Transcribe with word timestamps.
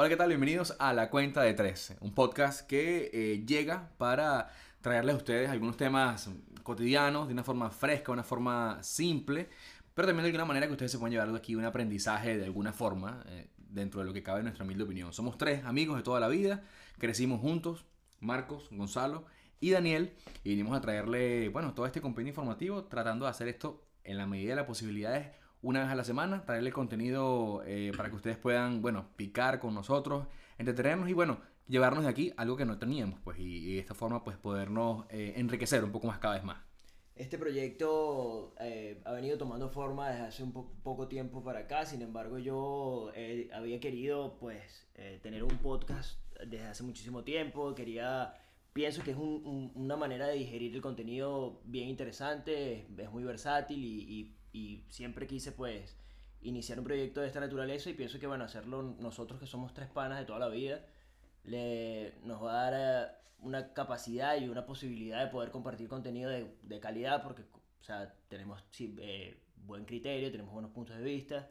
Hola, 0.00 0.08
¿qué 0.08 0.16
tal? 0.16 0.28
Bienvenidos 0.28 0.76
a 0.78 0.92
La 0.92 1.10
Cuenta 1.10 1.42
de 1.42 1.54
Tres, 1.54 1.96
un 1.98 2.14
podcast 2.14 2.64
que 2.68 3.10
eh, 3.12 3.44
llega 3.44 3.90
para 3.98 4.48
traerles 4.80 5.16
a 5.16 5.18
ustedes 5.18 5.50
algunos 5.50 5.76
temas 5.76 6.30
cotidianos 6.62 7.26
de 7.26 7.32
una 7.32 7.42
forma 7.42 7.68
fresca, 7.68 8.12
una 8.12 8.22
forma 8.22 8.80
simple, 8.80 9.48
pero 9.94 10.06
también 10.06 10.22
de 10.22 10.28
alguna 10.28 10.44
manera 10.44 10.68
que 10.68 10.72
ustedes 10.74 10.92
se 10.92 10.98
puedan 11.00 11.10
llevar 11.10 11.34
aquí 11.34 11.56
un 11.56 11.64
aprendizaje 11.64 12.38
de 12.38 12.44
alguna 12.44 12.72
forma 12.72 13.24
eh, 13.26 13.48
dentro 13.56 13.98
de 13.98 14.06
lo 14.06 14.12
que 14.12 14.22
cabe 14.22 14.38
en 14.38 14.44
nuestra 14.44 14.64
humilde 14.64 14.84
opinión. 14.84 15.12
Somos 15.12 15.36
tres 15.36 15.64
amigos 15.64 15.96
de 15.96 16.04
toda 16.04 16.20
la 16.20 16.28
vida, 16.28 16.62
crecimos 16.98 17.40
juntos, 17.40 17.84
Marcos, 18.20 18.68
Gonzalo 18.70 19.26
y 19.58 19.70
Daniel, 19.70 20.14
y 20.44 20.50
vinimos 20.50 20.76
a 20.76 20.80
traerle, 20.80 21.48
bueno, 21.48 21.74
todo 21.74 21.86
este 21.86 22.00
compendio 22.00 22.30
informativo 22.30 22.84
tratando 22.84 23.24
de 23.24 23.32
hacer 23.32 23.48
esto 23.48 23.82
en 24.04 24.16
la 24.16 24.28
medida 24.28 24.50
de 24.50 24.56
las 24.56 24.66
posibilidades 24.66 25.26
una 25.62 25.80
vez 25.80 25.88
a 25.90 25.94
la 25.94 26.04
semana, 26.04 26.44
traerle 26.44 26.72
contenido 26.72 27.62
eh, 27.66 27.92
para 27.96 28.08
que 28.10 28.16
ustedes 28.16 28.38
puedan, 28.38 28.80
bueno, 28.82 29.06
picar 29.16 29.58
con 29.58 29.74
nosotros, 29.74 30.26
entretenernos 30.58 31.08
y, 31.08 31.12
bueno, 31.14 31.40
llevarnos 31.66 32.04
de 32.04 32.10
aquí 32.10 32.32
algo 32.36 32.56
que 32.56 32.64
no 32.64 32.78
teníamos, 32.78 33.18
pues, 33.20 33.38
y, 33.38 33.74
de 33.74 33.78
esta 33.80 33.94
forma, 33.94 34.22
pues, 34.24 34.36
podernos 34.36 35.06
eh, 35.10 35.34
enriquecer 35.36 35.82
un 35.84 35.92
poco 35.92 36.06
más 36.06 36.18
cada 36.18 36.34
vez 36.34 36.44
más. 36.44 36.58
Este 37.16 37.36
proyecto 37.36 38.54
eh, 38.60 39.02
ha 39.04 39.10
venido 39.12 39.36
tomando 39.36 39.68
forma 39.68 40.08
desde 40.10 40.22
hace 40.26 40.42
un 40.44 40.52
po- 40.52 40.70
poco 40.84 41.08
tiempo 41.08 41.42
para 41.42 41.60
acá, 41.60 41.84
sin 41.84 42.00
embargo 42.02 42.38
yo 42.38 43.10
había 43.52 43.80
querido 43.80 44.36
pues 44.38 44.86
tener 45.22 45.42
un 45.42 45.56
podcast 45.58 46.20
desde 46.46 46.66
hace 46.66 46.84
muchísimo 46.84 47.24
tiempo, 47.24 47.74
quería, 47.74 48.34
pienso 48.72 49.02
que 49.02 49.10
es 49.10 49.16
un- 49.16 49.42
un- 49.44 49.72
una 49.74 49.96
manera 49.96 50.28
de 50.28 50.34
digerir 50.36 50.72
el 50.76 50.80
contenido 50.80 51.60
bien 51.64 51.88
interesante, 51.88 52.86
es, 52.96 53.10
muy 53.10 53.24
versátil 53.24 53.84
y- 53.84 54.36
y 54.52 54.84
siempre 54.88 55.26
quise 55.26 55.52
pues 55.52 55.96
iniciar 56.40 56.78
un 56.78 56.84
proyecto 56.84 57.20
de 57.20 57.26
esta 57.26 57.40
naturaleza 57.40 57.90
y 57.90 57.94
pienso 57.94 58.18
que 58.18 58.26
bueno, 58.26 58.44
hacerlo 58.44 58.82
nosotros 58.82 59.40
que 59.40 59.46
somos 59.46 59.74
tres 59.74 59.88
panas 59.88 60.18
de 60.20 60.24
toda 60.24 60.38
la 60.38 60.48
vida, 60.48 60.84
le, 61.44 62.14
nos 62.24 62.42
va 62.42 62.52
a 62.66 62.70
dar 62.70 62.74
eh, 62.76 63.12
una 63.40 63.72
capacidad 63.72 64.36
y 64.40 64.48
una 64.48 64.66
posibilidad 64.66 65.24
de 65.24 65.30
poder 65.30 65.50
compartir 65.50 65.88
contenido 65.88 66.30
de, 66.30 66.56
de 66.62 66.80
calidad 66.80 67.22
porque 67.22 67.42
o 67.42 67.84
sea, 67.84 68.12
tenemos 68.28 68.62
sí, 68.70 68.94
eh, 69.00 69.40
buen 69.56 69.84
criterio, 69.84 70.30
tenemos 70.30 70.52
buenos 70.52 70.70
puntos 70.72 70.96
de 70.96 71.02
vista 71.04 71.50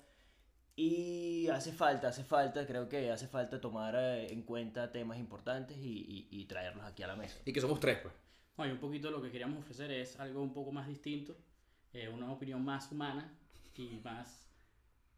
y 0.76 1.48
hace 1.48 1.72
falta, 1.72 2.09
hace 2.09 2.23
falta, 2.23 2.66
creo 2.67 2.88
que 2.88 3.09
hace 3.09 3.28
falta 3.28 3.59
tomar 3.59 3.95
eh, 3.98 4.32
en 4.32 4.44
cuenta 4.44 4.92
temas 4.92 5.17
importantes 5.17 5.78
y, 5.78 5.89
y- 6.08 6.28
y 6.30 6.45
traerlos 6.45 6.86
aquí 6.86 7.02
a 7.04 7.08
la 7.08 7.16
mesa. 7.16 7.39
Y 7.45 7.52
que 7.54 7.61
somos 7.61 7.80
tres, 7.80 7.98
pues. 8.04 8.14
No, 8.58 8.66
y 8.67 8.72
un 8.72 8.78
poquito 8.80 9.09
lo 9.09 9.22
que 9.22 9.32
queríamos 9.32 9.59
ofrecer 9.59 9.92
es 9.92 10.20
algo 10.20 10.42
un 10.42 10.54
poco 10.54 10.72
más 10.72 10.88
distinto, 10.88 11.36
eh, 11.94 12.10
una 12.10 12.32
opinión 12.32 12.64
más 12.64 12.92
humana 12.92 13.34
y 13.76 14.00
más 14.04 14.48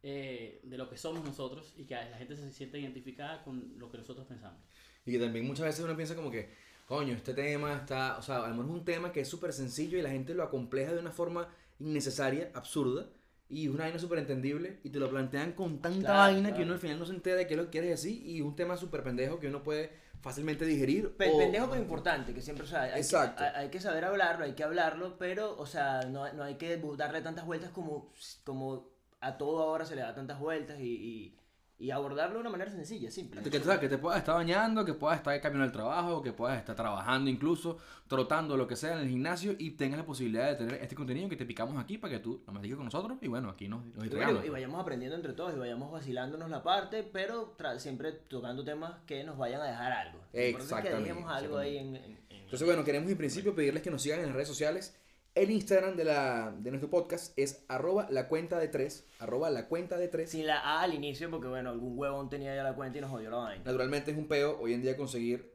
eh, 0.02 0.62
de 0.64 0.78
lo 0.78 0.90
que 0.90 0.98
somos 0.98 1.24
nosotros 1.26 1.74
y 1.78 1.84
que 1.84 1.96
la 1.96 2.18
gente 2.18 2.36
se 2.36 2.52
sienta 2.52 2.78
identificada 2.78 3.44
con 3.44 3.78
lo 3.78 3.92
que 3.92 3.98
nosotros 3.98 4.26
pensamos. 4.28 4.60
Y 5.06 5.12
que 5.12 5.20
también 5.20 5.46
muchas 5.46 5.66
veces 5.66 5.84
uno 5.84 5.96
piensa 5.96 6.16
como 6.16 6.32
que, 6.32 6.50
coño, 6.88 7.14
este 7.14 7.34
tema 7.34 7.76
está, 7.76 8.18
o 8.18 8.22
sea, 8.22 8.38
a 8.38 8.50
lo 8.50 8.56
mejor 8.56 8.66
es 8.66 8.72
un 8.72 8.86
tema 8.86 9.12
que 9.12 9.22
es 9.22 9.28
súper 9.28 9.52
sencillo 9.52 9.98
y 9.98 10.02
la 10.02 10.10
gente 10.10 10.34
lo 10.34 10.44
acompleja 10.44 10.94
de 10.94 11.00
una 11.00 11.12
forma 11.12 11.50
innecesaria, 11.80 12.52
absurda, 12.54 13.10
y 13.50 13.66
es 13.68 13.72
una 13.74 13.84
vaina 13.86 14.00
súper 14.00 14.20
entendible, 14.20 14.80
y 14.84 14.90
te 14.90 15.00
lo 15.00 15.10
plantean 15.10 15.54
con 15.54 15.82
tanta 15.82 16.00
Claro, 16.00 16.34
vaina 16.34 16.54
que 16.54 16.64
uno 16.64 16.74
al 16.74 16.80
final 16.80 17.00
no 17.00 17.06
se 17.06 17.14
entera 17.14 17.36
de 17.38 17.48
qué 17.48 17.56
es 17.56 17.58
lo 17.58 17.66
que 17.66 17.72
quieres 17.72 17.90
decir, 17.90 18.26
y 18.26 18.42
un 18.42 18.56
tema 18.56 18.78
súper 18.78 19.04
pendejo 19.04 19.40
que 19.40 19.48
uno 19.48 19.64
puede 19.64 19.92
fácilmente 20.22 20.66
digerir. 20.66 21.16
Pe- 21.16 21.32
o- 21.34 21.38
pendejo 21.38 21.70
pero 21.70 21.82
importante, 21.82 22.34
que 22.34 22.42
siempre, 22.42 22.66
o 22.66 22.68
sea, 22.68 22.84
hay, 22.84 22.92
que, 22.92 22.98
Exacto. 23.00 23.44
hay, 23.44 23.52
hay 23.56 23.70
que 23.70 23.80
saber 23.80 24.06
hablarlo, 24.06 24.46
hay 24.46 24.54
que 24.54 24.64
hablarlo, 24.64 25.18
pero, 25.18 25.58
o 25.58 25.66
sea, 25.66 26.02
no, 26.04 26.32
no 26.34 26.44
hay 26.44 26.56
que 26.56 26.78
darle 26.98 27.22
tantas 27.22 27.46
vueltas 27.46 27.72
como, 27.72 28.12
como 28.44 28.90
a 29.22 29.38
todo 29.38 29.64
ahora 29.64 29.86
se 29.86 29.96
le 29.96 30.02
da 30.02 30.14
tantas 30.14 30.40
vueltas 30.40 30.80
y, 30.80 30.84
y, 30.94 31.39
y 31.82 31.92
abordarlo 31.92 32.36
de 32.36 32.42
una 32.42 32.50
manera 32.50 32.70
sencilla, 32.70 33.10
simple. 33.10 33.42
Que, 33.42 33.50
que, 33.50 33.62
que 33.80 33.88
te 33.88 33.98
puedas 33.98 34.20
estar 34.20 34.36
bañando, 34.36 34.84
que 34.84 34.94
puedas 34.94 35.18
estar 35.18 35.40
camino 35.40 35.64
al 35.64 35.72
trabajo, 35.72 36.22
que 36.22 36.34
puedas 36.34 36.58
estar 36.60 36.76
trabajando 36.76 37.30
incluso, 37.30 37.78
trotando, 38.08 38.58
lo 38.58 38.68
que 38.68 38.76
sea 38.76 38.94
en 38.96 39.00
el 39.00 39.08
gimnasio 39.08 39.56
y 39.58 39.72
tengas 39.72 39.98
la 39.98 40.06
posibilidad 40.06 40.50
de 40.50 40.56
tener 40.56 40.74
este 40.84 40.94
contenido 40.96 41.30
que 41.30 41.38
te 41.38 41.46
picamos 41.46 41.82
aquí 41.82 41.98
para 41.98 42.16
que 42.16 42.20
tú 42.20 42.44
lo 42.46 42.52
mastiques 42.52 42.76
con 42.76 42.84
nosotros 42.86 43.18
y 43.22 43.28
bueno, 43.30 43.50
aquí 43.50 43.70
nos, 43.70 43.80
nos 43.86 43.94
Y, 43.94 43.96
bueno, 43.96 44.04
entregamos. 44.16 44.46
y 44.46 44.50
vayamos 44.50 44.82
aprendiendo 44.82 45.16
entre 45.16 45.32
todos 45.34 45.56
y 45.56 45.58
vayamos 45.58 45.90
vacilándonos 45.90 46.50
la 46.50 46.62
parte, 46.64 47.04
pero 47.04 47.56
siempre 47.78 48.12
tocando 48.12 48.64
temas 48.66 48.96
que 49.06 49.24
nos 49.24 49.38
vayan 49.38 49.62
a 49.62 49.66
dejar 49.66 49.92
algo. 49.94 50.20
Que 50.34 50.50
Exactamente, 50.50 51.02
dejemos 51.10 51.32
algo 51.32 51.58
ahí 51.58 51.78
en, 51.78 51.96
en- 51.96 52.04
en- 52.04 52.20
Entonces, 52.44 52.68
bueno, 52.68 52.84
queremos 52.84 53.10
en 53.10 53.18
principio 53.18 53.56
pedirles 53.56 53.84
que 53.84 53.92
nos 53.92 54.02
sigan 54.02 54.20
en 54.20 54.26
las 54.26 54.34
redes 54.36 54.48
sociales. 54.50 55.00
El 55.40 55.52
Instagram 55.52 55.96
de, 55.96 56.04
la, 56.04 56.54
de 56.60 56.70
nuestro 56.70 56.90
podcast 56.90 57.32
es 57.40 57.64
arroba 57.70 58.08
la 58.10 58.28
cuenta 58.28 58.60
de 58.60 58.68
tres, 58.68 59.06
arroba 59.20 59.50
la 59.50 59.68
cuenta 59.70 59.98
de 59.98 60.10
tres. 60.10 60.32
Sin 60.32 60.46
la 60.46 60.60
A 60.60 60.82
al 60.82 60.94
inicio, 60.94 61.32
porque 61.32 61.48
bueno, 61.48 61.70
algún 61.70 61.98
huevón 61.98 62.30
tenía 62.30 62.54
ya 62.54 62.62
la 62.64 62.76
cuenta 62.76 62.98
y 62.98 63.02
nos 63.02 63.10
jodió 63.10 63.30
la 63.30 63.38
vaina. 63.38 63.64
Naturalmente 63.64 64.12
es 64.12 64.18
un 64.18 64.28
peo 64.28 64.60
hoy 64.60 64.74
en 64.74 64.82
día 64.82 64.98
conseguir 64.98 65.54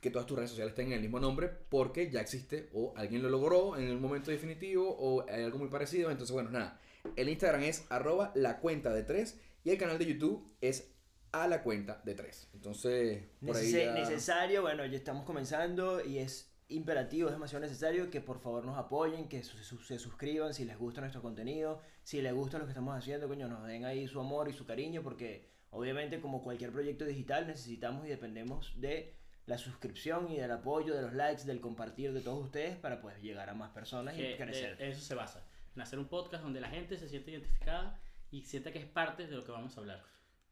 que 0.00 0.10
todas 0.10 0.26
tus 0.26 0.38
redes 0.38 0.50
sociales 0.50 0.74
tengan 0.74 0.94
el 0.94 1.00
mismo 1.02 1.20
nombre 1.20 1.50
porque 1.68 2.10
ya 2.10 2.20
existe 2.22 2.70
o 2.72 2.94
alguien 2.96 3.22
lo 3.22 3.28
logró 3.28 3.76
en 3.76 3.84
el 3.88 3.98
momento 3.98 4.30
definitivo 4.30 4.88
o 4.98 5.26
hay 5.28 5.42
algo 5.42 5.58
muy 5.58 5.68
parecido. 5.68 6.10
Entonces, 6.10 6.32
bueno, 6.32 6.50
nada. 6.50 6.80
El 7.14 7.28
Instagram 7.28 7.62
es 7.64 7.84
arroba 7.90 8.32
la 8.34 8.58
cuenta 8.60 8.94
de 8.94 9.02
tres 9.02 9.38
y 9.64 9.70
el 9.70 9.76
canal 9.76 9.98
de 9.98 10.06
YouTube 10.06 10.50
es 10.62 10.94
a 11.32 11.46
la 11.46 11.62
cuenta 11.62 12.00
de 12.06 12.14
tres. 12.14 12.48
Entonces, 12.54 13.22
por 13.44 13.54
ahí 13.54 13.70
Necese- 13.70 13.84
ya- 13.84 13.92
Necesario, 13.92 14.62
bueno, 14.62 14.86
ya 14.86 14.96
estamos 14.96 15.24
comenzando 15.26 16.02
y 16.02 16.18
es 16.20 16.50
imperativo, 16.68 17.28
es 17.28 17.34
demasiado 17.34 17.64
necesario 17.64 18.10
que 18.10 18.20
por 18.20 18.40
favor 18.40 18.64
nos 18.64 18.76
apoyen, 18.76 19.28
que 19.28 19.42
su- 19.42 19.56
su- 19.58 19.78
se 19.82 19.98
suscriban 19.98 20.52
si 20.52 20.64
les 20.64 20.76
gusta 20.78 21.00
nuestro 21.00 21.22
contenido, 21.22 21.80
si 22.02 22.20
les 22.20 22.34
gusta 22.34 22.58
lo 22.58 22.64
que 22.64 22.70
estamos 22.70 22.96
haciendo, 22.96 23.28
coño, 23.28 23.46
nos 23.48 23.66
den 23.66 23.84
ahí 23.84 24.08
su 24.08 24.18
amor 24.20 24.48
y 24.48 24.52
su 24.52 24.66
cariño, 24.66 25.02
porque 25.02 25.46
obviamente 25.70 26.20
como 26.20 26.42
cualquier 26.42 26.72
proyecto 26.72 27.04
digital 27.04 27.46
necesitamos 27.46 28.04
y 28.06 28.08
dependemos 28.08 28.72
de 28.80 29.14
la 29.46 29.58
suscripción 29.58 30.28
y 30.32 30.38
del 30.38 30.50
apoyo, 30.50 30.94
de 30.94 31.02
los 31.02 31.12
likes, 31.12 31.44
del 31.44 31.60
compartir 31.60 32.12
de 32.12 32.20
todos 32.20 32.44
ustedes 32.44 32.76
para 32.76 33.00
pues 33.00 33.20
llegar 33.22 33.48
a 33.48 33.54
más 33.54 33.70
personas 33.70 34.14
y 34.14 34.18
Que 34.22 34.36
crecer. 34.36 34.76
de 34.76 34.88
eso 34.90 35.00
se 35.00 35.14
basa, 35.14 35.44
en 35.76 35.82
hacer 35.82 36.00
un 36.00 36.08
podcast 36.08 36.42
donde 36.42 36.60
la 36.60 36.68
gente 36.68 36.96
se 36.98 37.08
siente 37.08 37.30
identificada 37.30 37.96
y 38.32 38.42
sienta 38.42 38.72
que 38.72 38.80
es 38.80 38.86
parte 38.86 39.28
de 39.28 39.36
lo 39.36 39.44
que 39.44 39.52
vamos 39.52 39.76
a 39.76 39.80
hablar. 39.80 40.02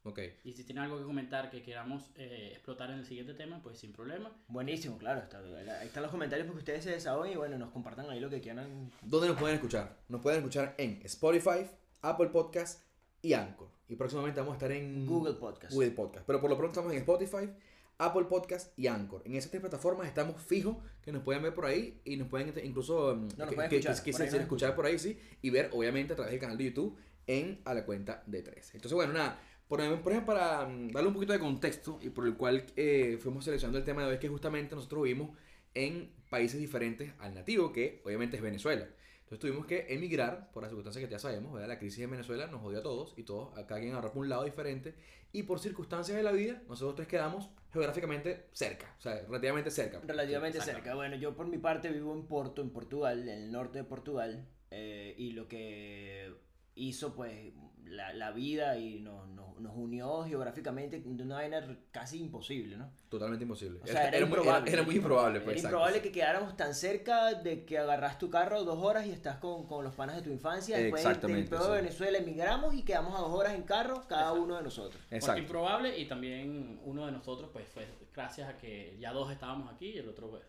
Ok. 0.07 0.19
Y 0.43 0.53
si 0.53 0.63
tienen 0.63 0.83
algo 0.83 0.99
que 0.99 1.03
comentar 1.03 1.49
que 1.49 1.61
queramos 1.63 2.11
eh, 2.15 2.49
explotar 2.51 2.91
en 2.91 2.99
el 2.99 3.05
siguiente 3.05 3.33
tema, 3.33 3.61
pues 3.63 3.79
sin 3.79 3.91
problema. 3.91 4.31
Buenísimo, 4.47 4.97
claro, 4.99 5.19
está, 5.21 5.39
ahí 5.39 5.87
están 5.87 6.03
los 6.03 6.11
comentarios 6.11 6.45
porque 6.45 6.59
ustedes 6.59 6.83
se 6.83 6.91
desahoguen 6.91 7.33
y 7.33 7.35
bueno, 7.35 7.57
nos 7.57 7.71
compartan 7.71 8.07
ahí 8.09 8.19
lo 8.19 8.29
que 8.29 8.39
quieran. 8.39 8.91
¿Dónde 9.01 9.27
nos 9.27 9.37
pueden 9.37 9.55
escuchar? 9.55 9.97
Nos 10.07 10.21
pueden 10.21 10.39
escuchar 10.39 10.75
en 10.77 11.01
Spotify, 11.03 11.67
Apple 12.01 12.27
Podcast 12.27 12.83
y 13.23 13.33
Anchor. 13.33 13.67
Y 13.89 13.95
próximamente 13.95 14.39
vamos 14.39 14.53
a 14.53 14.57
estar 14.57 14.71
en 14.71 15.05
Google 15.07 15.33
Podcast. 15.33 15.73
Google 15.73 15.91
Podcast. 15.91 16.25
Pero 16.27 16.39
por 16.39 16.49
lo 16.49 16.57
pronto 16.57 16.71
estamos 16.79 16.91
en 16.93 16.99
Spotify, 16.99 17.49
Apple 17.97 18.25
Podcast 18.25 18.77
y 18.77 18.87
Anchor. 18.87 19.23
En 19.25 19.33
esas 19.35 19.49
tres 19.49 19.61
plataformas 19.61 20.07
estamos 20.07 20.39
fijos 20.41 20.77
que 21.01 21.11
nos 21.11 21.23
pueden 21.23 21.41
ver 21.41 21.53
por 21.55 21.65
ahí 21.65 21.99
y 22.05 22.17
nos 22.17 22.27
pueden 22.27 22.53
incluso 22.63 23.15
mm, 23.15 23.21
nos 23.37 23.49
que, 23.49 23.55
pueden 23.55 23.69
que- 23.71 23.77
escuchar, 23.77 24.03
que- 24.03 24.11
por 24.11 24.21
ahí 24.21 24.27
escuchar 24.27 24.75
por 24.75 24.85
ahí, 24.85 24.99
sí. 24.99 25.19
Y 25.41 25.49
ver, 25.49 25.69
obviamente, 25.73 26.13
a 26.13 26.15
través 26.15 26.31
del 26.31 26.39
canal 26.41 26.57
de 26.57 26.65
YouTube 26.65 26.95
en 27.27 27.59
a 27.65 27.73
la 27.73 27.85
cuenta 27.85 28.21
de 28.27 28.43
tres. 28.43 28.73
Entonces, 28.75 28.93
bueno, 28.93 29.13
nada. 29.13 29.39
Por 29.67 29.81
ejemplo, 29.81 30.25
para 30.25 30.65
mm, 30.65 30.91
darle 30.91 31.07
un 31.07 31.13
poquito 31.13 31.33
de 31.33 31.39
contexto 31.39 31.99
y 32.01 32.09
por 32.09 32.27
el 32.27 32.35
cual 32.35 32.65
eh, 32.75 33.17
fuimos 33.21 33.45
seleccionando 33.45 33.79
el 33.79 33.85
tema 33.85 34.01
de 34.03 34.09
hoy, 34.09 34.13
es 34.15 34.19
que 34.19 34.29
justamente 34.29 34.75
nosotros 34.75 35.03
vivimos 35.03 35.35
en 35.73 36.11
países 36.29 36.59
diferentes 36.59 37.13
al 37.19 37.33
nativo, 37.33 37.71
que 37.71 38.01
obviamente 38.05 38.37
es 38.37 38.43
Venezuela. 38.43 38.87
Entonces 39.25 39.39
tuvimos 39.39 39.65
que 39.65 39.87
emigrar 39.89 40.51
por 40.51 40.61
las 40.61 40.69
circunstancias 40.69 41.03
que 41.03 41.11
ya 41.11 41.17
sabemos, 41.17 41.51
¿verdad? 41.51 41.67
La 41.67 41.79
crisis 41.79 42.03
en 42.03 42.11
Venezuela 42.11 42.45
nos 42.45 42.61
jodió 42.61 42.79
a 42.79 42.83
todos 42.83 43.15
y 43.17 43.23
todos, 43.23 43.57
a 43.57 43.65
cada 43.65 43.81
quien 43.81 43.93
agarró 43.93 44.13
por 44.13 44.21
un 44.21 44.29
lado 44.29 44.43
diferente. 44.43 44.93
Y 45.31 45.43
por 45.43 45.59
circunstancias 45.59 46.15
de 46.15 46.21
la 46.23 46.31
vida, 46.31 46.61
nosotros 46.69 46.95
tres 46.95 47.07
quedamos 47.07 47.49
geográficamente 47.73 48.45
cerca, 48.53 48.95
o 48.99 49.01
sea, 49.01 49.21
relativamente 49.27 49.71
cerca. 49.71 49.99
Relativamente 50.05 50.59
Exacto. 50.59 50.79
cerca. 50.79 50.95
Bueno, 50.95 51.15
yo 51.15 51.35
por 51.35 51.47
mi 51.47 51.57
parte 51.57 51.89
vivo 51.89 52.13
en 52.13 52.27
Porto, 52.27 52.61
en 52.61 52.69
Portugal, 52.69 53.23
en 53.23 53.29
el 53.29 53.51
norte 53.51 53.79
de 53.79 53.83
Portugal. 53.83 54.47
eh, 54.71 55.15
y 55.17 55.31
lo 55.31 55.47
que 55.47 56.33
hizo, 56.75 57.13
pues, 57.15 57.53
la, 57.85 58.13
la 58.13 58.31
vida 58.31 58.77
y 58.79 58.99
nos, 58.99 59.27
nos, 59.29 59.59
nos 59.59 59.73
unió 59.75 60.23
geográficamente 60.23 60.99
de 60.99 61.23
una 61.23 61.35
vaina 61.35 61.77
casi 61.91 62.19
imposible, 62.19 62.77
¿no? 62.77 62.91
Totalmente 63.09 63.43
imposible. 63.43 63.79
O 63.83 63.85
sea, 63.87 64.07
era, 64.09 64.25
muy, 64.25 64.35
improbable. 64.37 64.71
era 64.73 64.83
muy 64.83 64.95
improbable, 64.95 65.39
pues, 65.39 65.43
Era 65.43 65.51
exacto, 65.59 65.67
improbable 65.67 65.97
sí. 65.97 66.01
que 66.03 66.11
quedáramos 66.11 66.57
tan 66.57 66.73
cerca 66.73 67.33
de 67.35 67.63
que 67.63 67.77
agarras 67.77 68.17
tu 68.17 68.29
carro 68.31 68.63
dos 68.63 68.79
horas 68.83 69.05
y 69.05 69.11
estás 69.11 69.37
con, 69.37 69.67
con 69.67 69.83
los 69.83 69.93
panas 69.93 70.15
de 70.17 70.23
tu 70.23 70.31
infancia. 70.31 70.77
Después 70.77 71.03
del- 71.03 71.11
del 71.13 71.15
Exactamente, 71.15 71.49
peor 71.51 71.61
de 71.71 71.77
sí. 71.77 71.83
Venezuela 71.83 72.17
emigramos 72.17 72.73
y 72.73 72.83
quedamos 72.83 73.15
a 73.15 73.19
dos 73.21 73.31
horas 73.31 73.53
en 73.53 73.63
carro 73.63 74.03
cada 74.07 74.21
Exacto. 74.23 74.41
uno 74.43 74.57
de 74.57 74.63
nosotros. 74.63 75.01
Porque 75.03 75.15
Exacto. 75.15 75.41
improbable 75.41 75.97
y 75.99 76.05
también 76.07 76.79
uno 76.83 77.05
de 77.05 77.11
nosotros 77.11 77.51
pues 77.53 77.67
fue 77.67 77.85
gracias 78.15 78.49
a 78.49 78.57
que 78.57 78.97
ya 78.99 79.13
dos 79.13 79.31
estábamos 79.31 79.71
aquí 79.71 79.89
y 79.91 79.97
el 79.99 80.09
otro 80.09 80.31
pues, 80.31 80.43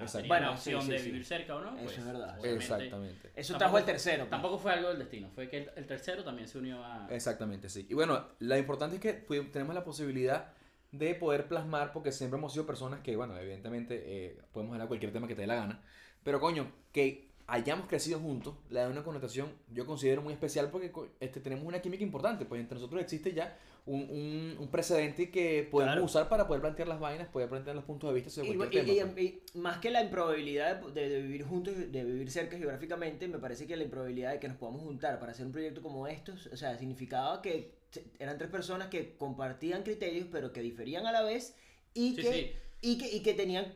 ah, 0.00 0.04
Exacto. 0.04 0.18
tenía 0.18 0.28
Bueno, 0.28 0.46
la 0.46 0.52
opción 0.52 0.80
sí, 0.80 0.86
sí, 0.86 0.92
de 0.92 0.98
sí. 0.98 1.06
vivir 1.06 1.24
cerca 1.24 1.56
o 1.56 1.60
no. 1.60 1.74
Eso 1.76 1.84
pues, 1.84 1.98
es 1.98 2.04
verdad. 2.04 2.38
obviamente, 2.40 2.64
Exactamente. 2.64 3.30
Eso 3.36 3.52
Tampoco- 3.52 3.58
trajo 3.58 3.78
el 3.78 3.84
tercero. 3.84 4.18
pues. 4.18 4.30
Tampoco 4.30 4.58
fue 4.58 4.72
algo 4.72 4.88
del 4.88 4.98
destino, 4.98 5.28
fue 5.34 5.48
que 5.48 5.58
el, 5.58 5.70
el 5.76 5.86
tercero 5.86 6.24
también 6.24 6.48
se 6.48 6.58
unió 6.58 6.84
a... 6.84 7.06
Exactamente, 7.10 7.68
sí. 7.68 7.86
Y 7.88 7.94
bueno, 7.94 8.24
lo 8.38 8.56
importante 8.56 8.96
es 8.96 9.02
que 9.02 9.12
tenemos 9.52 9.74
la 9.74 9.84
posibilidad 9.84 10.52
de 10.92 11.14
poder 11.14 11.46
plasmar, 11.46 11.92
porque 11.92 12.10
siempre 12.12 12.38
hemos 12.38 12.52
sido 12.52 12.66
personas 12.66 13.00
que, 13.00 13.14
bueno, 13.16 13.36
evidentemente 13.38 14.02
eh, 14.04 14.38
podemos 14.52 14.72
hablar 14.72 14.86
de 14.86 14.88
cualquier 14.88 15.12
tema 15.12 15.28
que 15.28 15.34
te 15.36 15.42
dé 15.42 15.46
la 15.46 15.54
gana, 15.54 15.82
pero 16.24 16.40
coño, 16.40 16.70
que 16.92 17.30
hayamos 17.46 17.86
crecido 17.88 18.18
juntos 18.20 18.54
le 18.70 18.78
da 18.80 18.88
una 18.88 19.02
connotación, 19.02 19.52
yo 19.72 19.84
considero 19.86 20.22
muy 20.22 20.32
especial 20.32 20.68
porque 20.70 20.90
co- 20.92 21.08
este, 21.20 21.40
tenemos 21.40 21.64
una 21.64 21.80
química 21.80 22.02
importante, 22.04 22.44
pues 22.44 22.60
entre 22.60 22.76
nosotros 22.76 23.00
existe 23.02 23.32
ya 23.32 23.56
un, 23.86 24.02
un, 24.10 24.56
un 24.58 24.68
precedente 24.70 25.30
que 25.30 25.66
podemos 25.70 25.92
Claro. 25.94 26.04
usar 26.04 26.28
para 26.28 26.46
poder 26.46 26.60
plantear 26.60 26.88
las 26.88 27.00
vainas, 27.00 27.28
poder 27.28 27.48
plantear 27.48 27.74
los 27.76 27.84
puntos 27.84 28.10
de 28.10 28.14
vista 28.14 28.30
sobre 28.30 28.50
Y, 28.50 28.54
cualquier 28.56 28.88
y- 28.88 28.96
tema. 28.96 29.10
y- 29.10 29.12
pues. 29.12 29.54
y 29.54 29.58
más 29.58 29.78
que 29.78 29.90
la 29.90 30.02
improbabilidad 30.02 30.80
de, 30.80 31.08
de 31.08 31.22
vivir 31.22 31.44
juntos, 31.44 31.74
de 31.76 32.04
vivir 32.04 32.30
cerca 32.30 32.56
geográficamente, 32.58 33.26
me 33.28 33.38
parece 33.38 33.66
que 33.66 33.76
la 33.76 33.84
improbabilidad 33.84 34.32
de 34.32 34.38
que 34.40 34.48
nos 34.48 34.56
podamos 34.58 34.82
juntar 34.82 35.18
para 35.18 35.32
hacer 35.32 35.46
un 35.46 35.52
proyecto 35.52 35.82
como 35.82 36.06
estos, 36.06 36.46
o 36.46 36.56
sea, 36.56 36.76
significaba 36.78 37.42
que 37.42 37.72
eran 38.18 38.38
tres 38.38 38.50
personas 38.50 38.88
que 38.88 39.16
compartían 39.16 39.82
criterios, 39.82 40.26
pero 40.30 40.52
que 40.52 40.60
diferían 40.62 41.06
a 41.06 41.12
la 41.12 41.22
vez 41.22 41.56
y, 41.94 42.10
Sí, 42.14 42.22
que, 42.22 42.32
sí. 42.32 42.52
y 42.82 42.98
que 42.98 43.16
y 43.16 43.20
que 43.20 43.34
tenían, 43.34 43.74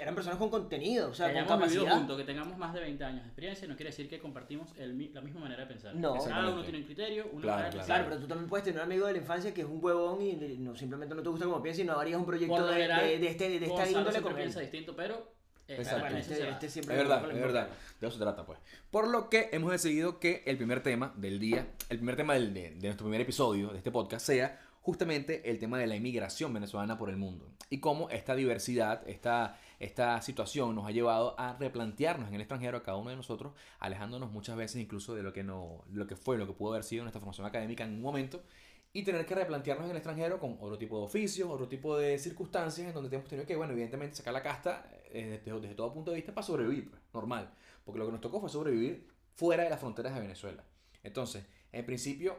eran 0.00 0.14
personas 0.14 0.38
con 0.38 0.48
contenido, 0.50 1.10
o 1.10 1.14
sea, 1.14 1.28
que 1.32 1.38
con 1.40 1.58
capacidad. 1.58 1.96
juntos, 1.98 2.16
que 2.16 2.24
tengamos 2.24 2.56
más 2.56 2.72
de 2.72 2.80
20 2.80 3.04
años 3.04 3.22
de 3.22 3.28
experiencia, 3.28 3.68
no 3.68 3.76
quiere 3.76 3.90
decir 3.90 4.08
que 4.08 4.18
compartimos 4.18 4.70
el 4.78 5.12
la 5.12 5.20
misma 5.20 5.40
manera 5.40 5.62
de 5.62 5.66
pensar. 5.68 5.94
No. 5.94 6.14
Cada 6.14 6.50
uno 6.50 6.62
tiene 6.62 6.78
un 6.78 6.84
criterio, 6.84 7.26
una 7.32 7.42
Claro, 7.42 7.70
claro. 7.70 7.86
Claro, 7.86 8.04
pero 8.08 8.20
tú 8.20 8.26
también 8.26 8.48
puedes 8.48 8.64
tener 8.64 8.80
un 8.80 8.86
amigo 8.86 9.06
de 9.06 9.12
la 9.12 9.18
infancia 9.18 9.52
que 9.52 9.60
es 9.60 9.66
un 9.66 9.84
huevón 9.84 10.22
y 10.22 10.32
no, 10.58 10.74
simplemente 10.76 11.14
no 11.14 11.22
te 11.22 11.28
gusta 11.28 11.44
como 11.44 11.62
piensa 11.62 11.82
y 11.82 11.84
no 11.84 11.98
harías 11.98 12.18
un 12.18 12.26
proyecto 12.26 12.66
de, 12.66 12.72
general, 12.72 13.00
de, 13.00 13.18
de 13.18 13.26
este, 13.28 13.60
de 13.60 13.66
esta 13.66 13.88
índole 13.90 14.22
con 14.22 14.34
piensa 14.34 14.60
distinto, 14.60 14.96
pero 14.96 15.32
eh, 15.68 15.76
Exacto. 15.78 16.16
este, 16.16 16.48
este 16.48 16.68
siempre 16.70 16.94
Es 16.94 17.00
verdad, 17.02 17.24
es 17.30 17.34
el 17.36 17.40
verdad. 17.42 17.68
De 18.00 18.06
eso 18.06 18.16
se 18.18 18.22
trata, 18.22 18.44
pues. 18.46 18.58
Por 18.90 19.08
lo 19.08 19.28
que 19.30 19.48
hemos 19.52 19.70
decidido 19.70 20.18
que 20.18 20.42
el 20.46 20.56
primer 20.56 20.82
tema 20.82 21.12
del 21.16 21.38
día, 21.38 21.66
el 21.88 21.98
primer 21.98 22.16
tema 22.16 22.34
del- 22.34 22.52
de, 22.54 22.70
de 22.70 22.86
nuestro 22.88 23.04
primer 23.06 23.20
episodio 23.20 23.68
de 23.68 23.78
este 23.78 23.90
podcast 23.90 24.26
sea 24.26 24.60
justamente 24.82 25.48
el 25.50 25.58
tema 25.58 25.78
de 25.78 25.86
la 25.86 25.96
inmigración 25.96 26.52
venezolana 26.52 26.98
por 26.98 27.08
el 27.08 27.16
mundo. 27.16 27.50
Y 27.70 27.80
cómo 27.80 28.10
esta 28.10 28.34
diversidad, 28.34 29.00
esta, 29.08 29.58
esta 29.84 30.20
situación 30.22 30.74
nos 30.74 30.86
ha 30.86 30.90
llevado 30.90 31.38
a 31.38 31.56
replantearnos 31.58 32.28
en 32.28 32.34
el 32.34 32.40
extranjero 32.40 32.78
a 32.78 32.82
cada 32.82 32.96
uno 32.96 33.10
de 33.10 33.16
nosotros, 33.16 33.52
alejándonos 33.78 34.32
muchas 34.32 34.56
veces 34.56 34.80
incluso 34.80 35.14
de 35.14 35.22
lo 35.22 35.32
que, 35.32 35.44
no, 35.44 35.84
lo 35.92 36.06
que 36.06 36.16
fue, 36.16 36.38
lo 36.38 36.46
que 36.46 36.52
pudo 36.54 36.72
haber 36.72 36.84
sido 36.84 37.04
nuestra 37.04 37.20
formación 37.20 37.46
académica 37.46 37.84
en 37.84 37.90
un 37.90 38.02
momento. 38.02 38.42
Y 38.92 39.02
tener 39.02 39.26
que 39.26 39.34
replantearnos 39.34 39.86
en 39.86 39.90
el 39.90 39.96
extranjero 39.96 40.38
con 40.38 40.56
otro 40.60 40.78
tipo 40.78 40.98
de 40.98 41.04
oficios, 41.04 41.50
otro 41.50 41.68
tipo 41.68 41.98
de 41.98 42.18
circunstancias 42.18 42.86
en 42.86 42.94
donde 42.94 43.14
hemos 43.14 43.28
tenido 43.28 43.46
que, 43.46 43.56
bueno, 43.56 43.72
evidentemente 43.72 44.16
sacar 44.16 44.32
la 44.32 44.42
casta 44.42 44.88
eh, 45.10 45.40
desde, 45.44 45.60
desde 45.60 45.74
todo 45.74 45.92
punto 45.92 46.12
de 46.12 46.16
vista 46.16 46.32
para 46.32 46.46
sobrevivir, 46.46 46.90
pues, 46.90 47.02
normal. 47.12 47.52
Porque 47.84 47.98
lo 47.98 48.06
que 48.06 48.12
nos 48.12 48.20
tocó 48.20 48.40
fue 48.40 48.48
sobrevivir 48.48 49.08
fuera 49.34 49.64
de 49.64 49.70
las 49.70 49.80
fronteras 49.80 50.14
de 50.14 50.20
Venezuela. 50.20 50.64
Entonces, 51.02 51.44
en 51.72 51.84
principio, 51.84 52.38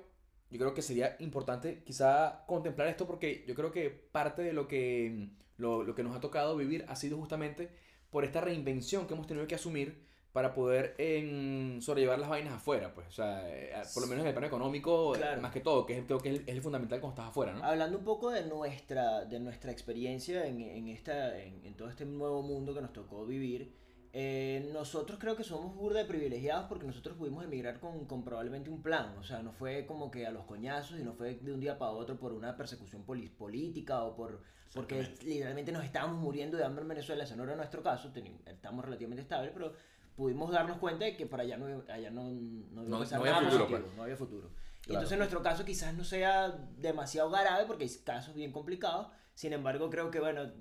yo 0.50 0.59
creo 0.59 0.74
que 0.74 0.81
sería 0.81 1.18
importante 1.19 1.83
quizá 1.83 2.45
contemplar 2.48 2.88
esto 2.88 3.06
porque 3.06 3.44
yo 3.48 3.53
creo 3.53 3.71
que 3.71 3.89
parte 3.89 4.41
de 4.41 4.53
lo 4.53 4.68
que, 4.68 5.30
lo, 5.57 5.84
lo 5.84 5.96
que 5.96 6.04
nos 6.04 6.16
ha 6.16 6.19
tocado 6.19 6.56
vivir 6.56 6.86
ha 6.88 6.96
sido 6.96 7.18
justamente 7.18 7.69
por 8.10 8.24
esta 8.24 8.42
reinvención 8.42 9.07
que 9.07 9.13
hemos 9.13 9.28
tenido 9.28 9.48
que 9.48 9.56
asumir 9.56 10.06
para 10.31 10.54
poder 10.54 10.96
en, 10.98 11.81
sobrellevar 11.81 12.19
las 12.19 12.28
vainas 12.30 12.54
afuera, 12.56 12.94
pues, 12.94 13.07
o 13.07 13.12
sea, 13.12 13.50
eh, 13.50 13.72
por 13.94 14.04
lo 14.04 14.07
menos 14.10 14.24
en 14.24 14.28
el 14.28 14.34
plano 14.34 14.48
económico, 14.48 15.13
Claro. 15.13 15.42
más 15.42 15.54
que 15.54 15.62
todo, 15.62 15.86
que 15.86 15.98
es, 16.00 16.06
creo 16.06 16.19
que 16.19 16.30
es 16.30 16.36
el, 16.40 16.42
es 16.50 16.56
el 16.56 16.62
fundamental 16.62 17.00
cuando 17.00 17.13
estás 17.13 17.30
afuera, 17.30 17.54
¿no? 17.54 17.63
Hablando 17.63 17.98
un 17.98 18.04
poco 18.04 18.31
de 18.31 18.44
nuestra, 18.46 19.24
de 19.24 19.40
nuestra 19.40 19.72
experiencia 19.72 20.46
en, 20.46 20.60
en 20.62 20.90
esta, 20.90 21.42
en, 21.42 21.66
en 21.66 21.74
todo 21.75 21.90
este 21.90 22.04
nuevo 22.06 22.42
mundo 22.42 22.74
que 22.74 22.81
nos 22.81 22.92
tocó 22.92 23.25
vivir, 23.25 23.74
eh, 24.17 24.69
nosotros 24.71 25.19
creo 25.19 25.35
que 25.35 25.44
somos 25.44 25.75
burda 25.75 26.00
de 26.00 26.06
privilegiados 26.06 26.67
porque 26.69 26.88
nosotros 26.88 27.17
pudimos 27.17 27.44
emigrar 27.44 27.81
con, 27.81 28.06
con 28.06 28.23
probablemente 28.23 28.69
un 28.69 28.81
plan, 28.81 29.17
o 29.17 29.23
sea, 29.23 29.44
no 29.44 29.51
fue 29.51 29.85
como 29.85 30.09
que 30.09 30.25
a 30.25 30.31
los 30.31 30.45
coñazos 30.45 30.97
y 30.97 31.03
no 31.03 31.12
fue 31.13 31.35
de 31.35 31.51
un 31.51 31.59
día 31.59 31.77
para 31.77 31.91
otro 31.91 32.17
por 32.17 32.31
una 32.31 32.56
persecución 32.56 33.03
política 33.03 34.03
o 34.03 34.15
por 34.15 34.41
porque 34.73 35.01
literalmente 35.23 35.71
nos 35.73 35.83
estábamos 35.83 36.17
muriendo 36.17 36.57
de 36.57 36.63
hambre 36.63 36.83
en 36.83 36.88
Venezuela, 36.89 37.25
ese 37.25 37.35
no 37.35 37.44
era 37.44 37.57
nuestro 37.57 37.83
caso, 37.83 38.09
estamos 38.45 38.85
relativamente 38.85 39.21
estables, 39.21 39.51
pero 39.53 39.73
pudimos 40.15 40.50
darnos 40.50 40.77
cuenta 40.77 41.03
de 41.03 41.17
que 41.17 41.25
para 41.25 41.44
allá 41.44 41.57
no, 41.57 41.83
allá 41.89 42.09
no, 42.09 42.23
no, 42.23 42.83
No- 42.83 43.00
no 43.03 43.15
había 43.17 43.31
nada 43.33 43.50
futuro, 43.50 43.67
pues. 43.69 43.83
no 43.97 44.03
había 44.03 44.15
futuro. 44.15 44.47
Y 44.47 44.88
Claro. 44.88 45.00
entonces 45.00 45.12
en 45.13 45.19
nuestro 45.19 45.41
caso 45.44 45.65
quizás 45.65 45.94
no 45.94 46.03
sea 46.06 46.51
demasiado 46.77 47.29
grave 47.31 47.65
porque 47.65 47.83
hay 47.83 47.89
casos 48.06 48.33
bien 48.33 48.51
complicados. 48.53 49.07
Sin 49.33 49.51
embargo, 49.51 49.89
creo 49.89 50.09
que, 50.12 50.19
bueno, 50.21 50.44
eh, 50.44 50.51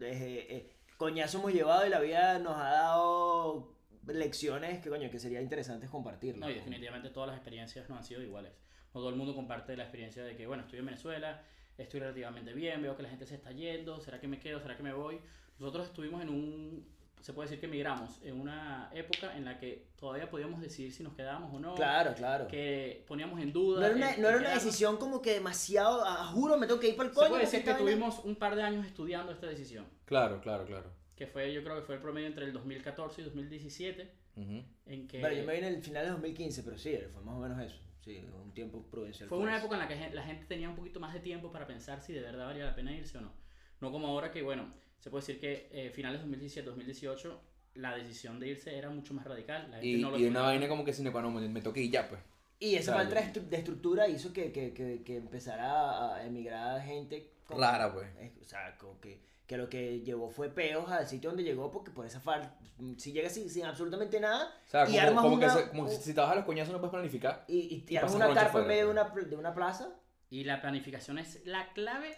eh, 0.50 0.73
coñazo 0.96 1.38
hemos 1.38 1.52
llevado 1.52 1.86
y 1.86 1.90
la 1.90 2.00
vida 2.00 2.38
nos 2.38 2.56
ha 2.56 2.70
dado 2.70 3.74
lecciones 4.06 4.80
que, 4.80 4.90
coño, 4.90 5.10
que 5.10 5.18
sería 5.18 5.40
interesante 5.40 5.86
compartir. 5.86 6.36
No, 6.36 6.50
y 6.50 6.54
definitivamente 6.54 7.10
todas 7.10 7.28
las 7.28 7.36
experiencias 7.36 7.88
no 7.88 7.96
han 7.96 8.04
sido 8.04 8.22
iguales. 8.22 8.52
No 8.92 9.00
todo 9.00 9.10
el 9.10 9.16
mundo 9.16 9.34
comparte 9.34 9.76
la 9.76 9.84
experiencia 9.84 10.22
de 10.22 10.36
que, 10.36 10.46
bueno, 10.46 10.62
estoy 10.62 10.78
en 10.78 10.86
Venezuela, 10.86 11.42
estoy 11.78 12.00
relativamente 12.00 12.52
bien, 12.52 12.82
veo 12.82 12.96
que 12.96 13.02
la 13.02 13.08
gente 13.08 13.26
se 13.26 13.34
está 13.34 13.50
yendo, 13.52 14.00
¿será 14.00 14.20
que 14.20 14.28
me 14.28 14.38
quedo? 14.38 14.60
¿Será 14.60 14.76
que 14.76 14.82
me 14.82 14.92
voy? 14.92 15.20
Nosotros 15.58 15.86
estuvimos 15.86 16.22
en 16.22 16.28
un, 16.28 16.93
se 17.24 17.32
puede 17.32 17.46
decir 17.48 17.58
que 17.58 17.64
emigramos, 17.64 18.20
en 18.22 18.38
una 18.38 18.90
época 18.92 19.34
en 19.34 19.46
la 19.46 19.56
que 19.56 19.86
todavía 19.96 20.28
podíamos 20.28 20.60
decidir 20.60 20.92
si 20.92 21.02
nos 21.02 21.14
quedábamos 21.14 21.54
o 21.54 21.58
no, 21.58 21.74
Claro, 21.74 22.12
claro. 22.14 22.46
que 22.48 23.02
poníamos 23.08 23.40
en 23.40 23.50
duda. 23.50 23.80
No 23.80 23.86
era 23.86 23.96
una, 23.96 24.10
el- 24.14 24.20
no 24.20 24.28
era 24.28 24.36
una 24.38 24.50
decisión 24.52 24.98
como 24.98 25.22
que 25.22 25.32
demasiado, 25.32 26.04
ah, 26.04 26.26
juro, 26.34 26.58
me 26.58 26.66
tengo 26.66 26.78
que 26.78 26.88
ir 26.90 26.96
para 26.96 27.08
el 27.08 27.14
Se 27.14 27.18
coño. 27.18 27.28
puede 27.30 27.44
porque 27.44 27.56
decir 27.56 27.72
que 27.74 27.80
tuvimos 27.80 28.18
un 28.24 28.36
par 28.36 28.54
de 28.56 28.62
años 28.62 28.84
estudiando 28.86 29.32
esta 29.32 29.46
decisión, 29.46 29.86
Claro, 30.04 30.38
claro, 30.42 30.66
claro. 30.66 30.90
que 31.16 31.26
fue, 31.26 31.50
yo 31.50 31.62
creo 31.64 31.76
que 31.76 31.82
fue 31.82 31.94
el 31.94 32.02
promedio 32.02 32.26
entre 32.26 32.44
el 32.44 32.52
2014 32.52 33.22
y 33.22 33.24
2017, 33.24 34.12
Ujú. 34.36 34.62
en 34.84 35.08
que... 35.08 35.20
Bueno, 35.20 35.34
yo 35.36 35.44
me 35.44 35.54
vine 35.54 35.68
en 35.68 35.74
el 35.76 35.82
final 35.82 36.04
de 36.04 36.10
2015, 36.10 36.62
pero 36.62 36.76
sí, 36.76 36.94
fue 37.10 37.22
más 37.22 37.36
o 37.36 37.40
menos 37.40 37.58
eso. 37.62 37.78
Sí, 38.04 38.22
un 38.44 38.52
tiempo 38.52 38.82
prudencial. 38.90 39.30
Fue 39.30 39.38
una 39.38 39.56
eso. 39.56 39.64
época 39.64 39.76
en 39.76 39.80
la 39.80 39.88
que 39.88 40.14
la 40.14 40.22
gente 40.24 40.44
tenía 40.44 40.68
un 40.68 40.76
poquito 40.76 41.00
más 41.00 41.14
de 41.14 41.20
tiempo 41.20 41.50
para 41.50 41.66
pensar 41.66 42.02
si 42.02 42.12
de 42.12 42.20
verdad 42.20 42.44
valía 42.48 42.66
la 42.66 42.74
pena 42.74 42.92
irse 42.92 43.16
o 43.16 43.22
no. 43.22 43.32
No 43.80 43.90
como 43.90 44.08
ahora 44.08 44.30
que, 44.30 44.42
bueno, 44.42 44.68
se 45.04 45.10
puede 45.10 45.20
decir 45.20 45.38
que 45.38 45.68
eh, 45.70 45.90
finales 45.90 46.22
2017-2018 46.22 47.36
la 47.74 47.94
decisión 47.94 48.40
de 48.40 48.48
irse 48.48 48.74
era 48.74 48.88
mucho 48.88 49.12
más 49.12 49.26
radical. 49.26 49.66
La 49.70 49.76
gente 49.76 49.86
Y, 49.86 50.00
no 50.00 50.10
lo 50.10 50.18
y 50.18 50.24
una 50.24 50.40
vaina 50.40 50.66
como 50.66 50.82
que 50.82 50.94
sin 50.94 51.04
me, 51.12 51.48
me 51.48 51.60
toqué 51.60 51.82
y 51.82 51.90
ya, 51.90 52.08
pues. 52.08 52.22
Y 52.58 52.76
esa 52.76 52.92
Claro. 52.94 53.10
falta 53.10 53.20
de 53.20 53.32
estru- 53.32 53.48
de 53.50 53.56
estructura 53.58 54.08
hizo 54.08 54.32
que, 54.32 54.50
que, 54.50 54.72
que, 54.72 55.02
que 55.04 55.16
empezara 55.18 56.14
a 56.14 56.24
emigrar 56.24 56.80
gente 56.82 57.32
como- 57.44 57.60
Rara, 57.60 57.92
pues. 57.92 58.08
eh, 58.16 58.32
O 58.40 58.44
sea, 58.44 58.78
como 58.78 58.98
que, 58.98 59.20
que 59.46 59.58
lo 59.58 59.68
que 59.68 60.00
llevó 60.00 60.30
fue 60.30 60.48
peos 60.48 60.90
al 60.90 61.06
sitio 61.06 61.28
donde 61.28 61.42
llegó, 61.44 61.70
porque 61.70 61.90
por 61.90 62.06
esa 62.06 62.20
falta, 62.20 62.56
si 62.96 63.12
llegas 63.12 63.34
sin, 63.34 63.50
sin 63.50 63.66
absolutamente 63.66 64.18
nada, 64.20 64.54
O 64.66 64.70
sea, 64.70 64.84
y 64.88 64.92
como, 64.94 65.00
armas 65.00 65.22
como 65.24 65.34
una, 65.36 65.46
que 65.46 65.52
se- 65.62 65.68
como 65.68 65.88
si, 65.90 65.96
si 65.96 66.14
te 66.14 66.20
vas 66.20 66.30
a 66.30 66.34
los 66.36 66.44
coñazos 66.46 66.72
no 66.72 66.78
puedes 66.78 66.92
planificar. 66.92 67.44
y, 67.46 67.58
y, 67.58 67.84
y 67.92 67.96
armas 67.96 68.14
pasas 68.14 68.26
una 68.30 68.34
carpa 68.40 68.60
en 68.62 68.66
medio 68.68 68.84
de 68.86 68.90
una, 68.92 69.04
de 69.10 69.36
una 69.36 69.52
plaza. 69.54 69.90
Y 70.30 70.44
la 70.44 70.62
planificación 70.62 71.18
es 71.18 71.44
la 71.44 71.72
clave 71.74 72.16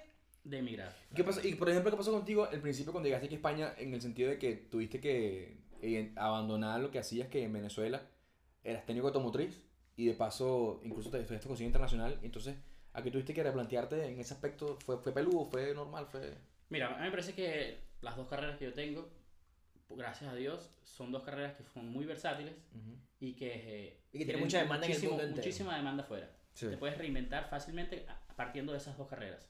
de 0.48 0.58
emigrar. 0.58 0.94
¿Qué 1.14 1.24
pasó? 1.24 1.46
Y 1.46 1.54
por 1.54 1.68
ejemplo, 1.68 1.90
¿qué 1.90 1.96
pasó 1.96 2.12
contigo 2.12 2.44
al 2.44 2.60
principio 2.60 2.92
cuando 2.92 3.06
llegaste 3.06 3.26
aquí 3.26 3.34
a 3.34 3.38
España 3.38 3.74
en 3.78 3.92
el 3.94 4.00
sentido 4.00 4.30
de 4.30 4.38
que 4.38 4.54
tuviste 4.54 5.00
que 5.00 5.56
eh, 5.82 6.12
abandonar 6.16 6.80
lo 6.80 6.90
que 6.90 6.98
hacías 6.98 7.28
que 7.28 7.42
en 7.42 7.52
Venezuela 7.52 8.02
eras 8.62 8.84
técnico 8.86 9.08
automotriz 9.08 9.62
y 9.96 10.06
de 10.06 10.14
paso 10.14 10.80
incluso 10.84 11.10
te 11.10 11.20
estudiaste 11.20 11.48
cocina 11.48 11.66
internacional? 11.66 12.18
Entonces, 12.22 12.56
¿a 12.92 13.02
qué 13.02 13.10
tuviste 13.10 13.34
que 13.34 13.42
replantearte 13.42 14.06
en 14.06 14.18
ese 14.20 14.34
aspecto? 14.34 14.78
¿Fue, 14.84 14.98
fue 14.98 15.12
peludo? 15.12 15.44
¿Fue 15.46 15.74
normal? 15.74 16.06
¿Fue...? 16.06 16.34
Mira, 16.68 16.94
a 16.94 16.98
mí 16.98 17.04
me 17.04 17.10
parece 17.10 17.32
que 17.34 17.78
las 18.00 18.16
dos 18.16 18.28
carreras 18.28 18.56
que 18.58 18.66
yo 18.66 18.72
tengo, 18.72 19.08
gracias 19.90 20.30
a 20.30 20.34
Dios, 20.34 20.70
son 20.84 21.12
dos 21.12 21.22
carreras 21.22 21.54
que 21.56 21.64
son 21.64 21.88
muy 21.90 22.04
versátiles 22.04 22.54
y 23.20 23.34
que, 23.34 23.52
eh, 23.54 24.00
Y 24.12 24.18
que 24.18 24.24
tiene 24.24 24.24
tienen 24.24 24.40
mucha 24.44 24.58
demanda 24.62 24.86
en 24.86 24.92
el 24.92 25.02
mundo 25.02 25.22
entero. 25.22 25.36
Muchísima 25.36 25.76
demanda 25.76 26.02
afuera. 26.04 26.30
Sí. 26.54 26.66
Te 26.68 26.76
puedes 26.76 26.96
reinventar 26.98 27.48
fácilmente 27.50 28.06
a- 28.08 28.34
partiendo 28.36 28.72
de 28.72 28.78
esas 28.78 28.96
dos 28.98 29.08
carreras. 29.08 29.48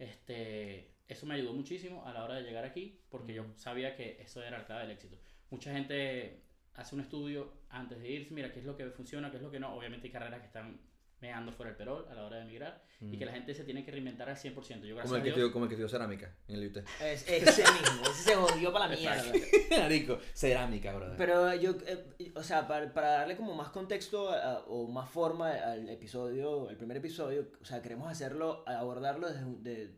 Este, 0.00 0.94
eso 1.08 1.26
me 1.26 1.34
ayudó 1.34 1.52
muchísimo 1.52 2.06
a 2.06 2.12
la 2.14 2.24
hora 2.24 2.36
de 2.36 2.42
llegar 2.42 2.64
aquí 2.64 2.98
porque 3.10 3.34
yo 3.34 3.44
sabía 3.56 3.94
que 3.94 4.20
eso 4.22 4.42
era 4.42 4.58
la 4.58 4.64
clave 4.64 4.82
del 4.82 4.92
éxito. 4.92 5.18
Mucha 5.50 5.72
gente 5.72 6.42
hace 6.74 6.94
un 6.94 7.02
estudio 7.02 7.52
antes 7.68 8.00
de 8.00 8.10
irse, 8.10 8.32
mira 8.32 8.50
qué 8.50 8.60
es 8.60 8.64
lo 8.64 8.76
que 8.76 8.86
funciona, 8.90 9.30
qué 9.30 9.36
es 9.36 9.42
lo 9.42 9.50
que 9.50 9.60
no. 9.60 9.74
Obviamente 9.74 10.06
hay 10.06 10.12
carreras 10.12 10.40
que 10.40 10.46
están 10.46 10.80
meando 11.20 11.52
fuera 11.52 11.70
el 11.70 11.76
perol 11.76 12.06
a 12.10 12.14
la 12.14 12.24
hora 12.24 12.36
de 12.36 12.42
emigrar 12.42 12.82
y 13.02 13.16
que 13.18 13.24
la 13.24 13.32
gente 13.32 13.54
se 13.54 13.64
tiene 13.64 13.82
que 13.84 13.90
reinventar 13.90 14.28
al 14.28 14.36
100%. 14.36 14.42
Yo 14.42 14.54
gracias 14.54 15.02
Como 15.02 15.14
el, 15.16 15.20
a 15.20 15.24
que 15.24 15.28
Dios, 15.30 15.36
estudió, 15.36 15.52
como 15.52 15.64
el 15.64 15.68
que 15.68 15.74
estudió 15.74 15.88
cerámica 15.88 16.34
en 16.48 16.54
el 16.56 16.66
UT. 16.68 16.76
Es, 17.02 17.26
ese 17.28 17.62
mismo, 17.62 18.02
ese 18.10 18.22
se 18.24 18.34
jodió 18.34 18.72
para 18.72 18.88
la 18.88 18.96
mierda. 18.96 19.22
Marico, 19.78 20.18
cerámica, 20.34 20.94
brother. 20.94 21.16
Pero 21.16 21.54
yo, 21.54 21.72
eh, 21.86 22.32
o 22.34 22.42
sea, 22.42 22.66
para, 22.68 22.92
para 22.92 23.08
darle 23.10 23.36
como 23.36 23.54
más 23.54 23.68
contexto 23.70 24.30
a- 24.30 24.52
a- 24.52 24.58
o 24.66 24.86
más 24.88 25.08
forma 25.10 25.50
al 25.50 25.88
episodio, 25.88 26.68
el 26.70 26.76
primer 26.76 26.98
episodio, 26.98 27.48
o 27.60 27.64
sea, 27.64 27.80
queremos 27.80 28.10
hacerlo, 28.10 28.64
abordarlo 28.66 29.28
desde 29.30 29.44
un- 29.44 29.62
de, 29.62 29.90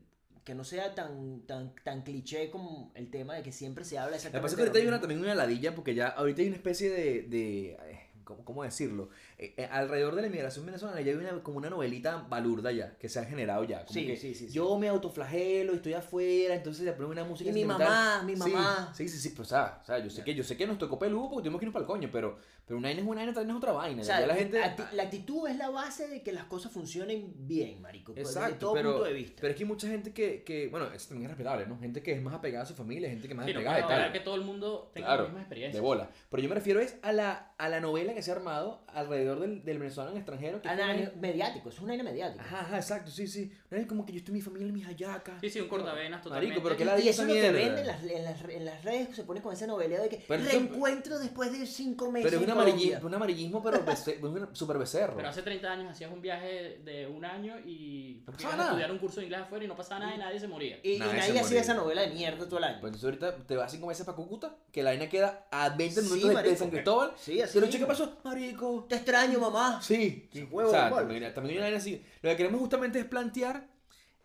que 0.44 0.54
no 0.56 0.64
sea 0.64 0.94
tan, 0.94 1.42
tan, 1.46 1.72
tan 1.84 2.02
cliché 2.02 2.50
como 2.50 2.90
el 2.96 3.10
tema 3.10 3.34
de 3.34 3.42
que 3.42 3.52
siempre 3.52 3.84
se 3.84 3.96
habla 3.98 4.16
Lo 4.16 4.22
que 4.22 4.28
pasa 4.28 4.38
exactamente 4.38 4.48
es 4.48 4.56
que 4.56 4.62
ahorita 4.62 4.78
hay 4.80 4.86
una, 4.88 5.00
también 5.00 5.20
una 5.20 5.34
ladilla 5.36 5.74
porque 5.74 5.94
ya 5.94 6.08
ahorita 6.08 6.42
hay 6.42 6.48
una 6.48 6.56
especie 6.56 6.90
de, 6.90 7.22
de, 7.22 7.70
eh, 7.72 8.00
¿cómo, 8.24 8.44
cómo 8.44 8.64
decirlo? 8.64 9.08
Eh, 9.44 9.54
eh, 9.56 9.68
alrededor 9.72 10.14
de 10.14 10.20
la 10.22 10.28
inmigración 10.28 10.64
venezolana 10.64 11.00
ya 11.00 11.10
hay 11.10 11.16
una, 11.18 11.42
como 11.42 11.58
una 11.58 11.68
novelita 11.68 12.24
balurda 12.28 12.70
ya, 12.70 12.96
que 12.96 13.08
se 13.08 13.18
ha 13.18 13.24
generado 13.24 13.64
ya. 13.64 13.84
Como 13.84 13.92
Sí, 13.98 14.06
que 14.06 14.16
sí, 14.16 14.34
sí, 14.36 14.46
sí. 14.46 14.52
Yo 14.52 14.78
me 14.78 14.88
autoflagelo 14.88 15.72
y 15.72 15.76
estoy 15.76 15.94
afuera, 15.94 16.54
entonces 16.54 16.84
le 16.84 16.92
pongo 16.92 17.10
una 17.10 17.24
música 17.24 17.50
Y 17.50 17.52
mi 17.52 17.64
mamá, 17.64 18.22
mi 18.24 18.36
mamá. 18.36 18.92
Sí, 18.94 19.08
sí, 19.08 19.18
sí, 19.18 19.30
pero 19.30 19.42
o 19.42 19.46
sea, 19.46 19.80
o 19.82 19.84
sea, 19.84 19.98
yo 19.98 20.10
sé 20.10 20.22
que 20.22 20.34
yo 20.34 20.44
sé 20.44 20.56
que 20.56 20.66
nos 20.66 20.78
tocó 20.78 20.96
peludo 20.98 21.28
porque 21.30 21.42
tuvimos 21.42 21.58
que 21.58 21.64
irnos 21.66 21.72
para 21.72 21.82
el 21.82 21.86
coño, 21.88 22.08
pero, 22.12 22.38
pero 22.66 22.78
una 22.78 22.88
vaina 22.88 23.00
es 23.02 23.06
una 23.08 23.16
vaina, 23.32 23.32
otra 23.32 23.42
vaina 23.42 23.52
es 23.52 23.56
otra 23.58 23.72
vaina. 23.72 24.02
O 24.02 24.04
sea, 24.04 24.20
ya 24.20 24.26
la 24.28 24.34
gente... 24.36 24.62
acti- 24.62 24.92
la 24.92 25.02
actitud 25.02 25.48
es 25.48 25.56
la 25.56 25.70
base 25.70 26.06
de 26.06 26.22
que 26.22 26.32
las 26.32 26.44
cosas 26.44 26.70
funcionen 26.70 27.32
bien, 27.38 27.80
marico. 27.82 28.14
pues, 28.14 28.26
desde 28.28 28.38
Exacto, 28.40 28.58
todo 28.66 28.74
pero, 28.74 28.90
punto 28.92 29.04
de 29.06 29.12
vista. 29.12 29.38
pero 29.40 29.50
es 29.50 29.56
que 29.56 29.62
hay 29.64 29.68
mucha 29.68 29.88
gente 29.88 30.12
que, 30.12 30.44
que, 30.44 30.68
bueno, 30.68 30.86
eso 30.92 31.08
también 31.08 31.30
es 31.30 31.36
respetable, 31.36 31.66
¿no? 31.66 31.78
Gente 31.80 32.00
que 32.02 32.12
es 32.12 32.22
más 32.22 32.34
apegada 32.34 32.62
a 32.62 32.66
su 32.66 32.74
familia, 32.74 33.08
gente 33.10 33.26
que 33.26 33.32
es 33.34 33.36
más 33.36 33.46
Sí, 33.46 33.52
no 33.52 33.58
apegada 33.58 33.78
y 33.78 33.82
puedo 33.82 33.88
tal. 33.88 33.98
hablar 34.02 34.12
que 34.12 34.20
todo 34.24 34.34
el 34.36 34.42
mundo 34.42 34.90
tenga 34.94 35.08
Claro, 35.08 35.22
la 35.24 35.28
misma 35.30 35.40
experiencia. 35.42 35.80
de 35.80 35.84
bola. 35.84 36.10
Pero 36.30 36.42
yo 36.42 36.48
me 36.48 36.54
refiero 36.54 36.78
es 36.80 36.96
a 37.02 37.12
la, 37.12 37.54
a 37.58 37.68
la 37.68 37.80
novela 37.80 38.14
que 38.14 38.22
se 38.22 38.30
ha 38.30 38.34
armado 38.34 38.84
alrededor 38.88 39.31
del, 39.40 39.64
del 39.64 39.78
venezolano 39.78 40.12
en 40.12 40.18
extranjero. 40.18 40.60
Que 40.62 40.68
Ah, 40.68 40.76
fue- 40.76 40.96
no, 40.96 41.04
no, 41.04 41.10
mediático, 41.20 41.68
es 41.70 41.78
una 41.80 41.88
vaina 41.88 42.04
mediática. 42.04 42.42
Ajá, 42.44 42.60
ajá, 42.60 42.76
exacto, 42.76 43.10
sí, 43.10 43.26
sí. 43.26 43.50
No 43.70 43.76
es 43.78 43.86
como 43.86 44.04
que 44.06 44.12
yo 44.12 44.18
estoy 44.18 44.32
en 44.32 44.36
mi 44.36 44.42
familia 44.42 44.68
en 44.68 44.74
mis 44.74 44.86
hallacas. 44.86 45.40
Sí, 45.40 45.50
sí, 45.50 45.60
un 45.60 45.68
cortavenas 45.68 46.22
totalmente. 46.22 46.54
Marico, 46.60 46.62
pero 46.64 46.76
que 46.76 46.82
Y- 46.82 46.86
la 46.86 47.00
y 47.00 47.08
eso 47.08 47.22
es 47.22 47.28
lo 47.28 47.34
que 47.34 47.40
venden 47.52 47.78
en 47.78 47.86
las, 47.86 48.02
en, 48.04 48.24
las, 48.24 48.44
en 48.44 48.64
las 48.64 48.84
redes, 48.84 49.16
se 49.16 49.24
pone 49.24 49.40
con 49.42 49.52
esa 49.52 49.66
novelea 49.66 50.00
de 50.00 50.08
que 50.08 50.24
Pero 50.28 50.42
eso- 50.42 50.50
reencuentro 50.52 51.18
después 51.18 51.52
de 51.58 51.66
cinco 51.66 52.10
meses. 52.10 52.30
Pero 52.30 52.42
es 52.42 52.46
un, 52.46 52.50
en 52.52 52.56
amarilli- 52.58 52.86
Colombia". 52.88 53.00
un 53.06 53.14
amarillismo, 53.14 53.62
pero 53.62 53.78
un 54.22 54.54
super 54.56 54.78
becerro. 54.78 55.16
Pero 55.16 55.28
hace 55.28 55.42
30 55.42 55.70
años 55.72 55.90
hacías 55.90 56.12
un 56.12 56.20
viaje 56.20 56.80
de 56.84 57.06
un 57.06 57.24
año 57.24 57.58
y 57.64 58.22
No 58.26 58.32
pasaba 58.32 58.54
a 58.54 58.56
nada. 58.56 58.68
estudiar 58.70 58.92
un 58.92 58.98
curso 58.98 59.20
de 59.20 59.26
inglés 59.26 59.40
afuera 59.42 59.64
y 59.64 59.68
no 59.68 59.76
pasaba 59.76 60.00
nada 60.00 60.14
y 60.14 60.18
nadie 60.18 60.40
se 60.40 60.48
moría. 60.48 60.78
Y, 60.82 60.92
y 60.92 60.98
Nadie 60.98 61.10
se 61.12 61.16
nadie 61.18 61.30
hacía 61.32 61.42
moría. 61.42 61.60
esa 61.60 61.74
novela 61.74 62.00
de 62.02 62.10
mierda 62.10 62.46
todo 62.46 62.58
el 62.58 62.64
año. 62.64 62.80
Pues 62.80 62.94
entonces 62.94 63.04
ahorita 63.22 63.46
te 63.46 63.56
vas 63.56 63.70
cinco 63.70 63.86
meses 63.86 64.04
para 64.06 64.16
Cúcuta, 64.16 64.56
que 64.70 64.82
la 64.82 64.90
vaina 64.90 65.08
queda 65.08 65.46
a 65.50 65.70
20 65.70 66.00
Sí, 66.02 66.08
minutos 66.14 66.42
de- 66.42 66.50
de. 66.50 66.56
San 66.56 66.70
Cristóbal. 66.70 67.12
Sí, 67.16 67.40
así 67.40 67.58
Pero, 67.58 67.70
¿qué 67.72 67.86
pasó? 67.86 68.18
Marico. 68.24 68.86
Te 68.88 68.96
extraño, 68.96 69.21
mamá. 69.28 69.80
Sí, 69.82 70.28
Sí, 70.32 70.48
huevo, 70.50 70.68
o 70.70 70.72
sea, 70.72 70.90
también, 70.90 71.32
también 71.34 71.52
hay 71.52 71.56
una 71.58 71.66
vaina 71.66 71.78
así. 71.78 72.04
Lo 72.22 72.30
que 72.30 72.36
queremos 72.36 72.60
justamente 72.60 72.98
es 72.98 73.04
plantear 73.04 73.68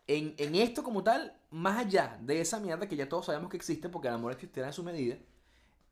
en, 0.06 0.34
en 0.38 0.54
esto 0.54 0.82
como 0.82 1.02
tal, 1.04 1.38
más 1.50 1.78
allá 1.78 2.18
de 2.22 2.40
esa 2.40 2.60
mierda 2.60 2.88
que 2.88 2.96
ya 2.96 3.08
todos 3.08 3.26
sabemos 3.26 3.50
que 3.50 3.56
existe, 3.56 3.88
porque 3.88 4.08
el 4.08 4.14
amor 4.14 4.32
existirá 4.32 4.66
en 4.66 4.72
su 4.72 4.82
medida, 4.82 5.16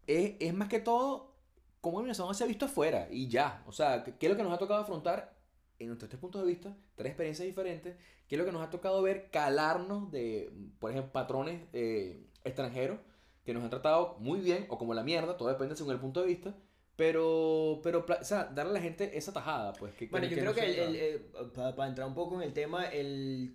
es, 0.07 0.35
es 0.41 0.55
más 0.55 0.69
que 0.69 0.81
todo 0.81 1.35
cómo 1.81 2.01
el 2.01 2.05
venezolano 2.05 2.35
se 2.35 2.45
ha 2.45 2.47
visto 2.47 2.67
afuera 2.67 3.09
y 3.11 3.29
ya. 3.29 3.63
O 3.67 3.73
sea, 3.73 4.03
¿qué 4.05 4.17
qué 4.17 4.27
es 4.27 4.31
lo 4.33 4.37
que 4.37 4.43
nos 4.43 4.53
ha 4.53 4.59
tocado 4.59 4.81
afrontar 4.81 5.37
en 5.79 5.89
nuestros 5.89 6.09
tres 6.09 6.21
puntos 6.21 6.43
de 6.43 6.49
vista, 6.49 6.77
tres 6.95 7.11
experiencias 7.11 7.47
diferentes? 7.47 7.97
¿Qué 8.29 8.35
es 8.35 8.39
lo 8.39 8.45
que 8.45 8.53
nos 8.53 8.63
ha 8.63 8.71
tocado 8.71 9.03
ver 9.03 9.31
calarnos 9.31 10.11
de, 10.11 10.53
por 10.81 10.91
ejemplo, 10.91 11.13
patrones 11.13 11.63
eh, 11.73 12.27
extranjeros 12.45 12.99
que 13.45 13.55
nos 13.55 13.63
han 13.63 13.71
tratado 13.71 14.17
muy 14.19 14.41
bien 14.41 14.67
o 14.69 14.77
como 14.77 14.93
la 14.93 15.05
mierda, 15.05 15.37
todo 15.37 15.49
depende 15.49 15.77
según 15.77 15.93
el 15.93 16.01
punto 16.01 16.21
de 16.21 16.27
vista. 16.27 16.55
Pero, 16.97 17.81
pero, 17.83 18.07
o 18.09 18.25
sea, 18.25 18.45
darle 18.47 18.71
a 18.71 18.75
la 18.75 18.81
gente 18.81 19.17
esa 19.17 19.33
tajada, 19.33 19.75
pues. 19.75 19.95
Que, 19.95 20.07
Bueno, 20.07 20.27
yo 20.27 20.35
que 20.35 20.41
creo 20.41 20.51
no 20.53 20.57
que 20.57 20.85
el, 20.85 20.97
el, 20.97 21.21
para, 21.53 21.89
entrar 21.89 22.09
un 22.09 22.15
poco 22.15 22.37
en 22.37 22.43
el 22.43 22.55
tema, 22.55 22.87
el 22.87 23.55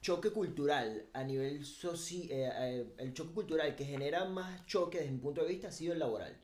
choque 0.00 0.30
cultural 0.30 1.06
a 1.12 1.24
nivel 1.24 1.64
soci, 1.64 2.28
eh, 2.30 2.48
eh, 2.52 2.86
el 2.98 3.12
choque 3.12 3.34
cultural 3.34 3.74
que 3.74 3.84
genera 3.84 4.24
más 4.24 4.64
choque 4.66 4.98
desde 4.98 5.10
mi 5.10 5.18
punto 5.18 5.42
de 5.42 5.48
vista 5.48 5.68
ha 5.68 5.72
sido 5.72 5.92
el 5.92 5.98
laboral. 5.98 6.36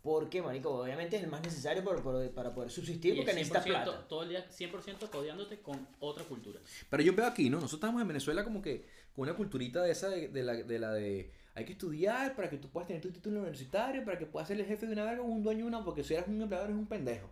Porque, 0.00 0.40
marico, 0.40 0.70
obviamente 0.70 1.16
es 1.16 1.24
el 1.24 1.28
más 1.28 1.42
necesario 1.42 1.82
para, 1.82 2.00
para, 2.00 2.30
para 2.30 2.54
poder 2.54 2.70
subsistir 2.70 3.14
Y 3.14 3.16
porque 3.16 3.32
necesitas 3.34 3.66
100% 3.66 3.68
plata. 3.68 4.06
todo 4.06 4.22
el 4.22 4.28
día 4.28 4.48
100% 4.48 5.10
codeándote 5.10 5.58
con 5.58 5.88
otra 5.98 6.22
cultura. 6.22 6.60
Pero 6.88 7.02
yo 7.02 7.12
veo 7.12 7.26
aquí, 7.26 7.50
¿no? 7.50 7.56
Nosotros 7.56 7.78
estamos 7.78 8.00
en 8.00 8.06
Venezuela 8.06 8.44
como 8.44 8.62
que 8.62 8.86
con 9.16 9.24
una 9.28 9.34
culturita 9.36 9.82
de 9.82 9.90
esa 9.90 10.08
de, 10.08 10.28
de 10.28 10.42
la, 10.44 10.54
de 10.54 10.78
la 10.78 10.92
de 10.92 11.32
hay 11.56 11.64
que 11.64 11.72
estudiar 11.72 12.36
para 12.36 12.50
que 12.50 12.58
tú 12.58 12.68
puedas 12.68 12.86
tener 12.86 13.02
tu 13.02 13.10
título 13.10 13.38
universitario, 13.38 14.04
para 14.04 14.18
que 14.18 14.26
puedas 14.26 14.46
ser 14.46 14.60
el 14.60 14.66
jefe 14.66 14.86
de 14.86 14.92
una 14.92 15.04
verga 15.04 15.22
o 15.22 15.24
un 15.24 15.42
dueño 15.42 15.60
de 15.60 15.68
una, 15.68 15.82
porque 15.82 16.04
si 16.04 16.12
eres 16.12 16.28
un 16.28 16.40
empleador 16.42 16.68
eres 16.68 16.78
un 16.78 16.86
pendejo. 16.86 17.30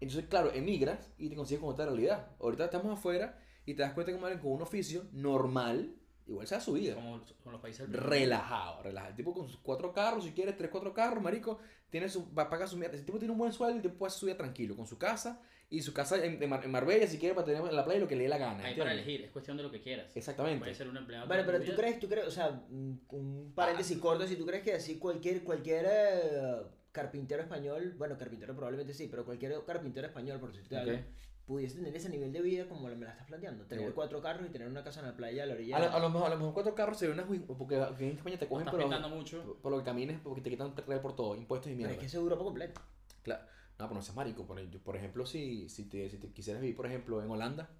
Entonces, 0.00 0.26
claro, 0.28 0.52
emigras 0.52 1.12
y 1.18 1.28
te 1.28 1.36
consigues 1.36 1.60
con 1.60 1.70
otra 1.70 1.84
realidad. 1.84 2.26
Ahorita 2.40 2.64
estamos 2.64 2.98
afuera 2.98 3.38
y 3.64 3.74
te 3.74 3.82
das 3.82 3.92
cuenta 3.92 4.12
que 4.12 4.18
con 4.18 4.52
un 4.52 4.62
oficio 4.62 5.04
normal, 5.12 5.94
igual 6.26 6.48
sea 6.48 6.58
su 6.58 6.72
vida. 6.72 6.96
Como 6.96 7.20
con 7.44 7.52
los 7.52 7.60
países 7.60 7.88
relajado, 7.88 8.82
relajado. 8.82 9.10
El 9.10 9.16
tipo 9.16 9.32
con 9.32 9.48
sus 9.48 9.60
cuatro 9.60 9.92
carros, 9.92 10.24
si 10.24 10.32
quieres, 10.32 10.56
tres, 10.56 10.68
cuatro 10.68 10.92
carros, 10.92 11.22
marico, 11.22 11.60
tiene 11.90 12.08
su, 12.08 12.26
va 12.34 12.44
a 12.44 12.50
pagar 12.50 12.66
su 12.66 12.76
mierda. 12.76 12.96
El 12.96 13.04
tipo 13.04 13.18
tiene 13.18 13.30
un 13.30 13.38
buen 13.38 13.52
sueldo, 13.52 13.76
el 13.76 13.82
tipo 13.82 13.94
puede 13.94 14.10
subir 14.10 14.36
tranquilo, 14.36 14.74
con 14.74 14.88
su 14.88 14.98
casa 14.98 15.40
y 15.72 15.82
su 15.82 15.92
casa 15.94 16.22
en, 16.24 16.38
de 16.40 16.46
Mar- 16.48 16.64
en 16.64 16.70
Marbella, 16.72 17.06
si 17.06 17.16
quiere, 17.18 17.34
para 17.34 17.46
tener 17.46 17.62
en 17.64 17.76
la 17.76 17.84
playa 17.84 18.00
lo 18.00 18.08
que 18.08 18.16
le 18.16 18.24
dé 18.24 18.28
la 18.28 18.38
gana. 18.38 18.64
Hay 18.64 18.74
para 18.76 18.92
elegir, 18.92 19.22
es 19.22 19.30
cuestión 19.30 19.56
de 19.56 19.62
lo 19.62 19.70
que 19.70 19.80
quieras. 19.80 20.14
Exactamente. 20.16 20.58
Puede 20.58 20.74
ser 20.74 20.88
un 20.88 20.96
empleado. 20.96 21.26
Bueno, 21.28 21.44
pero 21.46 21.60
tu 21.60 21.66
tú 21.70 21.76
crees, 21.76 22.00
tú 22.00 22.08
crees, 22.08 22.26
o 22.26 22.30
sea, 22.30 22.48
un 22.70 23.00
un 23.10 23.52
paréntesis 23.54 23.96
corto, 23.98 24.26
si 24.26 24.34
tú 24.36 24.44
crees 24.44 24.62
que 24.64 24.74
así 24.74 24.98
cualquier, 24.98 25.42
cualquier 25.44 25.86
eh, 25.88 26.62
carpintero 26.92 27.42
español, 27.42 27.94
bueno, 27.96 28.18
carpintero 28.18 28.54
probablemente 28.54 28.92
sí, 28.94 29.06
pero 29.08 29.24
cualquier 29.24 29.64
carpintero 29.64 30.06
español, 30.08 30.40
por 30.40 30.50
decirte 30.50 30.74
Ok. 30.76 30.82
algo, 30.82 30.98
pudiese 31.46 31.76
tener 31.78 31.94
ese 31.96 32.08
nivel 32.08 32.32
de 32.32 32.40
vida 32.42 32.68
como 32.68 32.88
me 32.88 32.96
la 33.04 33.10
estás 33.12 33.26
planteando, 33.26 33.64
tener 33.66 33.92
cuatro 33.92 34.20
carros 34.20 34.46
y 34.48 34.50
tener 34.50 34.66
una 34.68 34.82
casa 34.84 35.00
en 35.00 35.06
la 35.06 35.16
playa 35.16 35.44
a 35.44 35.46
la 35.46 35.54
orilla. 35.54 35.76
A, 35.76 35.80
lo- 35.80 35.92
a 35.92 35.98
lo 36.00 36.10
mejor, 36.10 36.26
a 36.26 36.30
lo 36.30 36.36
mejor 36.36 36.54
cuatro 36.54 36.74
carros 36.74 36.98
sería 36.98 37.14
una 37.14 37.24
porque 37.56 37.76
aquí 37.80 38.04
en 38.04 38.16
España 38.16 38.38
te 38.38 38.46
cogen 38.48 38.66
por, 38.66 39.08
mucho. 39.08 39.42
por, 39.44 39.56
por 39.58 39.72
lo 39.72 39.78
que 39.78 39.84
camines, 39.84 40.18
porque 40.22 40.40
te 40.40 40.50
quitan 40.50 40.74
por 40.74 41.14
todo, 41.14 41.36
impuestos 41.36 41.68
y 41.70 41.74
pero 41.74 41.78
mierda. 41.78 41.92
es 41.94 41.98
que 42.00 42.06
es 42.06 42.14
Europa 42.14 42.42
completa. 42.44 42.80
Claro. 43.22 43.44
No, 43.80 43.88
pero 43.88 43.94
no 43.98 44.02
seas 44.02 44.14
marico. 44.16 44.46
Por, 44.46 44.96
ejemplo, 44.96 45.24
si, 45.26 45.68
si, 45.68 45.88
te, 45.88 46.08
si 46.10 46.18
te 46.18 46.30
quisieras 46.32 46.60
vivir, 46.60 46.76
por 46.76 46.86
ejemplo, 46.86 47.22
en 47.22 47.30
Holanda, 47.30 47.70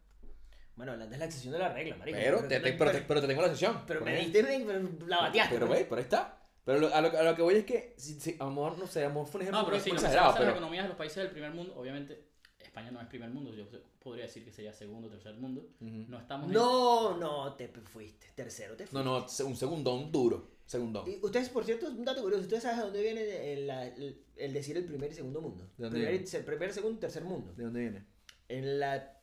Bueno, 0.76 0.92
Holanda 0.92 1.14
es 1.14 1.19
la 1.19 1.26
excepción 1.26 1.52
de 1.52 1.59
la 1.59 1.73
regla, 1.73 1.97
marico. 1.97 2.19
pero, 2.19 2.38
te, 2.49 2.61
te- 2.61 2.73
pero, 2.73 2.90
te, 2.90 3.00
pero 3.02 3.21
te 3.21 3.26
tengo 3.26 3.42
la 3.42 3.49
sesión. 3.49 3.83
pero 3.87 4.00
me 4.04 4.16
diste, 4.16 4.42
pero 4.42 4.88
la 5.07 5.21
bateaste. 5.23 5.54
Pero, 5.54 5.66
pues. 5.66 5.78
ve, 5.80 5.85
pero 5.85 5.97
ahí 5.99 6.02
está. 6.04 6.37
Pero 6.64 6.78
lo- 6.78 6.95
a, 6.95 7.00
lo, 7.00 7.19
a 7.19 7.23
lo 7.23 7.35
que 7.37 7.42
voy 7.42 7.54
es 7.57 7.64
que, 7.64 7.95
si, 7.99 8.19
si- 8.21 8.37
a 8.38 8.45
lo 8.45 8.50
mejor, 8.50 8.78
no 8.78 8.87
sé, 8.87 9.00
a 9.04 9.09
lo 9.09 9.14
mejor 9.14 9.26
fue 9.28 9.38
un 9.40 9.42
ejemplo 9.42 9.61
No, 9.62 9.66
pero 9.69 9.80
se 9.83 9.90
exagerado, 9.90 10.28
basa 10.28 10.38
en 10.38 10.45
las 10.45 10.52
pero... 10.52 10.59
economías 10.59 10.85
de 10.85 10.88
los 10.88 10.97
países 10.99 11.16
del 11.16 11.30
primer 11.30 11.50
mundo, 11.52 11.75
obviamente 11.76 12.30
España 12.71 12.93
no 12.93 13.00
es 13.00 13.09
primer 13.09 13.29
mundo, 13.31 13.53
yo 13.53 13.65
podría 13.99 14.27
decir 14.27 14.45
que 14.45 14.53
sería 14.53 14.73
segundo 14.73 15.09
o 15.09 15.11
tercer 15.11 15.35
mundo. 15.35 15.61
Ujú. 15.81 16.05
No 16.09 16.21
estamos 16.21 16.47
en- 16.47 16.53
No, 16.55 17.17
no, 17.17 17.55
te 17.55 17.67
fuiste. 17.69 18.29
Tercero 18.37 18.77
te 18.77 18.87
fuiste. 18.87 18.97
No, 18.97 19.19
no, 19.19 19.27
un 19.47 19.57
segundón 19.57 20.12
duro. 20.12 20.49
Segundón. 20.67 21.11
Y 21.11 21.19
ustedes, 21.21 21.49
por 21.49 21.65
cierto, 21.65 21.89
un 21.89 22.05
dato 22.05 22.23
curioso, 22.23 22.43
¿ustedes 22.45 22.62
saben 22.62 22.79
de 22.79 22.85
dónde 22.85 23.03
viene 23.03 23.53
el, 23.55 23.69
el- 23.71 24.25
el 24.37 24.53
decir 24.53 24.77
el 24.77 24.85
primer 24.85 25.11
y 25.11 25.15
segundo 25.15 25.41
mundo? 25.41 25.65
¿De 25.77 25.83
dónde 25.85 25.99
primer, 25.99 26.23
viene? 26.23 26.45
primer, 26.47 26.73
segundo 26.73 26.97
y 26.97 27.00
tercer 27.00 27.25
mundo. 27.25 27.53
¿De 27.55 27.65
dónde 27.65 27.81
viene? 27.81 28.07
En 28.49 28.79
la, 28.79 29.21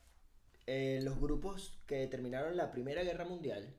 en 0.66 1.06
los 1.06 1.18
grupos 1.22 1.80
que 1.86 2.06
terminaron 2.08 2.58
la 2.58 2.70
Primera 2.70 3.02
Guerra 3.04 3.24
Mundial, 3.24 3.74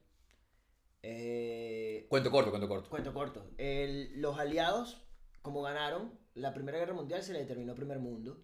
eh, 1.02 2.06
Cuento 2.08 2.30
corto, 2.30 2.50
cuento 2.50 2.68
corto. 2.68 2.88
cuento 2.88 3.12
corto, 3.12 3.50
el- 3.58 4.18
los 4.20 4.38
aliados, 4.38 5.02
como 5.42 5.60
ganaron 5.60 6.18
la 6.34 6.54
Primera 6.54 6.78
Guerra 6.78 6.94
Mundial, 6.94 7.22
se 7.22 7.34
le 7.34 7.40
determinó 7.40 7.74
primer 7.74 7.98
mundo. 7.98 8.42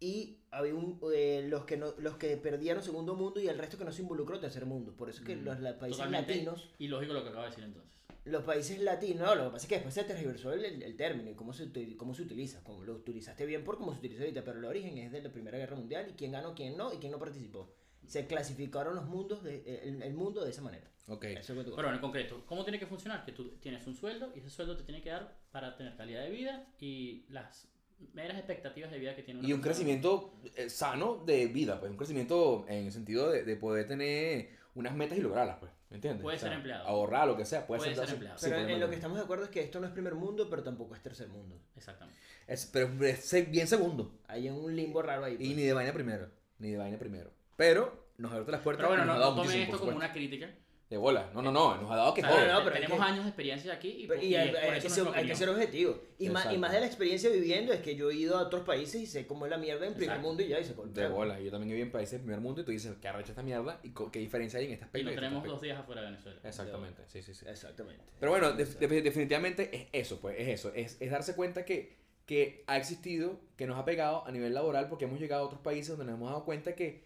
Y 0.00 0.38
había 0.50 0.74
un, 0.74 1.00
eh, 1.14 1.46
los, 1.48 1.64
que 1.64 1.76
no, 1.76 1.94
los 1.98 2.16
que 2.16 2.36
perdieron 2.36 2.82
segundo 2.82 3.14
mundo 3.14 3.40
y 3.40 3.48
el 3.48 3.58
resto 3.58 3.78
que 3.78 3.84
no 3.84 3.92
se 3.92 4.02
involucró 4.02 4.38
tercer 4.40 4.66
mundo. 4.66 4.92
Por 4.96 5.08
eso 5.08 5.20
es 5.20 5.26
que 5.26 5.36
Mm, 5.36 5.44
los 5.44 5.60
la- 5.60 5.78
países 5.78 5.96
totalmente 5.98 6.34
latinos 6.34 6.70
Y 6.78 6.88
lógico 6.88 7.12
lo 7.14 7.22
que 7.22 7.28
acabo 7.30 7.44
de 7.44 7.50
decir 7.50 7.64
entonces. 7.64 7.90
los 8.26 8.42
países 8.44 8.80
latinos, 8.80 9.26
no, 9.26 9.34
lo 9.34 9.44
que 9.44 9.50
pasa 9.52 9.64
es 9.64 9.68
que 9.68 9.74
después 9.76 9.94
se 9.94 10.04
tergiversó 10.04 10.52
el, 10.52 10.64
el- 10.64 10.82
el 10.82 10.96
término 10.96 11.30
y 11.30 11.34
cómo 11.34 11.52
se, 11.52 11.70
cómo 11.96 12.14
se 12.14 12.22
utiliza. 12.22 12.62
Como 12.64 12.82
lo 12.84 12.94
utilizaste 12.94 13.46
bien 13.46 13.64
por 13.64 13.78
cómo 13.78 13.92
se 13.92 13.98
utiliza 13.98 14.22
ahorita, 14.22 14.44
pero 14.44 14.58
el 14.58 14.64
origen 14.64 14.98
es 14.98 15.12
de 15.12 15.22
la 15.22 15.30
Primera 15.32 15.56
Guerra 15.58 15.76
Mundial 15.76 16.06
y 16.10 16.12
quién 16.14 16.32
ganó, 16.32 16.54
quién 16.54 16.76
no 16.76 16.92
y 16.92 16.96
quién 16.98 17.12
no 17.12 17.18
participó. 17.18 17.72
Se 18.06 18.26
clasificaron 18.26 18.94
los 18.96 19.06
mundos, 19.06 19.42
de, 19.42 19.80
el, 19.84 20.02
el 20.02 20.12
mundo 20.14 20.44
de 20.44 20.50
esa 20.50 20.60
manera. 20.60 20.90
Ok. 21.08 21.24
Eso 21.24 21.52
es 21.52 21.58
lo 21.58 21.64
que 21.64 21.70
tú- 21.70 21.76
Pero 21.76 21.92
en 21.92 21.98
concreto, 22.00 22.42
¿cómo 22.46 22.64
tiene 22.64 22.78
que 22.78 22.86
funcionar? 22.86 23.24
Que 23.24 23.32
tú 23.32 23.50
tienes 23.60 23.86
un 23.86 23.94
sueldo 23.94 24.30
y 24.34 24.38
ese 24.40 24.50
sueldo 24.50 24.76
te 24.76 24.84
tiene 24.84 25.00
que 25.02 25.10
dar 25.10 25.36
para 25.50 25.76
tener 25.76 25.96
calidad 25.96 26.22
de 26.24 26.30
vida 26.30 26.66
y 26.80 27.24
las 27.28 27.68
meras 28.12 28.36
expectativas 28.36 28.90
de 28.90 28.98
vida 28.98 29.14
que 29.16 29.22
tiene 29.22 29.40
una 29.40 29.48
Y 29.48 29.52
un 29.52 29.60
persona. 29.60 29.74
crecimiento 29.74 30.34
eh, 30.56 30.68
sano 30.70 31.22
de 31.24 31.46
vida, 31.46 31.78
pues. 31.80 31.90
Un 31.90 31.96
crecimiento 31.96 32.64
en 32.68 32.86
el 32.86 32.92
sentido 32.92 33.30
de, 33.30 33.44
de 33.44 33.56
poder 33.56 33.86
tener 33.86 34.50
unas 34.74 34.94
metas 34.94 35.18
y 35.18 35.20
lograrlas, 35.22 35.56
pues. 35.58 35.72
¿Me 35.90 35.96
entiendes? 35.98 36.22
Puede 36.22 36.38
ser 36.38 36.52
empleado. 36.52 36.88
Ahorrar, 36.88 37.28
lo 37.28 37.36
que 37.36 37.44
sea. 37.44 37.66
Puede, 37.66 37.78
Puede 37.82 37.94
ser 37.94 38.04
ser, 38.06 38.14
empleado. 38.14 38.36
pero 38.40 38.56
puede 38.56 38.72
en 38.72 38.80
lo 38.80 38.88
que 38.88 38.94
estamos 38.96 39.16
de 39.16 39.22
acuerdo 39.22 39.44
es 39.44 39.50
que 39.50 39.60
esto 39.60 39.78
no 39.78 39.86
es 39.86 39.92
primer 39.92 40.14
mundo, 40.16 40.48
pero 40.50 40.62
tampoco 40.64 40.94
es 40.96 41.02
tercer 41.02 41.28
mundo. 41.28 41.60
Exactamente. 41.76 42.18
Es- 42.48 42.66
pero 42.66 42.88
es 43.06 43.50
bien 43.50 43.68
segundo. 43.68 44.18
Hay 44.26 44.48
un 44.48 44.74
limbo 44.74 45.02
raro 45.02 45.24
ahí. 45.24 45.34
Y 45.34 45.36
pues. 45.36 45.48
ni 45.56 45.62
de 45.62 45.72
vaina 45.72 45.92
primero. 45.92 46.28
Ni 46.58 46.70
de 46.70 46.78
vaina 46.78 46.98
primero. 46.98 47.30
Pero 47.56 48.08
nos 48.18 48.32
abierto 48.32 48.50
las 48.50 48.62
puertas. 48.62 48.86
Pero 48.86 48.96
bueno, 48.96 49.04
y 49.04 49.18
no, 49.18 49.24
no 49.24 49.36
tomen 49.42 49.60
esto 49.60 49.78
como 49.78 49.96
una 49.96 50.12
crítica. 50.12 50.50
De 50.94 50.98
bola. 50.98 51.28
No, 51.34 51.42
no, 51.42 51.50
no. 51.50 51.76
Nos 51.76 51.90
ha 51.90 51.96
dado 51.96 52.14
que 52.14 52.20
O 52.20 52.24
sea, 52.24 52.32
joder. 52.32 52.52
no, 52.52 52.58
pero 52.62 52.74
tenemos 52.76 52.98
es 53.00 53.04
que- 53.04 53.10
años 53.10 53.24
de 53.24 53.28
experiencia 53.30 53.72
aquí 53.74 53.88
y, 53.88 54.06
Pero- 54.06 54.20
por- 54.20 54.24
y 54.24 54.28
y 54.28 54.34
hay, 54.36 54.48
por 54.50 54.58
hay 54.60 54.78
eso 54.78 54.86
que 54.88 54.94
ser, 54.94 55.08
hay 55.12 55.26
que 55.26 55.34
ser 55.34 55.48
objetivo. 55.48 55.98
Y 56.20 56.28
más, 56.28 56.52
y 56.52 56.56
más 56.56 56.70
de 56.70 56.78
la 56.78 56.86
experiencia 56.86 57.30
viviendo 57.30 57.72
es 57.72 57.80
que 57.80 57.96
yo 57.96 58.10
he 58.10 58.14
ido 58.14 58.38
a 58.38 58.42
otros 58.42 58.62
países 58.62 59.00
y 59.02 59.06
sé 59.06 59.26
cómo 59.26 59.44
es 59.46 59.50
la 59.50 59.58
mierda 59.58 59.86
en 59.88 59.94
primer 59.94 60.10
Exacto. 60.10 60.28
mundo 60.28 60.42
y 60.44 60.48
ya, 60.48 60.60
y 60.60 60.64
se 60.64 60.72
De 60.74 61.08
bola. 61.08 61.40
Yo 61.40 61.50
también 61.50 61.70
viví 61.70 61.82
en 61.82 61.90
países 61.90 62.12
del 62.12 62.20
primer 62.20 62.38
mundo 62.40 62.60
y 62.60 62.64
tú 62.64 62.70
dices, 62.70 62.94
¿qué 63.02 63.08
arrecha 63.08 63.30
esta 63.32 63.42
mierda? 63.42 63.80
¿Y 63.82 63.90
qué 64.12 64.20
diferencia 64.20 64.60
hay 64.60 64.66
en 64.66 64.72
este 64.74 64.84
Y 64.84 64.86
aspecto? 64.86 65.04
no 65.06 65.10
y 65.10 65.14
este 65.14 65.20
tenemos 65.20 65.36
aspecto? 65.38 65.52
dos 65.54 65.62
días 65.62 65.78
afuera 65.80 66.00
de 66.02 66.06
Venezuela. 66.12 66.40
Exactamente. 66.44 67.02
Sí, 67.08 67.22
sí, 67.24 67.34
sí. 67.34 67.44
Exactamente. 67.48 68.04
Pero 68.20 68.30
bueno, 68.30 68.52
de- 68.52 68.64
de- 68.64 69.02
definitivamente 69.02 69.70
es 69.76 69.88
eso, 69.92 70.20
pues, 70.20 70.36
es 70.38 70.46
eso. 70.46 70.72
Es, 70.76 70.96
es 71.00 71.10
darse 71.10 71.34
cuenta 71.34 71.64
que, 71.64 71.96
que 72.26 72.62
ha 72.68 72.76
existido, 72.76 73.40
que 73.56 73.66
nos 73.66 73.76
ha 73.78 73.84
pegado 73.84 74.24
a 74.26 74.30
nivel 74.30 74.54
laboral, 74.54 74.88
porque 74.88 75.06
hemos 75.06 75.18
llegado 75.18 75.42
a 75.42 75.46
otros 75.46 75.60
países 75.60 75.88
donde 75.88 76.04
nos 76.04 76.14
hemos 76.20 76.30
dado 76.30 76.44
cuenta 76.44 76.76
que 76.76 77.04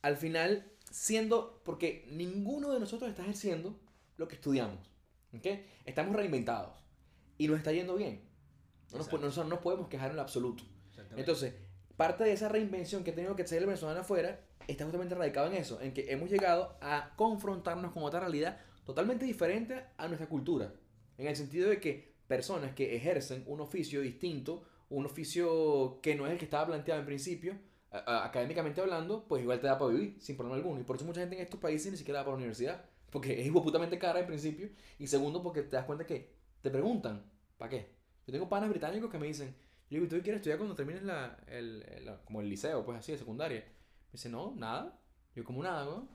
al 0.00 0.16
final, 0.16 0.64
siendo, 0.96 1.60
porque 1.62 2.06
ninguno 2.10 2.72
de 2.72 2.80
nosotros 2.80 3.10
está 3.10 3.22
ejerciendo 3.22 3.78
lo 4.16 4.28
que 4.28 4.36
estudiamos, 4.36 4.90
¿ok? 5.34 5.46
Estamos 5.84 6.16
reinventados 6.16 6.74
y 7.36 7.48
nos 7.48 7.58
está 7.58 7.70
yendo 7.70 7.96
bien. 7.96 8.22
No 8.90 8.98
nos, 8.98 9.12
nosotros 9.12 9.36
no 9.36 9.44
nos 9.44 9.58
podemos 9.58 9.88
quejar 9.88 10.10
en 10.10 10.16
lo 10.16 10.22
absoluto. 10.22 10.64
Entonces, 11.14 11.52
parte 11.98 12.24
de 12.24 12.32
esa 12.32 12.48
reinvención 12.48 13.04
que 13.04 13.10
ha 13.10 13.14
tenido 13.14 13.36
que 13.36 13.42
hacer 13.42 13.58
el 13.58 13.66
venezolano 13.66 14.00
afuera 14.00 14.40
está 14.66 14.84
justamente 14.84 15.14
radicado 15.14 15.48
en 15.48 15.58
eso, 15.58 15.78
en 15.82 15.92
que 15.92 16.10
hemos 16.10 16.30
llegado 16.30 16.78
a 16.80 17.14
confrontarnos 17.16 17.92
con 17.92 18.02
otra 18.02 18.20
realidad 18.20 18.58
totalmente 18.86 19.26
diferente 19.26 19.84
a 19.98 20.08
nuestra 20.08 20.30
cultura. 20.30 20.72
En 21.18 21.26
el 21.26 21.36
sentido 21.36 21.68
de 21.68 21.78
que 21.78 22.14
personas 22.26 22.74
que 22.74 22.96
ejercen 22.96 23.44
un 23.46 23.60
oficio 23.60 24.00
distinto, 24.00 24.64
un 24.88 25.04
oficio 25.04 26.00
que 26.00 26.14
no 26.14 26.26
es 26.26 26.32
el 26.32 26.38
que 26.38 26.46
estaba 26.46 26.66
planteado 26.66 27.00
en 27.00 27.06
principio, 27.06 27.58
académicamente 27.90 28.80
hablando, 28.80 29.24
pues 29.28 29.42
igual 29.42 29.60
te 29.60 29.66
da 29.66 29.78
para 29.78 29.92
vivir, 29.92 30.16
sin 30.20 30.36
problema 30.36 30.56
alguno. 30.56 30.80
Y 30.80 30.84
por 30.84 30.96
eso 30.96 31.04
mucha 31.04 31.20
gente 31.20 31.36
en 31.36 31.42
estos 31.42 31.60
países 31.60 31.90
ni 31.92 31.98
siquiera 31.98 32.20
va 32.20 32.24
para 32.26 32.32
la 32.34 32.38
universidad, 32.38 32.84
porque 33.10 33.40
es 33.40 33.50
putamente 33.52 33.98
cara 33.98 34.20
en 34.20 34.26
principio, 34.26 34.68
y 34.98 35.06
segundo, 35.06 35.42
porque 35.42 35.62
te 35.62 35.76
das 35.76 35.84
cuenta 35.86 36.06
que 36.06 36.32
te 36.62 36.70
preguntan, 36.70 37.24
¿para 37.58 37.70
qué? 37.70 37.90
Yo 38.26 38.32
tengo 38.32 38.48
panas 38.48 38.68
británicos 38.70 39.10
que 39.10 39.18
me 39.18 39.26
dicen, 39.26 39.54
yo 39.90 40.00
digo, 40.00 40.06
¿y 40.06 40.08
tú 40.08 40.16
quieres 40.22 40.36
estudiar 40.40 40.58
cuando 40.58 40.74
termines 40.74 41.02
la, 41.04 41.38
el, 41.46 41.82
el- 41.88 42.10
como 42.24 42.40
el 42.40 42.48
liceo, 42.48 42.84
pues 42.84 42.98
así, 42.98 43.12
de 43.12 43.18
secundaria? 43.18 43.60
Me 43.60 44.12
dice, 44.12 44.28
no, 44.28 44.52
nada. 44.56 44.98
Yo, 45.34 45.44
como 45.44 45.62
nada, 45.62 45.84
¿no? 45.84 46.08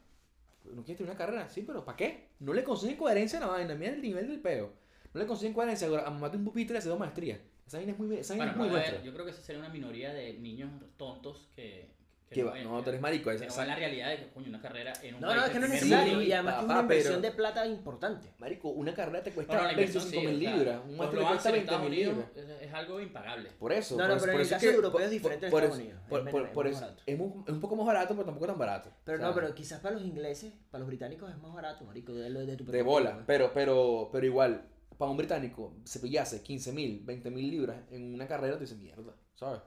¿No 0.65 0.83
quieres 0.83 0.97
tener 0.97 1.11
una 1.11 1.17
carrera? 1.17 1.49
Sí, 1.49 1.63
pero 1.63 1.83
¿para 1.85 1.97
qué? 1.97 2.29
No 2.39 2.53
le 2.53 2.63
consiguen 2.63 2.97
coherencia 2.97 3.39
a 3.39 3.41
la 3.41 3.47
vaina, 3.47 3.75
mira 3.75 3.93
el 3.93 4.01
nivel 4.01 4.27
del 4.27 4.41
peo. 4.41 4.73
No 5.13 5.19
le 5.21 5.27
consiguen 5.27 5.53
coherencia, 5.53 5.87
a 5.87 6.09
mamá 6.11 6.29
un 6.33 6.45
pupitre 6.45 6.77
hace 6.77 6.89
dos 6.89 6.99
maestrías. 6.99 7.39
Esa 7.71 7.77
vaina 7.77 7.93
es 7.93 7.99
muy, 7.99 8.17
esa 8.17 8.33
vaina 8.35 8.53
Bueno, 8.53 8.65
es 8.65 8.71
muy 8.83 8.91
ver, 8.91 9.01
yo 9.03 9.13
creo 9.13 9.23
que 9.23 9.31
esa 9.31 9.41
sería 9.41 9.61
una 9.61 9.69
minoría 9.69 10.13
de 10.13 10.33
niños 10.33 10.69
tontos 10.97 11.47
que. 11.55 11.89
que 12.27 12.35
Que 12.35 12.43
ven- 12.45 12.63
no, 12.65 12.81
tú 12.81 12.89
eres 12.89 13.01
marico. 13.01 13.29
que 13.29 13.35
esa- 13.37 13.45
no 13.45 13.55
ven 13.57 13.67
la 13.67 13.75
realidad 13.75 14.09
de 14.09 14.17
que, 14.17 14.27
coño, 14.29 14.47
una 14.49 14.61
carrera 14.61 14.91
en 15.01 15.15
un 15.15 15.21
No, 15.21 15.27
país 15.27 15.39
no, 15.39 15.45
es 15.45 15.47
de 15.47 15.53
que 15.53 15.59
no 15.59 15.65
es 15.65 15.71
necesario. 15.71 16.21
Y 16.21 16.31
además 16.33 16.53
que 16.55 16.59
es 16.59 16.65
papá, 16.67 16.73
una 16.73 16.81
inversión 16.81 17.21
pero- 17.21 17.31
de 17.31 17.37
plata 17.37 17.65
importante. 17.65 18.33
Marico, 18.39 18.69
una 18.69 18.93
carrera 18.93 19.23
te 19.23 19.31
cuesta 19.31 19.53
No, 19.53 19.59
no, 19.59 19.65
la 19.67 19.71
inversión 19.73 20.03
25 20.03 20.21
sí, 20.21 20.27
mil 20.37 20.39
libras. 20.55 20.81
Un 20.83 20.91
le 20.91 20.97
Loans 20.97 21.27
cuesta 21.29 21.49
en 21.49 21.53
20 21.55 21.71
Estados 21.71 21.89
mil 21.89 21.99
libras. 21.99 22.25
es, 22.61 22.73
algo 22.73 22.99
impagable. 23.01 23.49
Por 23.59 23.71
eso. 23.73 23.97
No, 23.97 24.03
no, 24.07 24.13
por 24.13 24.19
pero 24.21 24.31
en 24.31 24.35
por 24.35 24.41
el 24.41 24.45
eso 24.47 24.55
caso 24.55 24.67
que- 24.67 24.75
europeo 24.75 24.99
es 25.01 25.11
diferente 25.11 25.45
en 25.45 25.51
por 25.51 25.63
Estados 25.63 25.81
Unidos. 25.83 26.01
por- 26.09 26.19
Es 26.19 26.25
por- 26.31 26.41
menos- 26.41 26.53
por 26.53 26.67
es 26.67 26.73
más 26.73 26.83
eso-. 26.83 27.01
Es 27.05 27.19
un 27.19 27.43
es 27.47 27.53
un 27.53 27.59
poco 27.61 27.75
más 27.77 27.85
barato, 27.87 28.13
pero 28.15 28.25
tampoco 28.25 28.47
tan 28.47 28.57
barato. 28.57 28.89
Pero 29.05 29.17
no, 29.17 29.33
pero 29.33 29.53
quizás 29.55 29.79
para 29.79 29.95
los 29.95 30.03
ingleses, 30.03 30.51
para 30.69 30.79
los 30.79 30.87
británicos 30.87 31.29
es 31.29 31.37
más 31.37 31.53
barato, 31.53 31.85
marico, 31.85 32.13
de, 32.13 32.29
de 32.29 32.55
tu 32.57 32.65
De 32.65 32.81
bola. 32.81 33.13
pues. 33.13 33.23
Pero, 33.27 33.51
pero, 33.53 34.09
pero 34.11 34.25
igual, 34.25 34.61
para 35.01 35.09
un 35.11 35.17
británico, 35.17 35.73
se 35.83 35.99
pillase 35.99 36.43
15 36.43 36.71
mil, 36.73 37.01
20 37.03 37.31
mil 37.31 37.49
libras 37.49 37.77
en 37.89 38.13
una 38.13 38.27
carrera, 38.27 38.53
te 38.55 38.65
dice 38.65 38.75
mierda, 38.75 39.15
¿sabes? 39.33 39.61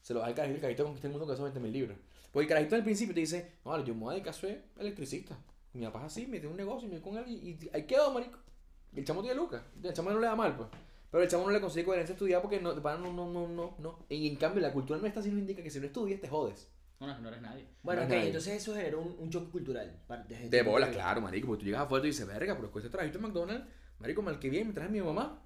Se 0.00 0.14
lo 0.14 0.20
da 0.20 0.28
el 0.28 0.34
carajito, 0.34 0.54
el 0.56 0.60
carajito 0.60 0.84
conquista 0.84 1.08
el 1.08 1.12
mundo 1.12 1.26
con 1.26 1.34
esos 1.34 1.42
20 1.44 1.58
mil 1.60 1.72
libras. 1.72 1.98
Porque 2.30 2.44
el 2.44 2.48
carajito 2.48 2.76
al 2.76 2.84
principio 2.84 3.12
te 3.12 3.20
dice, 3.20 3.54
no, 3.64 3.72
vale, 3.72 3.84
yo 3.84 3.94
me 3.94 4.00
voy 4.02 4.10
a 4.10 4.14
dedicar 4.14 4.32
a 4.32 4.36
ser 4.36 4.64
electricista. 4.78 5.36
Mi 5.72 5.84
papá 5.86 5.98
es 6.00 6.04
así, 6.06 6.26
me 6.28 6.38
tiene 6.38 6.48
un 6.52 6.56
negocio, 6.56 6.88
me 6.88 7.00
voy 7.00 7.02
con 7.12 7.18
él 7.18 7.24
y, 7.28 7.50
y 7.64 7.70
ahí 7.72 7.82
quedó, 7.84 8.12
marico. 8.12 8.38
Y 8.92 9.00
el 9.00 9.04
chamo 9.04 9.20
tiene 9.22 9.36
lucas. 9.36 9.62
El 9.82 9.92
chamo 9.92 10.10
no 10.10 10.20
le 10.20 10.26
da 10.26 10.36
mal, 10.36 10.56
pues. 10.56 10.68
Pero 11.10 11.22
el 11.24 11.28
chamo 11.28 11.44
no 11.46 11.50
le 11.50 11.60
consigue 11.60 11.84
coherencia 11.84 12.12
a 12.12 12.16
estudiar 12.16 12.40
porque 12.40 12.60
no, 12.60 12.72
de 12.72 12.80
pana 12.80 12.98
no, 13.00 13.12
no, 13.12 13.28
no, 13.28 13.48
no, 13.48 13.74
no. 13.78 13.98
Y 14.08 14.28
en 14.28 14.36
cambio, 14.36 14.62
la 14.62 14.72
cultura 14.72 15.00
nuestra 15.00 15.20
sí 15.20 15.30
nos 15.30 15.40
indica 15.40 15.62
que 15.64 15.70
si 15.70 15.80
no 15.80 15.86
estudias, 15.86 16.20
te 16.20 16.28
jodes. 16.28 16.68
No, 17.00 17.06
no, 17.08 17.18
no 17.18 17.28
eres 17.28 17.42
nadie. 17.42 17.66
Bueno, 17.82 18.02
No 18.02 18.06
es 18.06 18.10
ok, 18.12 18.14
nadie. 18.16 18.26
entonces 18.28 18.54
eso 18.62 18.74
generó 18.74 19.00
un, 19.00 19.16
un 19.18 19.30
choque 19.30 19.50
cultural. 19.50 20.00
para- 20.06 20.22
desde 20.22 20.48
De 20.48 20.62
bola, 20.62 20.88
claro, 20.90 21.20
marico, 21.20 21.48
porque 21.48 21.60
tú 21.60 21.66
llegas 21.66 21.82
afuera 21.82 22.04
y 22.04 22.10
dices, 22.10 22.26
verga, 22.26 22.54
pero 22.56 22.70
con 22.70 22.80
este 22.80 22.90
trajito 22.96 23.18
de 23.18 23.26
McDonald's, 23.26 23.66
marico, 24.00 24.22
mal 24.22 24.38
que 24.38 24.50
bien, 24.50 24.68
me 24.68 24.72
traje 24.74 24.90
mi 24.90 25.00
mamá, 25.00 25.42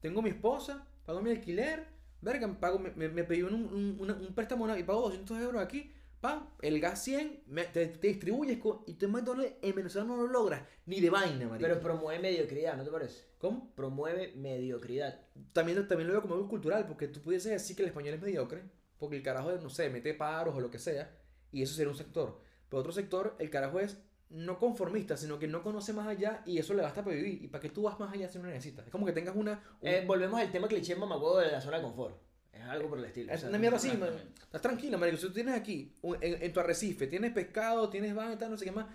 tengo 0.00 0.22
mi 0.22 0.30
esposa, 0.30 0.86
pago 1.04 1.20
mi 1.22 1.30
alquiler, 1.30 1.86
verga, 2.20 2.46
me, 2.46 2.54
pago, 2.54 2.78
me, 2.78 2.90
pedí 3.24 3.42
un, 3.42 3.54
un, 3.54 3.96
una- 4.00 4.14
un 4.14 4.34
préstamo 4.34 4.74
y 4.76 4.82
pago 4.82 5.02
200 5.02 5.38
euros 5.40 5.62
aquí, 5.62 5.92
pa, 6.20 6.52
el 6.62 6.80
gas 6.80 7.02
100, 7.04 7.42
me- 7.46 7.64
te, 7.64 7.86
te 7.88 8.08
distribuyes 8.08 8.58
con, 8.58 8.80
y 8.86 8.94
tú 8.94 9.06
en 9.06 9.12
McDonald's 9.12 9.54
en 9.62 9.74
Venezuela 9.74 10.06
no 10.06 10.16
lo 10.16 10.26
logras, 10.26 10.62
ni 10.86 11.00
de 11.00 11.10
vaina, 11.10 11.48
marico. 11.48 11.68
Pero 11.68 11.80
promueve 11.80 12.20
mediocridad, 12.22 12.76
¿no 12.76 12.84
te 12.84 12.90
parece? 12.90 13.24
¿Cómo? 13.38 13.72
Promueve 13.74 14.32
mediocridad. 14.36 15.20
También, 15.52 15.78
lo- 15.78 15.86
también 15.86 16.08
lo 16.08 16.12
veo 16.14 16.22
como 16.22 16.34
algo 16.34 16.48
cultural, 16.48 16.86
porque 16.86 17.08
tú 17.08 17.20
pudieses 17.22 17.52
decir 17.52 17.76
que 17.76 17.82
el 17.82 17.88
español 17.88 18.14
es 18.14 18.20
mediocre, 18.22 18.62
porque 18.98 19.16
el 19.16 19.22
carajo, 19.22 19.52
no 19.52 19.70
sé, 19.70 19.90
mete 19.90 20.14
paros 20.14 20.54
o 20.56 20.60
lo 20.60 20.70
que 20.70 20.78
sea, 20.78 21.10
y 21.52 21.62
eso 21.62 21.74
sería 21.74 21.90
un 21.90 21.96
sector. 21.96 22.40
Pero 22.68 22.80
otro 22.80 22.92
sector, 22.92 23.36
el 23.38 23.50
carajo 23.50 23.80
es 23.80 23.96
no 24.30 24.58
conformista, 24.58 25.16
sino 25.16 25.38
que 25.38 25.46
no 25.46 25.62
conoce 25.62 25.92
más 25.92 26.06
allá 26.06 26.42
y 26.46 26.58
eso 26.58 26.74
le 26.74 26.82
basta 26.82 27.02
para 27.04 27.16
vivir. 27.16 27.42
¿Y 27.44 27.48
para 27.48 27.62
que 27.62 27.68
tú 27.70 27.82
vas 27.82 27.98
más 28.00 28.12
allá 28.12 28.28
si 28.28 28.38
no 28.38 28.46
necesitas? 28.48 28.84
Es 28.86 28.90
como 28.92 29.06
que 29.06 29.12
tengas 29.12 29.36
una... 29.36 29.52
un- 29.80 29.88
Eh, 29.88 30.04
volvemos 30.06 30.40
al 30.40 30.50
tema 30.50 30.66
cliché 30.68 30.96
mamagüevo 30.96 31.38
de 31.38 31.52
la 31.52 31.60
zona 31.60 31.76
de 31.78 31.82
confort. 31.84 32.16
Es 32.52 32.62
algo 32.62 32.88
por 32.88 32.98
el 32.98 33.04
estilo. 33.04 33.30
es 33.32 33.38
o 33.38 33.40
sea, 33.40 33.48
una 33.50 33.58
mierda 33.58 33.76
así, 33.76 33.88
man. 33.96 34.10
Estás 34.42 34.62
tranquila, 34.62 34.96
marico. 34.96 35.18
Si 35.18 35.26
tú 35.26 35.32
tienes 35.32 35.54
aquí, 35.54 35.92
en, 36.20 36.42
en 36.42 36.52
tu 36.52 36.58
arrecife, 36.60 37.06
tienes 37.06 37.32
pescado, 37.32 37.88
tienes 37.90 38.14
tal, 38.38 38.50
no 38.50 38.56
sé 38.56 38.64
qué 38.64 38.72
más, 38.72 38.86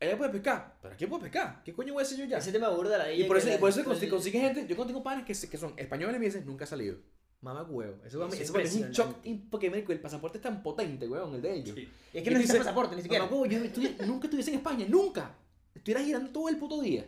allá 0.00 0.16
puedes 0.16 0.32
pescar. 0.32 0.76
¿Pero 0.80 0.94
aquí 0.94 1.06
puedes 1.06 1.24
pescar? 1.24 1.62
¿Qué 1.64 1.72
coño 1.72 1.92
voy 1.92 2.02
a 2.02 2.06
hacer 2.06 2.18
yo 2.18 2.24
ya? 2.24 2.38
Ese 2.38 2.52
tema 2.52 2.68
burda 2.70 2.96
la 2.98 3.12
Y 3.12 3.24
por 3.24 3.36
eso, 3.36 3.52
y 3.52 3.58
por 3.58 3.68
eso 3.68 3.84
consigue, 3.84 4.10
consigue 4.10 4.40
gente, 4.40 4.66
yo 4.66 4.76
consigo 4.76 5.02
panes 5.02 5.24
que, 5.24 5.48
que 5.48 5.58
son 5.58 5.74
españoles 5.76 6.16
y 6.16 6.18
me 6.20 6.26
dicen, 6.26 6.46
nunca 6.46 6.64
ha 6.64 6.68
salido. 6.68 6.98
Mamá 7.42 7.62
huevo. 7.62 7.96
Eso, 8.04 8.26
eso 8.26 8.52
mí 8.52 8.62
es 8.62 8.74
un 8.74 8.90
shock 8.90 9.16
porque 9.50 9.70
marico, 9.70 9.92
el 9.92 10.00
pasaporte 10.00 10.38
es 10.38 10.42
tan 10.42 10.62
potente, 10.62 11.08
weón, 11.08 11.34
el 11.34 11.42
de 11.42 11.54
ellos. 11.54 11.74
Sí. 11.74 11.88
Y 12.12 12.18
es 12.18 12.24
que 12.24 12.30
no 12.30 12.36
necesitas 12.36 12.66
pasaporte 12.66 12.96
ni 12.96 13.02
siquiera. 13.02 13.24
Mamá 13.24 13.36
huevo, 13.36 13.46
yo 13.46 13.58
nunca 14.06 14.26
estuviese 14.26 14.50
en 14.50 14.56
España, 14.58 14.86
nunca. 14.88 15.34
Estuvieras 15.74 16.04
girando 16.04 16.30
todo 16.30 16.48
el 16.48 16.58
puto 16.58 16.80
día. 16.80 17.06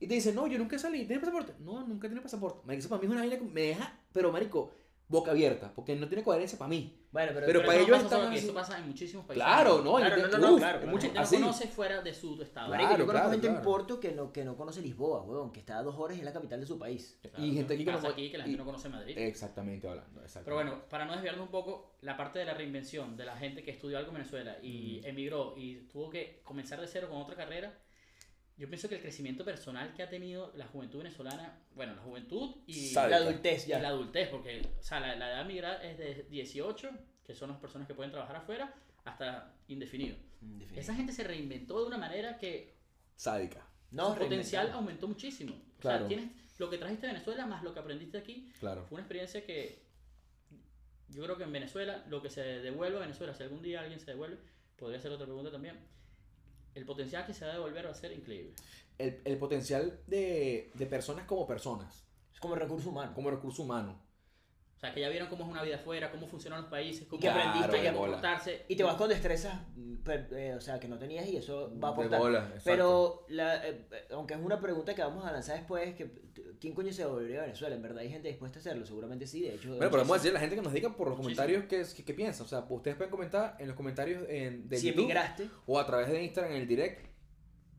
Y 0.00 0.06
te 0.06 0.14
dicen, 0.14 0.34
no, 0.34 0.46
yo 0.46 0.58
nunca 0.58 0.78
salí, 0.78 1.06
¿tienes 1.06 1.20
pasaporte? 1.20 1.54
No, 1.60 1.86
nunca 1.86 2.08
tiene 2.08 2.20
pasaporte. 2.20 2.60
Marico, 2.64 2.80
eso 2.80 2.88
para 2.88 3.00
mí 3.00 3.06
es 3.06 3.12
una 3.12 3.20
vaina 3.20 3.38
que 3.38 3.44
me 3.44 3.60
deja, 3.62 4.00
pero 4.12 4.32
marico, 4.32 4.72
boca 5.08 5.30
abierta, 5.32 5.72
porque 5.74 5.94
no 5.96 6.08
tiene 6.08 6.22
coherencia 6.24 6.58
para 6.58 6.68
mí. 6.70 7.00
Bueno, 7.12 7.30
pero, 7.32 7.46
Pero 7.46 7.58
Pero 7.60 7.66
para 7.70 7.78
ellos 7.78 8.02
no 8.02 8.08
pasa 8.10 8.28
así. 8.28 8.38
eso 8.38 8.54
pasa 8.54 8.78
en 8.78 8.86
muchísimos 8.88 9.24
países. 9.26 9.44
Claro, 9.44 9.82
no, 9.82 9.96
Claro, 9.96 10.18
y- 10.18 10.22
no, 10.22 10.26
no, 10.28 10.34
uf, 10.34 10.40
no, 10.40 10.56
claro, 10.56 10.80
claro. 10.80 10.98
gente 10.98 11.14
no 11.14 11.20
así. 11.20 11.36
conoce 11.36 11.68
fuera 11.68 12.02
de 12.02 12.12
su 12.12 12.42
estado. 12.42 12.68
Claro, 12.68 12.82
yo 12.82 12.88
conozco 13.06 13.10
claro, 13.12 13.30
gente 13.30 13.46
en. 13.46 13.62
Porto 13.62 14.00
que 14.00 14.10
no, 14.12 14.32
que 14.32 14.44
no 14.44 14.56
conoce 14.56 14.80
Lisboa, 14.82 15.22
weón, 15.22 15.52
que 15.52 15.60
está 15.60 15.78
a 15.78 15.82
dos 15.84 15.94
horas 15.96 16.16
y 16.16 16.20
es 16.20 16.24
la 16.24 16.32
capital 16.32 16.58
de 16.58 16.66
su 16.66 16.76
país. 16.76 17.16
Claro, 17.22 17.44
Y 17.44 17.52
gente 17.54 17.74
aquí 17.74 17.84
que 17.84 17.92
no 17.92 17.98
aquí 17.98 18.30
que 18.32 18.38
la 18.38 18.44
y- 18.44 18.46
gente 18.48 18.58
no 18.58 18.64
conoce 18.64 18.88
Madrid. 18.88 19.16
Exactamente 19.16 19.86
hablando, 19.88 20.20
exacto. 20.22 20.44
Pero 20.46 20.56
bueno, 20.56 20.82
para 20.88 21.04
no 21.04 21.12
desviarnos 21.12 21.44
un 21.44 21.52
poco, 21.52 21.94
la 22.00 22.16
parte 22.16 22.40
de 22.40 22.46
la 22.46 22.54
reinvención 22.54 23.16
de 23.16 23.24
la 23.26 23.36
gente 23.36 23.62
que 23.62 23.70
estudió 23.70 23.98
algo 23.98 24.08
en 24.10 24.14
Venezuela 24.16 24.56
y 24.60 25.00
emigró 25.04 25.54
y 25.56 25.86
tuvo 25.92 26.10
que 26.10 26.40
comenzar 26.42 26.80
de 26.80 26.88
cero 26.88 27.06
con 27.08 27.22
otra 27.22 27.36
carrera, 27.36 27.78
yo 28.56 28.68
pienso 28.68 28.88
que 28.88 28.96
el 28.96 29.00
crecimiento 29.00 29.44
personal 29.44 29.92
que 29.94 30.02
ha 30.02 30.08
tenido 30.08 30.52
la 30.56 30.66
juventud 30.66 30.98
venezolana, 30.98 31.58
bueno, 31.74 31.94
la 31.94 32.02
juventud 32.02 32.54
y. 32.66 32.92
La 32.94 33.16
adultez 33.16 33.66
y 33.66 33.70
ya. 33.70 33.80
la 33.80 33.88
adultez, 33.88 34.28
porque 34.28 34.62
o 34.78 34.82
sea, 34.82 35.00
la, 35.00 35.16
la 35.16 35.30
edad 35.30 35.44
migrar 35.46 35.84
es 35.84 35.98
de 35.98 36.26
18, 36.30 36.90
que 37.26 37.34
son 37.34 37.50
las 37.50 37.58
personas 37.58 37.86
que 37.88 37.94
pueden 37.94 38.12
trabajar 38.12 38.36
afuera, 38.36 38.72
hasta 39.04 39.54
indefinido. 39.68 40.16
Esa 40.76 40.94
gente 40.94 41.12
se 41.12 41.24
reinventó 41.24 41.80
de 41.80 41.86
una 41.86 41.98
manera 41.98 42.36
que 42.38 42.74
Sádica, 43.16 43.66
No, 43.90 44.12
su 44.12 44.18
potencial 44.20 44.70
aumentó 44.72 45.08
muchísimo. 45.08 45.54
O 45.54 45.80
Claro. 45.80 45.98
sea, 46.00 46.08
tienes 46.08 46.30
lo 46.58 46.70
que 46.70 46.78
trajiste 46.78 47.06
de 47.06 47.12
Venezuela 47.14 47.46
más 47.46 47.62
lo 47.62 47.72
que 47.74 47.80
aprendiste 47.80 48.18
aquí, 48.18 48.52
claro. 48.60 48.84
fue 48.84 48.96
una 48.96 49.02
experiencia 49.02 49.44
que 49.44 49.82
yo 51.08 51.22
creo 51.24 51.36
que 51.36 51.44
en 51.44 51.52
Venezuela, 51.52 52.04
lo 52.08 52.22
que 52.22 52.30
se 52.30 52.40
devuelve 52.42 52.96
a 52.98 53.00
Venezuela, 53.00 53.34
si 53.34 53.42
algún 53.42 53.62
día 53.62 53.80
alguien 53.80 54.00
se 54.00 54.06
devuelve, 54.06 54.38
podría 54.76 55.00
ser 55.00 55.12
otra 55.12 55.26
pregunta 55.26 55.50
también, 55.50 55.78
el 56.74 56.84
potencial 56.84 57.24
que 57.26 57.34
se 57.34 57.44
va 57.44 57.52
a 57.52 57.54
devolver 57.54 57.86
va 57.86 57.90
a 57.90 57.94
ser 57.94 58.12
increíble. 58.12 58.54
El, 58.98 59.20
el 59.24 59.38
potencial 59.38 60.00
de, 60.06 60.70
de 60.74 60.86
personas 60.86 61.26
como 61.26 61.46
personas, 61.46 62.06
Es 62.32 62.40
como 62.40 62.54
recurso 62.54 62.90
humano. 62.90 63.12
como 63.14 63.30
recurso 63.30 63.62
humano. 63.62 64.00
O 64.76 64.80
sea, 64.80 64.92
que 64.92 65.00
ya 65.00 65.08
vieron 65.08 65.28
cómo 65.28 65.44
es 65.44 65.50
una 65.50 65.62
vida 65.62 65.76
afuera, 65.76 66.10
cómo 66.10 66.26
funcionan 66.26 66.60
los 66.60 66.70
países, 66.70 67.06
cómo 67.08 67.20
que 67.20 67.28
aprendiste 67.28 67.90
bola. 67.92 67.92
comportarse. 67.92 68.64
Y 68.68 68.76
te 68.76 68.82
vas 68.82 68.96
con 68.96 69.08
destrezas, 69.08 69.54
eh, 70.06 70.54
o 70.56 70.60
sea, 70.60 70.78
que 70.78 70.88
no 70.88 70.98
tenías 70.98 71.26
y 71.26 71.36
eso 71.38 71.72
va 71.82 71.88
a 71.88 71.92
De 71.92 71.94
aportar. 71.94 72.18
bola. 72.20 72.52
Pero, 72.64 73.24
la, 73.28 73.66
eh, 73.66 73.86
eh, 73.90 74.04
aunque 74.12 74.34
es 74.34 74.40
una 74.40 74.60
pregunta 74.60 74.94
que 74.94 75.00
vamos 75.02 75.24
a 75.24 75.32
lanzar 75.32 75.56
después, 75.56 75.94
que 75.94 76.10
¿quién 76.60 76.74
coño 76.74 76.92
se 76.92 77.06
volvería 77.06 77.38
a 77.38 77.42
Venezuela? 77.44 77.74
¿En 77.74 77.80
verdad 77.82 78.00
hay 78.00 78.10
gente 78.10 78.28
dispuesta 78.28 78.58
a 78.58 78.60
hacerlo? 78.60 78.84
Seguramente 78.84 79.26
sí, 79.26 79.40
de 79.42 79.54
hecho. 79.54 79.68
Bueno, 79.70 79.90
pero 79.90 80.02
vamos 80.02 80.22
a 80.22 80.28
a 80.28 80.32
la 80.32 80.40
gente 80.40 80.56
que 80.56 80.62
nos 80.62 80.72
diga 80.72 80.94
por 80.94 81.08
los 81.08 81.16
Muchísimo. 81.16 81.44
comentarios 81.46 81.64
qué, 81.88 81.96
qué, 81.96 82.04
qué 82.04 82.14
piensan. 82.14 82.44
O 82.44 82.48
sea, 82.48 82.66
ustedes 82.68 82.96
pueden 82.96 83.10
comentar 83.10 83.56
en 83.58 83.68
los 83.68 83.76
comentarios 83.76 84.24
en, 84.28 84.68
de 84.68 84.76
Si 84.76 84.88
YouTube 84.88 85.04
emigraste, 85.04 85.48
o 85.66 85.78
a 85.78 85.86
través 85.86 86.08
de 86.08 86.22
Instagram 86.22 86.52
en 86.56 86.60
el 86.62 86.68
direct. 86.68 87.06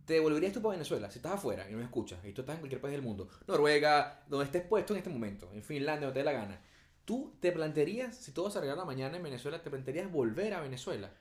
¿Te 0.06 0.14
devolverías 0.14 0.54
tú 0.54 0.62
para 0.62 0.74
Venezuela? 0.74 1.10
Si 1.10 1.18
estás 1.20 1.34
afuera 1.34 1.68
y 1.68 1.72
no 1.72 1.80
me 1.80 1.84
escuchas, 1.84 2.20
y 2.24 2.32
tú 2.32 2.42
estás 2.42 2.56
en 2.56 2.60
cualquier 2.62 2.80
país 2.80 2.94
del 2.94 3.02
mundo, 3.02 3.28
Noruega, 3.48 4.24
donde 4.28 4.46
estés 4.46 4.62
puesto 4.64 4.94
en 4.94 4.98
este 4.98 5.10
momento, 5.10 5.50
en 5.52 5.64
Finlandia, 5.64 6.08
donde 6.08 6.14
te 6.14 6.20
dé 6.20 6.26
la 6.26 6.40
gana, 6.40 6.62
¿tú 7.06 7.38
te 7.40 7.52
plantearías, 7.52 8.16
si 8.16 8.32
todo 8.32 8.50
se 8.50 8.58
arreglara 8.58 8.84
mañana 8.86 9.18
en 9.18 9.24
Venezuela, 9.24 9.62
te 9.62 9.70
plantearías 9.70 10.12
volver 10.12 10.54
a 10.54 10.62
Venezuela? 10.62 11.12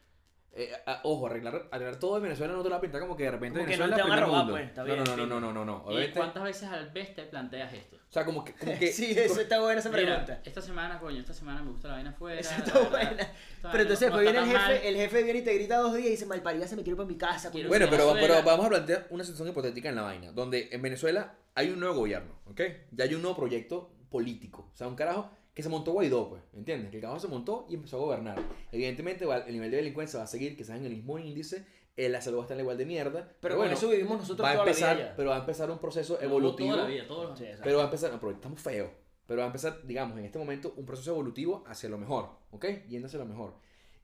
Eh, 0.57 0.71
a- 0.87 1.01
ojo, 1.03 1.27
arreglar, 1.27 1.69
arreglar 1.73 1.99
todo 1.99 2.17
en 2.19 2.23
Venezuela 2.23 2.53
no 2.53 2.61
te 2.63 2.69
lo 2.69 2.75
va 2.75 2.77
a 2.79 2.81
pintar 2.81 3.01
como 3.01 3.17
que 3.17 3.25
de 3.25 3.33
repente 3.33 3.59
Como 3.59 3.67
que 3.69 3.77
Venezuela 3.77 3.97
no 3.97 4.03
te 4.05 4.09
van 4.09 4.19
a 4.19 4.25
robar, 4.25 4.39
mundo. 4.39 4.53
pues, 4.53 4.67
está 4.69 4.83
no, 4.83 4.87
bien, 4.87 4.99
no, 5.05 5.17
no, 5.17 5.27
no, 5.27 5.41
no, 5.41 5.65
no, 5.65 5.85
no. 5.91 6.01
¿Y 6.01 6.11
cuántas 6.13 6.45
veces 6.45 6.69
al 6.69 6.91
vez 6.91 7.13
te 7.13 7.25
planteas 7.25 7.73
esto? 7.73 7.97
O 7.97 8.13
sea, 8.15 8.25
como 8.25 8.45
que, 8.45 8.53
como 8.55 8.73
que 8.79 8.93
sí, 8.93 9.11
eso 9.19 9.41
está 9.41 9.59
buena 9.61 9.81
esa 9.81 9.89
Mira, 9.91 10.03
pregunta. 10.25 10.41
esta 10.45 10.63
semana, 10.63 11.01
coño, 11.01 11.19
esta 11.19 11.35
semana 11.35 11.61
me 11.61 11.73
gusta 11.73 11.89
la 11.89 11.95
vaina 11.95 12.11
afuera. 12.11 12.41
La 12.41 12.57
está 12.57 12.73
verdad, 12.73 12.91
buena. 12.91 13.33
Pero 13.63 13.83
entonces 13.83 14.11
no 14.11 14.17
después 14.19 14.33
viene 14.33 14.39
el 14.39 14.45
jefe, 14.45 14.59
mal. 14.59 14.73
el 14.87 14.97
jefe 14.97 15.23
viene 15.25 15.39
y 15.41 15.43
te 15.43 15.55
grita 15.55 15.77
dos 15.79 15.95
días 15.97 16.07
y 16.07 16.11
dice, 16.11 16.27
malparida, 16.27 16.69
se 16.69 16.77
me 16.77 16.85
quiero 16.85 16.97
para 16.99 17.09
mi 17.09 17.17
casa. 17.17 17.51
Quiero 17.51 17.69
coño". 17.69 17.77
Bueno, 17.89 17.91
pero, 17.91 18.13
pero 18.13 18.43
vamos 18.45 18.67
a 18.67 18.69
plantear 18.69 19.09
una 19.11 19.25
situación 19.25 19.49
hipotética 19.49 19.89
en 19.89 19.97
la 19.97 20.03
vaina, 20.03 20.31
donde 20.31 20.69
en 20.71 20.81
Venezuela 20.81 21.35
hay 21.57 21.71
un 21.71 21.81
nuevo 21.81 21.97
gobierno, 21.97 22.33
¿ok? 22.47 22.61
Ya 22.93 23.03
hay 23.07 23.15
un 23.17 23.23
nuevo 23.23 23.37
proyecto 23.37 23.91
político, 24.09 24.71
o 24.73 24.77
sea, 24.77 24.87
un 24.87 24.95
carajo 24.95 25.33
que 25.55 25.63
se 25.63 25.69
montó 25.69 25.93
Guaidó, 25.93 26.29
pues, 26.29 26.43
¿entiendes? 26.55 26.91
Que 26.91 26.97
el 26.97 27.03
carajo 27.03 27.21
se 27.21 27.29
montó 27.29 27.67
y 27.69 27.75
empezó 27.75 27.97
a 27.97 28.01
gobernar. 28.01 28.43
Evidentemente 28.73 29.25
va- 29.25 29.39
el 29.39 29.53
nivel 29.55 29.71
de 29.71 29.77
delincuencia 29.79 30.19
va 30.19 30.25
a 30.25 30.27
seguir, 30.29 30.57
quizás 30.57 30.77
en 30.79 30.85
el 30.87 30.93
mismo 30.97 31.19
índice, 31.19 31.65
eh, 31.97 32.09
la 32.09 32.21
salud 32.21 32.39
va 32.39 32.43
a 32.43 32.45
estar 32.47 32.59
igual 32.59 32.77
de 32.77 32.87
mierda, 32.87 33.33
Pero 33.41 33.57
bueno, 33.57 33.71
con 33.71 33.79
eso 33.79 33.89
vivimos 33.89 34.19
nosotros 34.19 34.45
va 34.47 34.53
toda 34.53 34.65
empezar, 34.65 34.89
la 34.91 34.95
vida 34.97 35.11
ya. 35.11 35.17
pero 35.17 35.31
va 35.31 35.37
a 35.37 35.41
empezar 35.41 35.71
un 35.71 35.79
proceso 35.79 36.15
No, 36.15 36.21
evolutivo, 36.27 36.71
Toda 36.73 36.83
la 36.83 36.89
vida, 36.89 37.07
todos 37.07 37.31
los 37.31 37.41
exacto. 37.41 37.63
pero 37.65 37.77
va 37.77 37.83
a 37.83 37.87
empezar, 37.87 38.13
no, 38.13 38.19
pero 38.21 38.33
estamos 38.33 38.61
feos, 38.61 38.91
pero 39.27 39.39
va 39.39 39.45
a 39.45 39.47
empezar, 39.47 39.81
digamos, 39.87 40.19
en 40.19 40.25
este 40.25 40.39
momento, 40.41 40.75
un 40.77 40.85
proceso 40.85 41.13
evolutivo 41.13 41.63
hacia 41.69 41.89
lo 41.89 41.99
mejor, 41.99 42.31
¿ok? 42.51 42.65
Yendo 42.89 43.07
hacia 43.07 43.21
lo 43.21 43.27
mejor. 43.27 43.55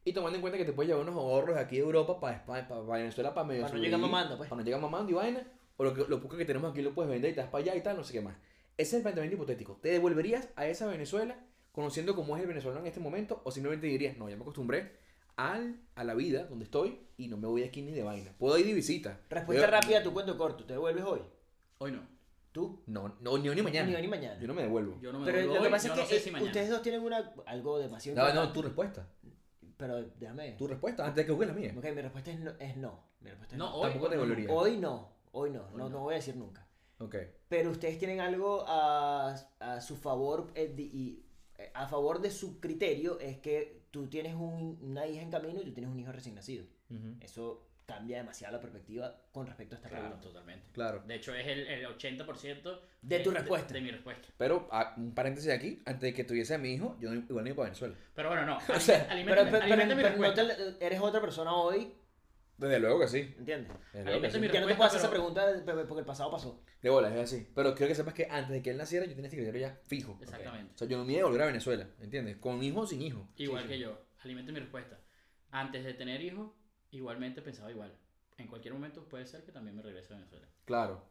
Y 0.05 0.13
tomando 0.13 0.37
en 0.37 0.41
cuenta 0.41 0.57
que 0.57 0.65
te 0.65 0.73
puedes 0.73 0.89
llevar 0.89 1.03
unos 1.05 1.17
ahorros 1.17 1.57
de 1.57 1.61
aquí 1.63 1.77
de 1.77 1.83
Europa 1.83 2.21
para 2.21 2.37
España, 2.37 2.69
para 2.69 2.81
Venezuela, 2.81 3.35
para 3.35 3.47
medio 3.47 3.63
Para 3.63 3.75
no 3.75 3.81
llegar 3.83 3.99
mamando, 4.01 4.37
pues. 4.39 4.49
Para 4.49 4.61
no 4.61 4.65
llegar 4.65 4.81
mamando 4.81 5.11
y 5.11 5.15
vaina, 5.15 5.47
o 5.77 5.83
lo, 5.85 5.93
que, 5.93 6.05
lo 6.09 6.21
poco 6.21 6.37
que 6.37 6.45
tenemos 6.45 6.71
aquí 6.71 6.81
lo 6.83 6.95
puedes 6.95 7.11
vender 7.11 7.33
y 7.33 7.35
te 7.35 7.41
vas 7.41 7.51
para 7.51 7.65
allá 7.65 7.75
y 7.77 7.83
tal, 7.83 7.97
no 7.97 8.05
sé 8.05 8.13
qué 8.13 8.21
más. 8.21 8.37
Ese 8.81 8.89
es 8.89 8.95
el 8.95 9.03
planteamiento 9.03 9.37
hipotético. 9.37 9.77
¿Te 9.83 9.91
devolverías 9.91 10.49
a 10.57 10.67
esa 10.67 10.87
Venezuela 10.87 11.37
conociendo 11.73 12.15
cómo 12.17 12.35
es 12.37 12.43
el 12.43 12.49
venezolano 12.49 12.81
en 12.81 12.87
este 12.87 13.01
momento? 13.01 13.43
¿O 13.45 13.51
simplemente 13.51 13.87
dirías, 13.87 14.17
no, 14.17 14.29
ya 14.31 14.37
me 14.37 14.43
acostumbré 14.43 14.97
al, 15.37 15.79
a 15.95 16.03
la 16.05 16.15
vida 16.15 16.45
donde 16.47 16.65
estoy 16.65 16.99
y 17.19 17.29
no 17.29 17.37
me 17.37 17.47
voy 17.47 17.63
aquí 17.63 17.83
ni 17.83 17.93
de 17.93 18.03
vaina? 18.03 18.33
Puedo 18.39 18.57
ir 18.59 18.65
de 18.67 18.73
visita. 18.73 19.21
Respuesta 19.29 19.67
Pero- 19.67 19.81
rápida 19.81 19.99
a 19.99 20.03
tu 20.03 20.13
cuento 20.15 20.39
corto. 20.39 20.65
¿Te 20.65 20.73
devuelves 20.73 21.05
hoy? 21.05 21.21
Hoy 21.79 21.93
no. 21.93 22.01
¿Tú? 22.53 22.83
No, 22.87 23.17
no, 23.21 23.37
ni 23.39 23.49
hoy 23.51 23.55
ni 23.55 23.63
mañana. 23.63 23.87
Ni 23.89 23.95
hoy 23.97 24.03
ni 24.03 24.09
mañana. 24.09 24.41
Yo 24.41 24.49
no 24.49 24.55
me 24.55 24.63
devuelvo. 24.63 24.99
Yo 25.03 25.13
no 25.13 25.19
me 25.21 25.27
Pero 25.27 25.39
devuelvo 25.41 25.59
lo 25.59 25.65
que 25.69 25.71
pasa 25.73 25.89
es 25.89 25.95
no 25.97 26.01
que 26.03 26.09
sé 26.09 26.21
si 26.21 26.31
mañana. 26.31 26.51
ustedes 26.51 26.71
dos 26.71 26.81
tienen 26.83 27.03
una, 27.03 27.33
algo 27.47 27.79
demasiado 27.79 28.19
No, 28.19 28.33
no, 28.35 28.51
tu 28.53 28.63
respuesta. 28.63 29.07
Pero 29.77 30.03
déjame. 30.19 30.53
Tu 30.53 30.67
respuesta, 30.67 31.05
antes 31.07 31.17
de 31.17 31.27
que 31.27 31.33
juegue 31.37 31.53
la 31.53 31.59
mía. 31.59 31.75
Ok, 31.77 31.85
mi 31.95 32.01
respuesta 32.03 32.31
es 32.31 32.41
no. 32.41 32.51
Es 32.59 32.77
no. 32.79 33.05
Mi 33.21 33.29
respuesta 33.29 33.55
es 33.55 33.59
No, 33.59 33.67
no. 33.71 33.75
hoy. 33.77 33.83
Tampoco 33.91 34.09
te 34.09 34.15
devolvería. 34.17 34.51
Hoy 34.51 34.79
no. 34.79 35.13
Hoy 35.33 35.51
no. 35.51 35.61
Hoy 35.67 35.77
no, 35.77 35.79
no. 35.85 35.89
no 35.91 36.01
voy 36.01 36.15
a 36.15 36.17
decir 36.17 36.35
nunca. 36.37 36.67
Ok. 37.01 37.17
Pero 37.49 37.71
ustedes 37.71 37.99
tienen 37.99 38.21
algo 38.21 38.65
a, 38.69 39.35
a 39.59 39.81
su 39.81 39.97
favor 39.97 40.51
eh, 40.55 40.69
de- 40.75 40.83
y 40.83 41.25
eh, 41.59 41.71
a 41.75 41.87
favor 41.89 42.21
de 42.21 42.31
su 42.31 42.61
criterio 42.61 43.19
es 43.21 43.39
que 43.39 43.83
tú 43.91 44.07
tienes 44.09 44.35
un- 44.35 44.79
una 44.83 45.07
hija 45.07 45.23
en 45.23 45.31
camino 45.31 45.61
y 45.61 45.65
tú 45.65 45.73
tienes 45.73 45.91
un 45.91 45.99
hijo 45.99 46.13
recién 46.13 46.35
nacido. 46.35 46.65
Ujú. 46.91 47.17
Eso 47.21 47.67
cambia 47.87 48.19
demasiado 48.19 48.55
la 48.55 48.61
perspectiva 48.61 49.17
con 49.33 49.47
respecto 49.49 49.75
a 49.75 49.79
esta 49.79 49.89
Claro, 49.89 50.05
pregunta. 50.05 50.29
totalmente. 50.29 50.67
Claro. 50.73 51.03
De 51.07 51.15
hecho, 51.17 51.35
es 51.35 51.45
el, 51.49 51.67
el 51.67 51.87
80% 51.87 52.81
De 53.03 53.19
tu 53.19 53.31
respuesta. 53.33 53.75
De, 53.75 53.81
mi 53.81 53.91
respuesta. 53.91 54.29
Pero, 54.39 54.69
ah, 54.71 54.95
un 54.97 55.13
paréntesis 55.13 55.51
aquí, 55.51 55.83
antes 55.87 56.03
de 56.03 56.15
que 56.15 56.23
tuviese 56.23 56.55
a 56.55 56.59
mi 56.59 56.75
hijo, 56.75 56.97
yo 57.01 57.11
no- 57.11 57.21
igual 57.29 57.43
no 57.45 57.49
iba 57.49 57.57
para 57.57 57.71
Venezuela. 57.71 57.97
Pero 58.15 58.29
bueno, 58.29 58.47
no. 58.47 58.59
O 58.77 58.79
sea, 58.81 59.09
Pero, 59.09 59.13
aliméntame- 59.15 59.25
pero, 59.27 59.51
pero- 59.51 59.65
aliméntame 59.65 59.95
mi 59.97 60.03
pero 60.03 60.17
no 60.19 60.23
respuesta. 60.23 60.57
te- 60.79 60.87
eres 60.87 61.01
otra 61.01 61.21
persona 61.21 61.53
hoy, 61.55 61.93
Desde 62.61 62.79
luego 62.79 63.01
que 63.01 63.09
sí. 63.09 63.35
¿entiendes? 63.39 63.73
Desde 63.93 64.05
luego 64.05 64.21
que 64.23 64.31
sí. 64.31 64.41
Ya 64.53 64.61
no 64.61 64.67
te 64.67 64.75
puedo 64.75 64.85
hacer 64.89 64.99
esa 65.01 65.11
pregunta 65.11 65.47
porque 65.89 66.01
el 66.01 66.07
pasado 66.07 66.31
pasó. 66.31 66.63
De 66.83 66.91
bola, 66.91 67.15
es 67.15 67.21
así. 67.33 67.49
Pero 67.55 67.75
quiero 67.75 67.89
que 67.89 67.95
sepas 67.95 68.15
que 68.15 68.27
antes 68.31 68.51
de 68.51 68.63
que 68.63 68.71
él 68.71 68.77
naciera, 68.77 69.07
yo 69.07 69.13
tenía 69.13 69.27
este 69.29 69.37
criterio 69.37 69.61
ya 69.61 69.81
fijo. 69.85 70.19
Exactamente. 70.23 70.75
O 70.75 70.79
sea, 70.79 70.87
yo 70.89 70.99
no 70.99 71.05
me 71.05 71.13
iba 71.15 71.23
a 71.23 71.25
volver 71.27 71.43
a 71.43 71.47
Venezuela, 71.47 71.89
¿entiendes? 72.01 72.37
Con 72.37 72.63
hijo 72.63 72.81
o 72.81 72.87
sin 72.87 73.03
hijo. 73.03 73.29
Igual 73.37 73.63
Sí, 73.63 73.69
que 73.69 73.75
sí. 73.75 73.81
yo. 73.81 73.99
Alimente 74.23 74.53
mi 74.53 74.61
respuesta. 74.61 74.99
Antes 75.51 75.85
de 75.85 75.95
tener 75.95 76.21
hijos, 76.23 76.53
igualmente 76.91 77.43
pensaba 77.43 77.71
igual. 77.71 77.97
En 78.39 78.47
cualquier 78.47 78.75
momento 78.75 79.09
puede 79.09 79.27
ser 79.27 79.43
que 79.45 79.53
también 79.53 79.77
me 79.77 79.83
regrese 79.83 80.13
a 80.13 80.17
Venezuela. 80.17 80.47
Claro. 80.65 81.09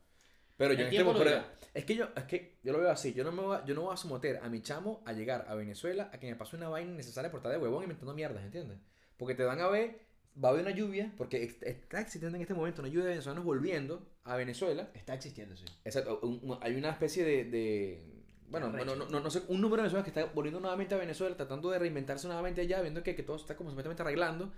Pero 0.58 0.74
yo 0.74 0.82
en 0.82 0.94
este 0.94 1.04
pero- 1.06 1.20
dirá. 1.24 1.54
es 1.74 1.86
que 1.86 1.96
yo 1.96 2.10
es 2.16 2.24
que 2.26 2.60
yo 2.64 2.74
lo 2.74 2.80
veo 2.80 2.92
así, 2.92 3.14
yo 3.14 3.24
no 3.24 3.32
me 3.32 3.42
voy 3.42 3.56
a, 3.58 3.64
yo 3.66 3.74
no 3.76 3.84
voy 3.84 3.94
a 3.94 3.98
someter 3.98 4.38
a 4.44 4.50
mi 4.50 4.62
chamo 4.62 5.02
a 5.06 5.14
llegar 5.14 5.46
a 5.48 5.56
Venezuela 5.56 6.10
a 6.12 6.20
que 6.20 6.28
me 6.28 6.36
pase 6.36 6.58
una 6.58 6.68
vaina 6.68 6.92
innecesaria 6.92 7.32
por 7.32 7.38
estar 7.40 7.52
de 7.54 7.58
huevón 7.60 7.84
inventando 7.84 8.14
mierdas, 8.14 8.44
¿entiendes? 8.44 8.78
Porque 9.16 9.36
te 9.36 9.46
van 9.46 9.62
a 9.62 9.70
ver, 9.70 10.02
va 10.42 10.50
a 10.50 10.52
haber 10.52 10.64
una 10.66 10.76
lluvia, 10.76 11.14
porque 11.18 11.44
está 11.44 12.00
existiendo 12.00 12.36
en 12.36 12.42
este 12.42 12.54
momento 12.54 12.82
una 12.82 12.90
lluvia 12.90 13.06
de 13.06 13.10
venezolanos 13.12 13.44
volviendo 13.44 14.08
a 14.24 14.36
Venezuela. 14.38 14.90
Está 14.94 15.14
existiendo, 15.14 15.56
sí. 15.58 15.66
Exacto, 15.84 16.20
un- 16.24 16.40
un- 16.44 16.58
hay 16.62 16.76
una 16.76 16.92
especie 16.92 17.24
de, 17.24 17.44
de- 17.46 18.04
bueno, 18.50 18.72
no, 18.72 18.84
no, 18.96 19.06
no, 19.10 19.20
no 19.20 19.30
sé, 19.30 19.42
un 19.48 19.62
número 19.62 19.84
de 19.84 19.90
venezolanos 19.90 20.12
que 20.12 20.20
está 20.20 20.34
volviendo 20.34 20.60
nuevamente 20.60 20.96
a 20.96 20.98
Venezuela, 20.98 21.36
tratando 21.36 21.70
de 21.72 21.80
reinventarse 21.80 22.28
nuevamente 22.28 22.62
allá, 22.62 22.82
viendo 22.82 23.04
que, 23.04 23.16
que 23.16 23.24
todo 23.24 23.38
se 23.38 23.44
está 23.44 23.56
como 23.56 23.70
supuestamente 23.70 24.02
arreglando. 24.02 24.52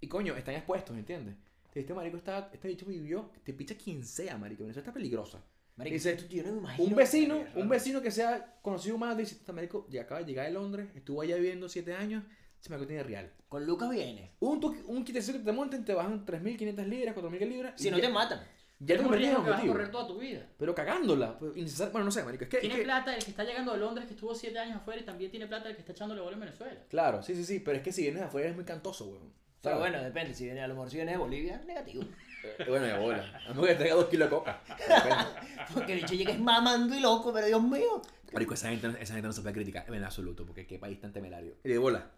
Y 0.00 0.08
coño, 0.08 0.36
están 0.36 0.54
expuestos, 0.54 0.96
¿entiendes? 0.96 1.34
Este 1.74 1.94
marico 1.94 2.16
está, 2.16 2.50
este 2.52 2.66
bicho 2.68 2.86
vivió, 2.86 3.30
te 3.44 3.52
picha 3.52 3.76
quien 3.76 4.04
sea, 4.04 4.36
marico. 4.36 4.62
Venezuela 4.64 4.82
está 4.88 4.92
peligrosa. 4.92 5.40
Marico, 5.76 5.94
Dice, 5.94 6.14
tú- 6.16 6.26
yo 6.28 6.42
no 6.42 6.52
me 6.52 6.58
imagino. 6.58 6.88
Un 6.88 6.94
vecino, 6.96 7.44
un 7.54 7.68
vecino 7.68 8.02
que 8.02 8.10
sea 8.10 8.58
conocido 8.62 8.98
más, 8.98 9.16
dice, 9.16 9.36
este 9.36 9.52
marico 9.52 9.86
ya 9.88 10.02
acaba 10.02 10.20
de 10.20 10.26
llegar 10.26 10.46
de 10.46 10.52
Londres, 10.52 10.88
estuvo 10.96 11.22
allá 11.22 11.36
viviendo 11.36 11.68
7 11.68 11.94
años, 11.94 12.24
ese 12.60 12.70
marico 12.70 12.86
tiene 12.86 13.02
real. 13.02 13.32
Con 13.48 13.64
Lucas 13.66 13.90
viene. 13.90 14.32
Un, 14.40 14.60
tu- 14.60 14.76
un 14.86 15.04
quitecito 15.04 15.38
que 15.38 15.44
te 15.44 15.52
monten, 15.52 15.84
te 15.84 15.94
bajan 15.94 16.24
3.500 16.26 16.86
libras, 16.86 17.14
4.000 17.16 17.48
libras. 17.48 17.74
y 17.78 17.82
Si 17.84 17.90
no 17.90 17.96
ya- 17.98 18.06
te 18.06 18.12
matan. 18.12 18.40
Ya 18.80 18.94
es 18.94 18.98
te 19.00 19.04
un 19.04 19.04
convertís 19.06 19.26
en 19.28 19.34
riesgo 19.34 19.44
que 19.44 19.50
vas 19.50 19.58
a 19.58 19.62
objetivo. 19.62 19.74
correr 19.74 19.90
toda 19.90 20.06
tu 20.06 20.18
vida. 20.18 20.46
Pero 20.56 20.74
cagándola. 20.74 21.36
pues, 21.38 21.52
bueno, 21.92 22.04
no 22.04 22.10
sé, 22.12 22.22
marico. 22.22 22.44
Es 22.44 22.50
que, 22.50 22.56
es 22.58 22.60
Tiene 22.60 22.76
que- 22.76 22.82
plata 22.84 23.14
el 23.16 23.24
que 23.24 23.30
está 23.30 23.42
llegando 23.44 23.72
de 23.72 23.78
Londres, 23.78 24.06
que 24.06 24.14
estuvo 24.14 24.34
7 24.34 24.56
años 24.58 24.76
afuera, 24.76 25.00
y 25.00 25.04
también 25.04 25.30
tiene 25.32 25.46
plata 25.48 25.68
el 25.68 25.74
que 25.74 25.80
está 25.80 25.92
echándole 25.92 26.20
bola 26.20 26.34
en 26.34 26.40
Venezuela. 26.40 26.80
Claro, 26.88 27.20
sí, 27.22 27.34
sí, 27.34 27.44
sí. 27.44 27.58
Pero 27.60 27.78
es 27.78 27.82
que 27.82 27.90
si 27.92 28.02
vienes 28.02 28.20
de 28.20 28.26
afuera 28.26 28.46
eres 28.46 28.56
muy 28.56 28.64
cantoso, 28.64 29.06
weón. 29.06 29.32
Pero 29.60 29.76
¿Sabes? 29.78 29.90
bueno, 29.90 30.04
depende. 30.04 30.32
Si 30.34 30.44
viene, 30.44 30.60
a 30.60 30.68
lo 30.68 30.74
mejor 30.74 30.90
si 30.90 30.96
viene 30.96 31.10
de 31.12 31.18
Bolivia, 31.18 31.60
negativo. 31.66 32.02
Eh, 32.60 32.66
bueno, 32.68 32.86
de 32.86 32.96
bola. 32.96 33.42
A 33.48 33.52
mí 33.52 33.66
que 33.66 33.74
traiga 33.74 33.96
dos 33.96 34.06
kilos 34.06 34.30
de 34.30 34.36
coca. 34.36 34.62
Porque 35.74 35.94
el 35.94 36.00
bicho 36.02 36.14
llega 36.14 36.32
es 36.32 36.38
mamando 36.38 36.94
y 36.94 37.00
loco, 37.00 37.32
pero 37.32 37.46
Dios 37.48 37.60
mío. 37.60 38.00
Marico, 38.32 38.54
esa 38.54 38.68
gente, 38.68 38.86
esa 39.00 39.14
gente 39.14 39.26
no 39.26 39.32
se 39.32 39.40
puede 39.42 39.54
criticar 39.54 39.92
en 39.92 40.04
absoluto, 40.04 40.46
porque 40.46 40.64
qué 40.64 40.78
país 40.78 41.00
tan 41.00 41.12
temerario. 41.12 41.54
Y 41.64 41.68
de 41.68 41.78
bola. 41.78 42.10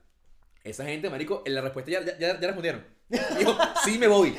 Esa 0.64 0.84
gente, 0.84 1.10
marico, 1.10 1.42
en 1.46 1.54
la 1.54 1.60
respuesta 1.62 1.90
ya, 1.90 2.04
ya, 2.04 2.18
ya, 2.18 2.34
respondieron. 2.34 2.99
Dijo, 3.10 3.58
sí 3.84 3.98
me 3.98 4.06
voy, 4.06 4.36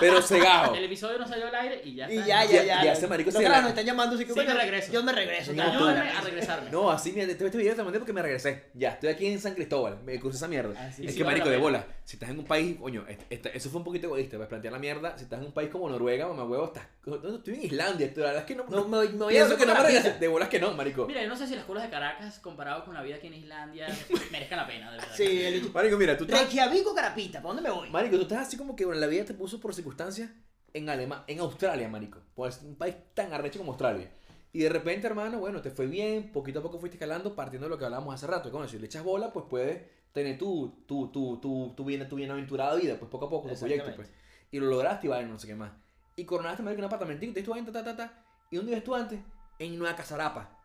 pero 0.00 0.20
cegado. 0.20 0.74
El 0.74 0.84
episodio 0.84 1.18
no 1.18 1.26
salió 1.28 1.46
al 1.46 1.54
aire 1.54 1.80
y 1.84 1.94
ya 1.94 2.10
Y 2.10 2.16
está. 2.16 2.26
ya, 2.26 2.44
Ya- 2.44 2.50
ya, 2.50 2.64
ya. 2.64 2.84
ya 2.84 2.92
ese 2.92 3.06
marico 3.06 3.30
se 3.30 3.42
la- 3.42 3.60
nos 3.60 3.70
están 3.70 3.84
llamando, 3.86 4.16
así 4.16 4.24
que 4.24 4.32
Sí, 4.32 4.40
me 4.40 4.54
regreso. 4.54 4.92
Yo 4.92 5.02
me 5.04 5.12
regreso. 5.12 5.52
No. 5.52 5.62
Ayúdame 5.62 6.10
a 6.10 6.20
regresarme. 6.20 6.70
No, 6.70 6.90
así, 6.90 7.12
mira, 7.12 7.30
este, 7.30 7.44
este 7.46 7.58
video 7.58 7.76
te 7.76 7.82
mandé 7.84 7.98
porque 7.98 8.12
me 8.12 8.22
regresé. 8.22 8.64
Ya, 8.74 8.90
estoy 8.90 9.10
aquí 9.10 9.26
en 9.26 9.40
San 9.40 9.54
Cristóbal. 9.54 9.98
Me 10.04 10.18
crucé 10.18 10.36
esa 10.36 10.48
mierda. 10.48 10.74
Ah, 10.76 10.88
es 10.88 10.96
sí 10.96 11.14
que, 11.16 11.24
marico, 11.24 11.48
de 11.48 11.58
bola. 11.58 11.84
Si 12.04 12.16
estás 12.16 12.30
en 12.30 12.38
un 12.40 12.44
país, 12.44 12.76
coño, 12.80 13.04
este- 13.08 13.26
este- 13.30 13.56
eso 13.56 13.70
fue 13.70 13.78
un 13.78 13.84
poquito 13.84 14.06
egoísta. 14.08 14.36
Pues 14.36 14.48
plantear 14.48 14.72
la 14.72 14.78
mierda. 14.80 15.16
Si 15.16 15.24
estás 15.24 15.38
en 15.40 15.46
un 15.46 15.52
país 15.52 15.70
como 15.70 15.88
Noruega, 15.88 16.26
mamá 16.26 16.44
huevo, 16.44 16.64
estás. 16.66 16.84
no, 17.06 17.16
Estoy 17.36 17.54
en 17.54 17.62
Islandia. 17.64 18.10
La 18.16 18.22
verdad 18.24 18.40
es 18.40 18.46
que 18.46 18.54
no. 18.56 18.64
No, 18.68 18.84
me, 18.88 18.96
voy- 18.98 19.08
me 19.10 19.16
voy 19.24 19.36
a 19.36 19.44
pienso 19.46 19.56
que 19.56 19.66
no 19.66 19.74
me 19.74 19.80
regresé. 19.82 20.12
De 20.18 20.28
bolas 20.28 20.48
que 20.48 20.58
no, 20.58 20.72
marico. 20.72 21.06
Mira, 21.06 21.22
yo 21.22 21.28
no 21.28 21.36
sé 21.36 21.46
si 21.46 21.54
las 21.54 21.64
colas 21.64 21.84
de 21.84 21.90
Caracas, 21.90 22.38
comparado 22.40 22.84
con 22.84 22.94
la 22.94 23.02
vida 23.02 23.16
aquí 23.16 23.28
en 23.28 23.34
Islandia, 23.34 23.86
merezcan 24.32 24.58
la 24.58 24.66
pena, 24.66 24.90
de 24.90 24.96
verdad. 24.98 25.12
Sí. 25.16 25.70
Marico, 25.72 25.96
mira, 25.96 26.16
tú 26.16 26.24
estás. 26.24 26.40
Reykjavik 26.40 26.86
o 26.86 26.94
Carapita, 26.94 27.40
¿para 27.42 27.54
dónde 27.54 27.68
me 27.68 27.74
voy? 27.74 27.90
Marico, 28.08 28.26
tú 28.26 28.34
estás 28.34 28.48
así 28.48 28.56
como 28.56 28.74
que 28.74 28.84
bueno, 28.84 29.00
la 29.00 29.06
vida 29.06 29.24
te 29.24 29.34
puso 29.34 29.60
por 29.60 29.74
circunstancias 29.74 30.30
en 30.72 30.88
Alemania, 30.88 31.24
en 31.26 31.40
Australia, 31.40 31.88
marico. 31.88 32.20
Pues 32.34 32.62
un 32.62 32.76
país 32.76 32.96
tan 33.14 33.32
arrecho 33.32 33.58
como 33.58 33.72
Australia. 33.72 34.10
Y 34.52 34.60
de 34.60 34.70
repente, 34.70 35.06
hermano, 35.06 35.38
bueno, 35.38 35.60
te 35.60 35.70
fue 35.70 35.86
bien, 35.86 36.32
poquito 36.32 36.60
a 36.60 36.62
poco 36.62 36.78
fuiste 36.78 36.96
escalando, 36.96 37.34
partiendo 37.34 37.66
de 37.66 37.70
lo 37.70 37.78
que 37.78 37.84
hablábamos 37.84 38.14
hace 38.14 38.26
rato. 38.26 38.50
Como 38.50 38.66
si 38.66 38.78
le 38.78 38.86
echas 38.86 39.04
bola, 39.04 39.32
pues 39.32 39.44
puedes 39.48 39.82
tener 40.12 40.38
tu, 40.38 40.84
tu, 40.86 41.08
tu, 41.12 41.38
tu, 41.38 41.74
tu, 41.76 41.84
bien, 41.84 42.08
tu 42.08 42.16
bienaventurada 42.16 42.74
vida, 42.76 42.98
pues 42.98 43.10
poco 43.10 43.26
a 43.26 43.30
poco, 43.30 43.48
tu 43.48 43.58
proyecto, 43.58 43.94
pues. 43.94 44.10
Y 44.50 44.58
lo 44.58 44.66
lograste 44.66 45.06
y 45.06 45.10
vaina, 45.10 45.28
no 45.28 45.38
sé 45.38 45.46
qué 45.46 45.54
más. 45.54 45.72
Y 46.16 46.24
coronaste, 46.24 46.62
marico, 46.62 46.80
un 46.80 46.86
apartamentito, 46.86 47.34
te 47.34 47.42
tu 47.42 47.50
vaina, 47.50 47.70
ta, 47.70 47.84
ta, 47.84 47.96
ta. 47.96 48.24
¿Y 48.50 48.58
vives 48.58 48.82
tú 48.82 48.94
antes? 48.94 49.20
En 49.58 49.78
Nueva 49.78 49.94
Casarapa. 49.94 50.57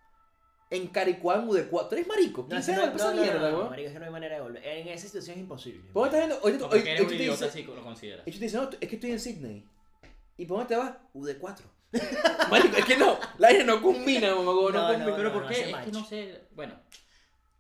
En 0.74 0.88
Caricuán, 0.88 1.46
Mudecuá. 1.46 1.88
¿Tú 1.88 1.94
eres 1.94 2.08
marico? 2.08 2.48
¿Quién 2.48 2.56
no, 2.56 2.60
esa 2.60 3.14
no, 3.14 3.22
mierda, 3.22 3.40
no, 3.40 3.52
no, 3.52 3.58
weón? 3.58 3.70
marico, 3.70 3.88
es 3.88 3.94
que 3.94 4.00
no 4.00 4.06
hay 4.06 4.12
manera 4.12 4.36
de 4.36 4.42
volver. 4.42 4.66
En 4.66 4.88
esa 4.88 5.06
situación 5.06 5.36
es 5.36 5.42
imposible. 5.42 5.82
¿Por 5.94 6.10
dónde 6.10 6.18
estás 6.18 6.42
viendo? 6.42 6.68
Oye, 6.68 6.76
porque 6.76 6.92
eres 6.92 7.08
un 7.08 7.14
idiota 7.14 7.52
si 7.52 7.64
lo 7.64 7.84
consideras. 7.84 8.28
ellos 8.28 8.40
te 8.40 8.46
dicen, 8.46 8.62
no, 8.62 8.70
es 8.82 8.90
que 8.90 8.96
estoy 8.96 9.12
en 9.12 9.20
Sydney. 9.20 9.68
¿Y 10.36 10.46
por 10.46 10.58
dónde 10.58 10.76
te 10.76 10.82
vas? 10.82 10.96
UD4. 11.14 11.62
Marico, 12.50 12.78
es 12.78 12.86
que 12.86 12.98
no, 12.98 13.20
la 13.38 13.50
gente 13.50 13.66
no 13.66 13.82
combina, 13.84 14.34
mamá, 14.34 14.46
no, 14.46 14.70
No, 14.72 14.88
combina. 14.88 15.16
Pero 15.16 15.32
¿por 15.34 15.48
qué? 15.48 15.70
es 15.70 15.76
que 15.86 15.92
no 15.92 16.04
sé. 16.04 16.42
Bueno, 16.56 16.74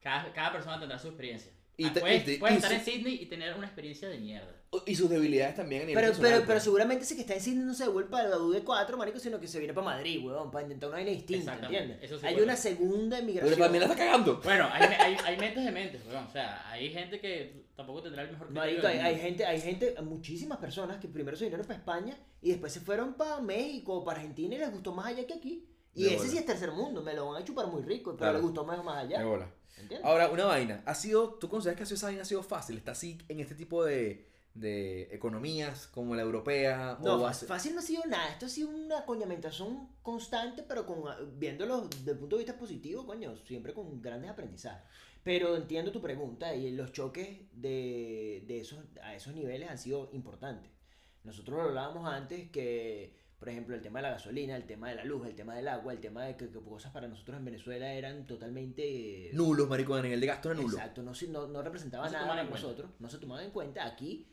cada, 0.02 0.34
cada 0.34 0.52
persona 0.52 0.80
tendrá 0.80 0.98
su 0.98 1.10
experiencia. 1.10 1.52
Y 1.76 1.86
Ah, 1.86 1.94
puedes 2.00 2.28
y 2.28 2.38
puedes 2.38 2.54
y 2.54 2.58
estar 2.58 2.70
su- 2.72 2.78
en 2.78 2.86
Sydney 2.86 3.16
y 3.16 3.26
tener 3.26 3.56
una 3.58 3.66
experiencia 3.66 4.08
de 4.08 4.20
mierda. 4.20 4.56
Y 4.86 4.96
sus 4.96 5.10
debilidades 5.10 5.56
también 5.56 5.82
a 5.82 5.86
nivel 5.86 5.96
Pero, 6.02 6.08
personal, 6.10 6.32
pero, 6.32 6.42
pero 6.46 6.54
pues. 6.56 6.64
seguramente 6.64 7.04
ese 7.04 7.16
que 7.16 7.22
está 7.22 7.34
en 7.34 7.42
Sydney 7.42 7.64
no 7.66 7.74
se 7.74 7.84
devuelve 7.86 8.10
para 8.12 8.30
la 8.30 8.38
UD4, 8.38 8.96
marico, 8.96 9.18
sino 9.20 9.40
que 9.40 9.48
se 9.48 9.58
viene 9.58 9.74
para 9.74 9.86
Madrid, 9.86 10.24
weón, 10.24 10.52
para 10.52 10.64
intentar 10.64 10.90
una 10.90 10.98
vaina 11.00 11.12
distinta, 11.12 11.56
¿entiendes? 11.60 11.98
eso 12.04 12.20
sí 12.20 12.26
hay 12.28 12.34
puede 12.34 12.46
una 12.46 12.56
ser. 12.56 12.74
segunda 12.78 13.18
Pero 13.18 13.24
emigración. 13.30 13.60
también 13.60 13.84
la 13.84 13.92
está 13.92 13.98
cagando. 14.06 14.42
Bueno, 14.44 14.70
hay, 14.72 14.84
hay, 14.84 15.18
hay 15.26 15.38
mentes 15.38 15.66
de 15.66 15.72
mentes, 15.72 16.02
weón. 16.08 16.26
O 16.26 16.32
sea, 16.32 16.70
hay 16.72 16.92
gente 16.92 17.20
que 17.20 17.66
tampoco 17.76 18.04
tendrá 18.04 18.22
el 18.24 18.32
mejor 18.32 18.52
Marico, 18.52 18.86
hay, 18.88 19.00
hay 19.00 19.20
gente, 19.20 19.44
hay 19.46 19.60
gente, 19.60 19.96
muchísimas 20.04 20.60
personas 20.60 20.98
que 21.00 21.08
primero 21.08 21.36
se 21.38 21.46
vinieron 21.46 21.66
para 21.66 21.80
España 21.80 22.16
y 22.42 22.50
después 22.52 22.72
se 22.72 22.82
fueron 22.82 23.16
para 23.16 23.42
México, 23.42 24.04
para 24.04 24.20
Argentina 24.20 24.56
y 24.56 24.60
les 24.60 24.72
gustó 24.72 24.92
más 24.94 25.08
allá 25.08 25.26
que 25.26 25.34
aquí. 25.34 25.68
Y 25.96 26.04
De 26.04 26.10
ese 26.10 26.18
bola. 26.18 26.30
sí 26.30 26.38
es 26.38 26.46
tercer 26.46 26.72
mundo, 26.72 27.02
me 27.02 27.14
lo 27.14 27.30
van 27.32 27.42
a 27.42 27.46
chupar 27.46 27.68
muy 27.68 27.82
rico, 27.84 28.12
pero 28.12 28.18
Claro. 28.18 28.34
les 28.34 28.42
gustó 28.44 28.64
más, 28.64 28.84
más 28.84 28.98
allá. 29.06 29.20
Me 29.20 29.26
bola. 29.26 29.52
¿Entiendes? 29.78 30.06
Ahora, 30.06 30.30
una 30.30 30.46
vaina. 30.46 30.84
¿Ha 30.86 30.96
sido, 30.96 31.34
¿Tú 31.36 31.50
consideras 31.50 31.78
que 31.78 31.94
esa 31.96 32.06
vaina 32.08 32.22
ha 32.22 32.26
sido 32.26 32.44
fácil? 32.44 32.78
¿Está 32.78 32.92
así 32.92 33.18
en 33.28 33.40
este 33.40 33.56
tipo 33.56 33.84
de, 33.84 34.28
de 34.54 35.04
economías 35.12 35.88
como 35.88 36.16
la 36.16 36.22
europea? 36.22 36.98
No, 37.02 37.16
o 37.16 37.22
fa- 37.22 37.30
hace- 37.30 37.46
fácil 37.48 37.74
no 37.74 37.80
ha 37.80 37.84
sido 37.84 38.04
nada. 38.06 38.30
Esto 38.30 38.46
ha 38.46 38.50
sido 38.50 38.70
una 38.70 39.06
coñamentación 39.06 39.90
constante, 40.02 40.64
pero 40.64 40.86
con 40.86 41.08
ah, 41.08 41.18
viéndolo 41.38 41.82
desde 41.88 42.12
el 42.12 42.18
punto 42.18 42.38
de 42.38 42.44
vista 42.44 42.58
positivo, 42.58 43.06
coño, 43.06 43.36
siempre 43.46 43.74
con 43.74 44.02
grandes 44.02 44.30
aprendizajes. 44.32 44.84
Pero 45.24 45.56
entiendo 45.56 45.92
tu 45.92 46.02
pregunta 46.02 46.54
y 46.54 46.72
los 46.72 46.92
choques 46.92 47.40
de, 47.54 48.44
de 48.46 48.60
esos, 48.60 48.80
a 49.02 49.16
esos 49.16 49.34
niveles 49.34 49.70
han 49.70 49.78
sido 49.78 50.10
importantes. 50.14 50.70
Nosotros 51.24 51.56
lo 51.58 51.64
hablábamos 51.64 52.06
antes 52.12 52.50
que, 52.52 53.16
por 53.44 53.50
ejemplo, 53.50 53.76
el 53.76 53.82
tema 53.82 54.00
de 54.00 54.04
la 54.04 54.12
gasolina, 54.12 54.56
el 54.56 54.64
tema 54.64 54.88
de 54.88 54.96
la 54.96 55.04
luz, 55.04 55.28
el 55.28 55.36
tema 55.36 55.54
del 55.54 55.68
agua, 55.68 55.92
el 55.92 56.00
tema 56.00 56.24
de 56.24 56.38
que, 56.38 56.48
que 56.48 56.60
cosas 56.62 56.94
para 56.94 57.10
nosotros 57.10 57.38
en 57.38 57.44
Venezuela 57.44 57.92
eran 57.92 58.26
totalmente... 58.26 59.32
Nulos, 59.34 59.68
marico, 59.68 59.96
a 59.96 60.02
nivel 60.02 60.22
de 60.22 60.28
gasto 60.28 60.50
era 60.50 60.62
nulo. 60.62 60.78
Exacto, 60.78 61.04
no, 61.04 61.12
no, 61.28 61.48
no 61.48 61.62
representaba 61.62 62.06
No 62.06 62.14
nada 62.14 62.26
para 62.26 62.42
en 62.44 62.50
nosotros, 62.50 62.92
no 63.00 63.10
se 63.10 63.18
tomaban 63.18 63.44
en 63.44 63.52
cuenta. 63.52 63.86
Aquí 63.86 64.30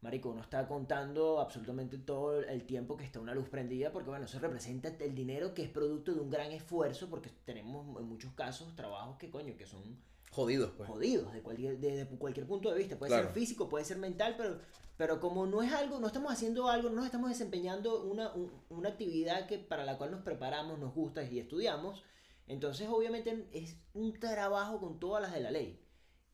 Marico, 0.00 0.30
uno 0.30 0.40
está 0.40 0.66
contando 0.66 1.40
absolutamente 1.40 1.98
todo 1.98 2.40
el 2.40 2.64
tiempo 2.64 2.96
que 2.96 3.04
está 3.04 3.20
una 3.20 3.34
luz 3.34 3.50
prendida, 3.50 3.92
porque 3.92 4.08
bueno, 4.08 4.24
eso 4.24 4.38
representa 4.38 4.88
el 4.88 5.14
dinero 5.14 5.52
que 5.52 5.64
es 5.64 5.68
producto 5.68 6.14
de 6.14 6.20
un 6.20 6.30
gran 6.30 6.50
esfuerzo, 6.50 7.10
porque 7.10 7.28
tenemos 7.44 8.00
en 8.00 8.08
muchos 8.08 8.32
casos 8.32 8.74
trabajos 8.74 9.18
que 9.18 9.28
coño, 9.28 9.58
que 9.58 9.66
son 9.66 9.98
Jodidos, 10.42 10.70
pues. 10.76 10.88
jodidos 10.88 11.32
de 11.32 11.42
cualquier, 11.42 11.78
desde 11.78 12.06
cualquier 12.16 12.46
punto 12.46 12.70
de 12.70 12.78
vista. 12.78 12.98
Puede 12.98 13.10
Claro. 13.10 13.24
ser 13.24 13.34
físico, 13.34 13.68
puede 13.68 13.84
ser 13.84 13.96
mental, 13.98 14.34
pero, 14.36 14.58
pero 14.96 15.18
como 15.20 15.46
no 15.46 15.62
es 15.62 15.72
algo, 15.72 15.98
no 15.98 16.06
estamos 16.06 16.32
haciendo 16.32 16.68
algo, 16.68 16.88
no 16.90 16.96
nos 16.96 17.06
estamos 17.06 17.28
desempeñando 17.30 18.04
una, 18.04 18.32
un- 18.34 18.52
una 18.68 18.88
actividad 18.90 19.46
que, 19.46 19.58
para 19.58 19.84
la 19.84 19.98
cual 19.98 20.12
nos 20.12 20.22
preparamos, 20.22 20.78
nos 20.78 20.94
gusta 20.94 21.22
y 21.24 21.38
estudiamos, 21.40 22.04
entonces 22.46 22.88
obviamente 22.88 23.48
es 23.52 23.76
un 23.94 24.12
trabajo 24.18 24.78
con 24.80 24.98
todas 25.00 25.22
las 25.22 25.32
de 25.32 25.40
la 25.40 25.50
ley. 25.50 25.80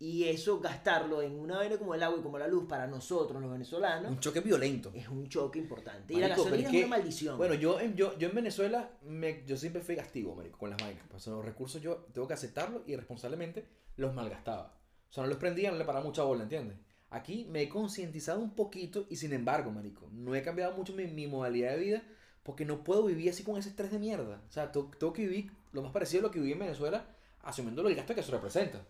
Y 0.05 0.25
eso, 0.29 0.61
gastarlo 0.61 1.23
en 1.23 1.39
una 1.41 1.57
vaina 1.57 1.79
como 1.79 1.95
el 1.95 2.03
agua 2.03 2.19
y 2.19 2.23
como 2.23 2.39
la 2.39 2.47
luz 2.47 2.67
para 2.69 2.87
nosotros, 2.87 3.41
los 3.41 3.51
venezolanos, 3.51 4.11
Un 4.11 4.21
choque 4.21 4.41
violento. 4.41 4.93
es 4.95 5.09
un 5.09 5.27
choque 5.31 5.59
importante. 5.59 6.13
Y 6.13 6.17
la 6.19 6.29
Marico, 6.29 6.45
gasolina 6.45 6.69
es, 6.69 6.73
que- 6.73 6.79
una 6.81 6.89
maldición. 6.89 7.39
Bueno, 7.39 7.55
yo 7.55 7.81
en, 7.81 7.97
yo, 7.97 8.19
yo 8.19 8.29
en 8.29 8.35
Venezuela, 8.35 8.91
me, 9.03 9.45
yo 9.47 9.57
siempre 9.57 9.81
fui 9.81 9.97
castigo, 9.97 10.35
marico, 10.35 10.59
con 10.59 10.69
las 10.69 10.79
vainas. 10.79 11.05
Pues 11.09 11.27
los 11.29 11.43
recursos 11.43 11.81
yo 11.81 12.05
tengo 12.13 12.29
que 12.29 12.35
aceptarlo 12.35 12.83
y 12.87 12.97
responsablemente 12.97 13.65
los 13.97 14.13
malgastaba. 14.15 14.75
O 15.09 15.13
sea, 15.15 15.23
no 15.23 15.31
los 15.31 15.39
prendía, 15.39 15.71
no 15.71 15.79
le 15.79 15.85
paraba 15.87 16.05
mucha 16.05 16.23
bola, 16.23 16.43
¿entiendes? 16.43 16.77
Aquí 17.09 17.47
me 17.49 17.63
he 17.63 17.69
concientizado 17.71 18.41
un 18.41 18.51
poquito 18.55 19.07
y 19.09 19.17
sin 19.17 19.33
embargo, 19.33 19.71
marico, 19.71 20.07
no 20.13 20.35
he 20.35 20.43
cambiado 20.43 20.77
mucho 20.77 20.93
mi, 20.93 21.07
mi 21.07 21.27
modalidad 21.29 21.71
de 21.71 21.79
vida 21.79 22.03
porque 22.43 22.67
no 22.67 22.85
puedo 22.85 23.05
vivir 23.05 23.31
así 23.31 23.43
con 23.43 23.57
ese 23.57 23.71
estrés 23.71 23.91
de 23.91 23.99
mierda. 23.99 24.43
O 24.49 24.53
sea, 24.53 24.71
tengo, 24.71 24.91
tengo 24.99 25.15
que 25.15 25.23
vivir 25.23 25.51
lo 25.73 25.81
más 25.81 25.93
parecido 25.93 26.21
a 26.21 26.23
lo 26.25 26.31
que 26.31 26.41
viví 26.41 26.53
en 26.53 26.59
Venezuela, 26.59 27.07
asumiendo 27.43 27.89
el 27.89 27.95
gasto 27.95 28.15
que 28.15 28.21
eso 28.21 28.33
representa. 28.33 28.85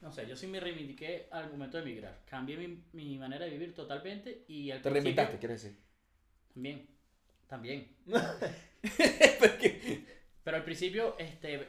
No 0.00 0.12
sé, 0.12 0.26
yo 0.28 0.36
sí 0.36 0.46
me 0.46 0.60
reivindiqué 0.60 1.28
al 1.30 1.50
momento 1.50 1.76
de 1.78 1.82
emigrar. 1.82 2.22
Cambié 2.24 2.56
mi, 2.56 2.84
mi 2.92 3.18
manera 3.18 3.44
de 3.44 3.50
vivir 3.50 3.74
totalmente 3.74 4.44
y 4.48 4.70
al 4.70 4.80
Te 4.80 4.90
principio- 4.90 4.92
reinventaste, 4.92 5.38
quieres 5.38 5.62
decir. 5.62 5.78
También, 6.54 6.88
también. 7.48 7.96
Pero 10.44 10.56
al 10.56 10.64
principio, 10.64 11.16
este, 11.18 11.68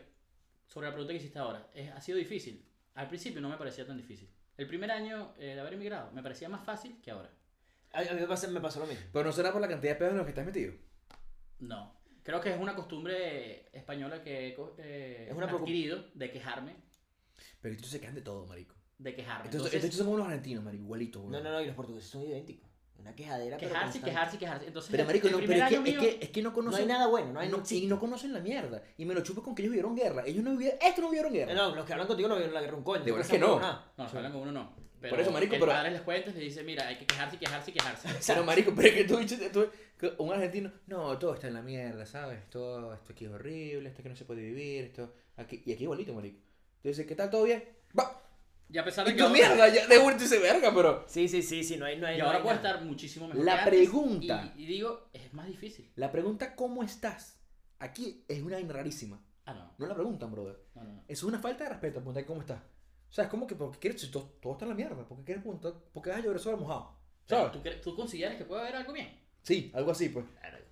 sobre 0.68 0.88
la 0.88 0.94
pregunta 0.94 1.12
que 1.14 1.18
hiciste 1.20 1.40
ahora, 1.40 1.70
es- 1.74 1.90
ha 1.92 2.00
sido 2.02 2.18
difícil. 2.18 2.66
Al 2.96 3.08
principio 3.08 3.42
no 3.42 3.50
me 3.50 3.58
parecía 3.58 3.86
tan 3.86 3.98
difícil. 3.98 4.30
El 4.58 4.68
primer 4.68 4.92
año 4.92 5.34
eh, 5.40 5.56
de 5.56 5.60
haber 5.60 5.74
emigrado 5.74 6.12
me 6.12 6.22
parecía 6.22 6.50
más 6.50 6.64
fácil 6.66 7.02
que 7.02 7.12
ahora. 7.12 7.32
a, 7.94 8.00
a 8.02 8.14
mí 8.14 8.20
me 8.20 8.28
pasó, 8.28 8.50
me 8.50 8.60
pasó 8.62 8.80
lo 8.80 8.88
mismo. 8.88 9.06
Pero 9.12 9.26
no 9.26 9.32
será 9.32 9.52
por 9.52 9.62
la 9.62 9.68
cantidad 9.68 9.94
de 9.94 10.00
pedos 10.00 10.12
en 10.12 10.18
los 10.18 10.26
que 10.26 10.32
estás 10.32 10.46
metido. 10.46 10.74
No. 11.60 11.98
Creo 12.24 12.42
que 12.42 12.54
es 12.54 12.60
una 12.60 12.76
costumbre 12.76 13.70
española 13.76 14.22
que 14.22 14.50
he 14.50 14.58
eh, 14.78 15.28
Es 15.30 15.36
una 15.36 15.50
adquirido 15.50 16.06
de 16.14 16.30
quejarme. 16.30 16.76
Pero 17.62 17.76
estos 17.76 17.90
se 17.90 18.00
quejan 18.00 18.16
de 18.16 18.22
todo, 18.22 18.46
marico. 18.46 18.76
De 18.98 19.16
quejarme. 19.16 19.46
Entonces, 19.46 19.68
Entonces, 19.74 19.84
estos 19.86 19.98
son 19.98 20.08
como 20.08 20.18
los 20.18 20.28
argentinos, 20.28 20.64
marico, 20.64 20.84
igualitos. 20.84 21.24
No, 21.26 21.42
no, 21.42 21.52
no, 21.52 21.62
y 21.62 21.66
los 21.68 21.76
portugueses 21.76 22.10
son 22.10 22.24
idénticos. 22.24 22.70
Una 22.98 23.16
quejadera. 23.16 23.56
pero 23.58 23.70
quejarse 23.72 23.86
constante. 24.00 24.10
quejarse 24.12 24.36
y 24.36 24.40
quejarse. 24.40 24.68
Entonces, 24.68 24.92
Pero 24.92 25.06
marico, 25.06 25.28
el 25.28 25.32
no, 25.32 25.38
primer 25.38 25.58
pero 25.58 25.66
es 25.66 25.84
que, 25.84 25.90
es, 25.92 25.98
que, 26.18 26.26
es 26.26 26.30
que 26.32 26.42
no 26.42 26.50
No 26.50 26.56
conocen 26.56 26.82
hay 26.82 26.88
nada 26.88 27.08
bueno, 27.08 27.32
no 27.32 27.40
hay 27.40 27.48
no- 27.48 27.64
y 27.70 27.88
no 27.88 27.98
conocen 27.98 28.34
la 28.34 28.42
mierda. 28.42 28.84
Y 28.98 29.06
me 29.06 29.14
lo 29.14 29.22
chupo 29.22 29.42
con 29.42 29.56
que 29.56 29.62
ellos 29.62 29.72
vivieron 29.72 29.96
guerra. 29.96 30.24
Ellos 30.26 30.44
no 30.44 30.52
vivieron, 30.52 30.78
estos 30.82 31.02
no 31.02 31.10
vivieron 31.10 31.32
guerra. 31.32 31.54
No, 31.54 31.74
los 31.76 31.86
que 31.86 31.94
hablan 31.94 32.08
contigo 32.08 32.28
no 32.28 32.36
vieron 32.36 32.54
la 32.54 32.60
guerra 32.60 32.76
un 32.76 32.84
coño. 32.84 33.04
De 33.06 33.12
verdad 33.14 33.28
que 33.28 33.40
no. 33.40 33.58
nada. 33.60 33.94
No, 33.98 34.10
se 34.10 34.18
hablan 34.18 34.34
con 34.34 34.42
uno 34.42 34.52
no. 34.52 34.74
Pero 35.00 35.12
Por 35.12 35.22
eso, 35.22 35.32
marico, 35.32 35.54
el 35.54 35.62
pero- 35.62 35.72
padre 35.72 35.92
les 35.92 36.02
cuenta 36.02 36.30
y 36.30 36.34
les 36.34 36.44
dice, 36.44 36.64
mira, 36.64 36.86
hay 36.90 36.98
que 36.98 37.06
quejarse 37.06 37.38
quejarse 37.38 37.72
y 37.72 37.74
quejarse. 37.74 38.10
Pero 38.34 38.44
marico, 38.44 38.74
pero 38.76 38.90
es 38.90 38.94
que 38.96 39.04
tú 39.06 39.16
dices, 39.16 39.50
tú- 39.50 39.70
que 39.98 40.12
un 40.18 40.34
argentino, 40.34 40.70
no, 40.88 41.18
todo 41.18 41.36
está 41.36 41.48
en 41.48 41.54
la 41.54 41.62
mierda, 41.62 42.06
¿sabes? 42.06 42.50
Todo, 42.50 42.94
esto 42.94 43.14
aquí 43.14 43.24
es 43.24 43.32
horrible, 43.32 43.88
esto 43.88 44.02
aquí 44.02 44.10
no 44.10 44.16
se 44.18 44.26
puede 44.26 44.42
vivir, 44.42 44.84
esto 44.84 45.14
aquí, 45.38 45.64
y 45.66 45.72
aquí 45.72 45.84
igualito, 45.84 46.14
marico. 46.14 46.40
Tú 46.82 46.88
dices, 46.90 47.06
¿qué 47.06 47.16
tal? 47.16 47.30
¿Todo 47.30 47.44
bien? 47.44 47.64
Va. 47.98 48.22
Y 48.72 48.78
a 48.78 48.84
pesar 48.86 49.06
Y 49.08 49.12
de 49.12 49.16
que 49.16 49.20
tu 49.22 49.28
ahora, 49.28 49.40
mierda, 49.40 49.68
ya 49.70 49.88
de 49.88 49.98
vuelta 49.98 50.22
dice 50.24 50.38
verga, 50.40 50.72
pero 50.74 51.04
Sí, 51.08 51.28
sí, 51.28 51.42
sí, 51.42 51.64
sí, 51.64 51.78
no 51.78 51.86
hay, 51.86 51.98
no 51.98 52.06
hay. 52.08 52.16
y 52.16 52.20
no 52.20 52.26
ahora 52.26 52.38
hay 52.38 52.44
nada. 52.46 52.56
estar 52.56 52.82
muchísimo 52.86 53.28
mejor 53.28 53.44
La 53.44 53.54
que 53.54 53.60
antes, 53.62 53.74
pregunta. 53.80 54.54
Y, 54.56 54.64
y 54.64 54.66
digo, 54.68 55.10
es 55.14 55.34
más 55.34 55.48
difícil. 55.48 55.92
la 55.96 56.12
pregunta 56.12 56.56
¿cómo 56.56 56.84
estás? 56.84 57.40
Aquí 57.80 58.24
es 58.28 58.42
una 58.44 58.56
vaina 58.58 58.74
rarísima. 58.74 59.20
Ah, 59.46 59.54
no. 59.54 59.74
No 59.78 59.88
la 59.88 59.96
preguntan, 59.96 60.32
brother. 60.32 60.60
No, 60.76 60.84
no, 60.84 60.94
no. 60.94 61.00
Eso 61.08 61.26
es 61.26 61.30
una 61.30 61.40
falta 61.40 61.64
de 61.64 61.72
respeto, 61.72 61.96
preguntar 62.00 62.26
cómo 62.26 62.42
estás. 62.42 62.60
O 63.10 63.12
sea, 63.12 63.24
es 63.24 63.30
como 63.32 63.48
que 63.48 63.56
porque 63.56 63.80
quieres, 63.80 64.00
si 64.02 64.12
todo, 64.12 64.36
todo 64.40 64.54
está 64.54 64.66
en 64.66 64.70
la 64.70 64.76
mierda, 64.76 65.08
porque 65.08 65.24
quieres 65.24 65.42
preguntar, 65.42 65.74
porque 65.92 66.12
vas 66.12 66.20
a 66.20 66.22
llorar 66.22 66.40
sobre 66.40 66.58
mojado. 66.58 66.96
¿Sabes? 67.26 67.52
¿tú, 67.54 67.60
¿Tú 67.82 67.96
consideras 67.96 68.38
que 68.38 68.46
puede 68.46 68.62
haber 68.62 68.76
algo 68.76 68.94
bien? 68.94 69.20
Sí, 69.42 69.72
algo 69.74 69.92
así, 69.92 70.10
pues. 70.10 70.26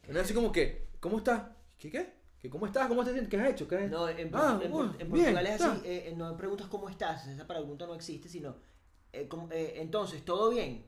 No 0.08 0.20
es 0.20 0.26
así 0.26 0.34
como 0.36 0.52
que, 0.52 0.90
¿cómo 1.00 1.18
estás? 1.18 1.42
¿Qué 1.80 1.90
qué? 1.90 2.14
¿Qué 2.42 2.50
cómo 2.50 2.66
estás? 2.68 2.88
¿Cómo 2.88 3.04
te 3.04 3.12
sientes? 3.12 3.30
¿Qué 3.30 3.38
has 3.38 3.50
hecho? 3.52 3.68
¿Qué 3.68 3.76
has 3.78 3.90
No, 3.92 4.08
en, 4.08 4.30
Ah, 4.34 4.60
en- 4.64 4.72
bueno, 4.72 4.92
en 5.00 5.12
bien, 5.12 5.34
Portugal 5.34 5.48
es 5.48 5.62
así. 5.62 5.78
está. 5.78 5.88
eh, 5.90 6.14
no 6.16 6.38
preguntas 6.38 6.68
cómo 6.68 6.88
estás. 6.90 7.28
Esa 7.28 7.48
pregunta 7.48 7.86
no 7.88 7.96
existe, 7.96 8.30
sino. 8.30 8.56
eh, 9.14 9.28
como- 9.28 9.50
eh, 9.52 9.76
entonces, 9.78 10.24
¿todo 10.26 10.50
bien? 10.52 10.86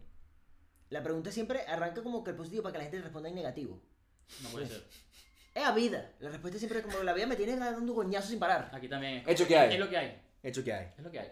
La 0.90 1.02
pregunta 1.02 1.32
siempre 1.32 1.62
arranca 1.66 2.04
como 2.04 2.24
que 2.24 2.32
el 2.32 2.36
positivo 2.38 2.62
para 2.64 2.74
que 2.74 2.78
la 2.80 2.84
gente 2.84 3.02
responda 3.02 3.30
en 3.30 3.36
negativo. 3.36 3.80
No 4.44 4.50
puede 4.50 4.68
ser. 4.68 4.84
Es 5.56 5.64
a 5.64 5.72
vida. 5.74 6.12
La 6.20 6.30
respuesta 6.30 6.58
es 6.58 6.60
siempre 6.62 6.82
como 6.84 7.02
la 7.04 7.14
vida 7.14 7.26
me 7.28 7.36
tiene 7.36 7.56
dando 7.56 7.96
coñazos 7.96 8.30
sin 8.30 8.38
parar. 8.40 8.70
Aquí 8.74 8.88
también 8.88 9.16
es. 9.20 9.28
Hecho 9.28 9.48
que 9.48 9.58
hay. 9.58 9.74
Es 9.74 9.80
lo 9.80 9.90
que 9.90 9.98
hay. 9.98 10.22
Hecho 10.44 10.64
que 10.64 10.74
hay. 10.74 10.92
Es 10.98 11.04
lo 11.04 11.10
que 11.10 11.20
hay. 11.20 11.32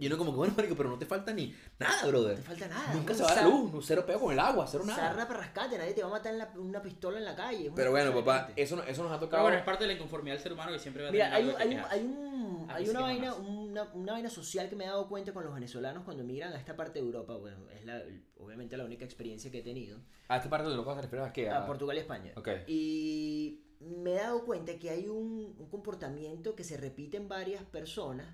Y 0.00 0.06
uno 0.06 0.16
como 0.18 0.32
que, 0.32 0.38
bueno, 0.38 0.54
marico, 0.56 0.74
pero 0.74 0.88
no 0.88 0.98
te 0.98 1.06
falta 1.06 1.32
ni 1.32 1.54
nada, 1.78 2.06
brother. 2.06 2.30
No 2.38 2.42
te 2.42 2.48
falta 2.48 2.68
nada. 2.68 2.94
Nunca 2.94 3.14
se 3.14 3.22
va 3.22 3.34
la 3.34 3.42
luz, 3.42 3.84
cero 3.86 4.04
peo 4.06 4.18
con 4.18 4.32
el 4.32 4.38
agua, 4.40 4.66
cero 4.66 4.82
nada. 4.86 4.98
Sarna 5.08 5.28
para 5.28 5.40
rascate, 5.40 5.76
nadie 5.78 5.92
te 5.92 6.02
va 6.02 6.08
a 6.08 6.12
matar 6.12 6.32
en 6.32 6.38
la- 6.38 6.52
una 6.56 6.80
pistola 6.82 7.18
en 7.18 7.24
la 7.26 7.36
calle. 7.36 7.70
Pero 7.76 7.90
bueno, 7.90 8.12
papá, 8.14 8.50
eso, 8.56 8.76
no- 8.76 8.82
eso 8.82 9.02
nos 9.02 9.12
ha 9.12 9.16
Pero 9.16 9.26
tocado. 9.28 9.42
bueno, 9.44 9.58
es 9.58 9.64
parte 9.64 9.84
de 9.84 9.88
la 9.88 9.94
inconformidad 9.94 10.34
del 10.36 10.42
ser 10.42 10.52
humano 10.54 10.72
que 10.72 10.78
siempre 10.78 11.02
va 11.04 11.10
a 11.10 11.12
tener 11.12 11.26
Mira, 11.26 11.36
hay, 11.36 11.44
un- 11.44 11.56
hay, 11.60 11.68
un- 11.78 11.84
hay, 11.90 12.00
un- 12.02 12.66
hay 12.70 12.88
una, 12.88 13.00
vaina, 13.00 13.34
una, 13.34 13.82
una 13.92 14.12
vaina 14.12 14.30
social 14.30 14.68
que 14.70 14.76
me 14.76 14.84
he 14.84 14.88
dado 14.88 15.06
cuenta 15.08 15.32
con 15.34 15.44
los 15.44 15.52
venezolanos 15.52 16.02
cuando 16.04 16.22
emigran 16.22 16.52
a 16.54 16.56
esta 16.58 16.74
parte 16.76 16.98
de 17.00 17.04
Europa. 17.04 17.36
Bueno, 17.36 17.58
es 17.70 17.84
la, 17.84 18.00
obviamente 18.38 18.76
la 18.78 18.84
única 18.86 19.04
experiencia 19.04 19.50
que 19.50 19.58
he 19.58 19.62
tenido. 19.62 19.98
A 20.28 20.36
esta 20.38 20.48
parte 20.48 20.66
de 20.68 20.72
Europa 20.74 20.94
te 20.96 21.02
refieres 21.02 21.28
a 21.28 21.32
qué? 21.32 21.50
A 21.50 21.66
Portugal 21.66 21.96
y 21.96 22.00
España. 22.00 22.32
Ok. 22.36 22.48
Y 22.68 23.66
me 23.80 24.12
he 24.12 24.16
dado 24.16 24.44
cuenta 24.44 24.78
que 24.78 24.88
hay 24.90 25.08
un, 25.08 25.54
un 25.58 25.68
comportamiento 25.68 26.54
que 26.54 26.64
se 26.64 26.76
repite 26.76 27.16
en 27.16 27.28
varias 27.28 27.62
personas, 27.64 28.26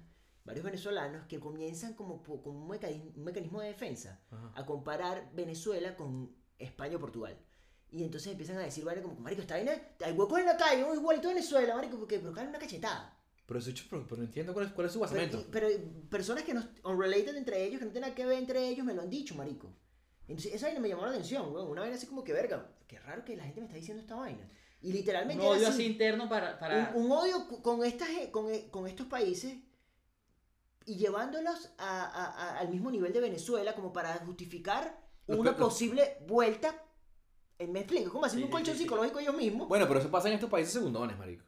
varios 0.47 0.65
venezolanos, 0.65 1.27
que 1.27 1.39
comienzan 1.39 1.95
como, 1.95 2.23
como 2.23 2.63
un, 2.63 2.69
mecanismo, 2.69 3.11
un 3.17 3.25
mecanismo 3.25 3.61
de 3.61 3.69
defensa 3.69 4.21
Ajá. 4.31 4.53
a 4.55 4.65
comparar 4.65 5.31
Venezuela 5.35 5.95
con 5.97 6.35
España 6.59 6.97
o 6.97 7.01
Portugal. 7.01 7.37
Y 7.91 8.03
entonces 8.03 8.33
empiezan 8.33 8.57
a 8.59 8.61
decir, 8.61 8.85
vale, 8.85 9.03
como, 9.03 9.15
marico, 9.21 9.43
está 9.43 9.57
bien, 9.57 9.69
hay 10.05 10.13
huecos 10.13 10.39
en 10.41 10.47
la 10.47 10.57
calle, 10.57 10.83
oh, 10.85 10.95
igualito 10.95 11.29
Venezuela, 11.29 11.75
marico, 11.77 11.99
porque, 11.99 12.19
pero 12.19 12.31
una 12.33 12.59
cachetada. 12.59 13.13
Pero 13.47 13.61
eso, 13.61 13.71
pero, 13.89 14.05
pero 14.07 14.17
no 14.19 14.25
entiendo 14.25 14.53
cuál 14.53 14.67
es, 14.67 14.73
cuál 14.73 14.87
es 14.89 14.93
su 14.93 14.99
Pero, 15.01 15.11
basamento. 15.13 15.39
y- 15.41 15.47
pero 15.53 15.69
personas 16.11 16.43
que 16.45 16.53
no, 16.55 16.65
unrelated 16.85 17.37
entre 17.37 17.63
ellos, 17.65 17.79
que 17.79 17.85
no 17.85 17.93
tienen 17.93 18.09
nada 18.09 18.15
que 18.15 18.27
ver 18.27 18.39
entre 18.39 18.69
ellos, 18.69 18.85
me 18.85 18.93
lo 18.95 19.03
han 19.03 19.11
dicho, 19.11 19.35
marico. 19.37 19.73
Entonces, 20.27 20.53
esa 20.55 20.67
vaina 20.67 20.81
me 20.81 20.89
llamó 20.89 21.03
la 21.05 21.11
atención, 21.13 21.53
weón. 21.55 21.69
Una 21.71 21.83
vaina 21.83 21.95
así 21.97 22.07
como 22.09 22.25
que, 22.25 22.33
verga, 22.33 22.69
qué 22.89 22.99
raro 22.99 23.25
que 23.25 23.37
la 23.37 23.45
gente 23.45 23.61
me 23.61 23.67
está 23.67 23.77
diciendo 23.77 24.01
esta 24.01 24.17
vaina. 24.17 24.51
Y 24.83 24.89
Un 24.89 24.95
literalmente 24.95 25.45
era 25.45 25.53
odio 25.53 25.69
así, 25.69 25.83
así 25.83 25.93
interno 25.93 26.29
para. 26.29 26.59
para... 26.59 26.93
un, 26.97 27.05
un 27.07 27.13
odio 27.13 27.47
con, 27.63 27.85
estas, 27.85 28.09
con, 28.33 28.53
e- 28.53 28.69
con 28.71 28.89
estos 28.89 29.07
países 29.07 29.57
y 30.87 30.97
llevándolos 30.97 31.71
a- 31.79 32.05
a- 32.05 32.31
a- 32.31 32.59
al 32.61 32.69
mismo 32.71 32.91
nivel 32.91 33.13
de 33.13 33.21
Venezuela 33.21 33.75
como 33.75 33.93
para 33.93 34.15
justificar 34.25 34.99
Los 35.27 35.39
una 35.41 35.57
posible 35.57 36.17
vuelta. 36.27 36.83
Eh, 37.59 37.67
¿Me 37.67 37.81
explico? 37.81 38.11
Como 38.13 38.25
haciendo 38.25 38.47
Sí, 38.47 38.51
un 38.51 38.53
colchón 38.53 38.75
sí, 38.75 38.79
sí. 38.79 38.85
psicológico 38.85 39.19
ellos 39.19 39.35
mismos. 39.37 39.69
Bueno, 39.69 39.87
pero 39.89 39.99
eso 40.01 40.11
pasa 40.11 40.29
en 40.29 40.35
estos 40.35 40.49
países 40.51 40.73
segundones, 40.73 41.19
marico. 41.19 41.45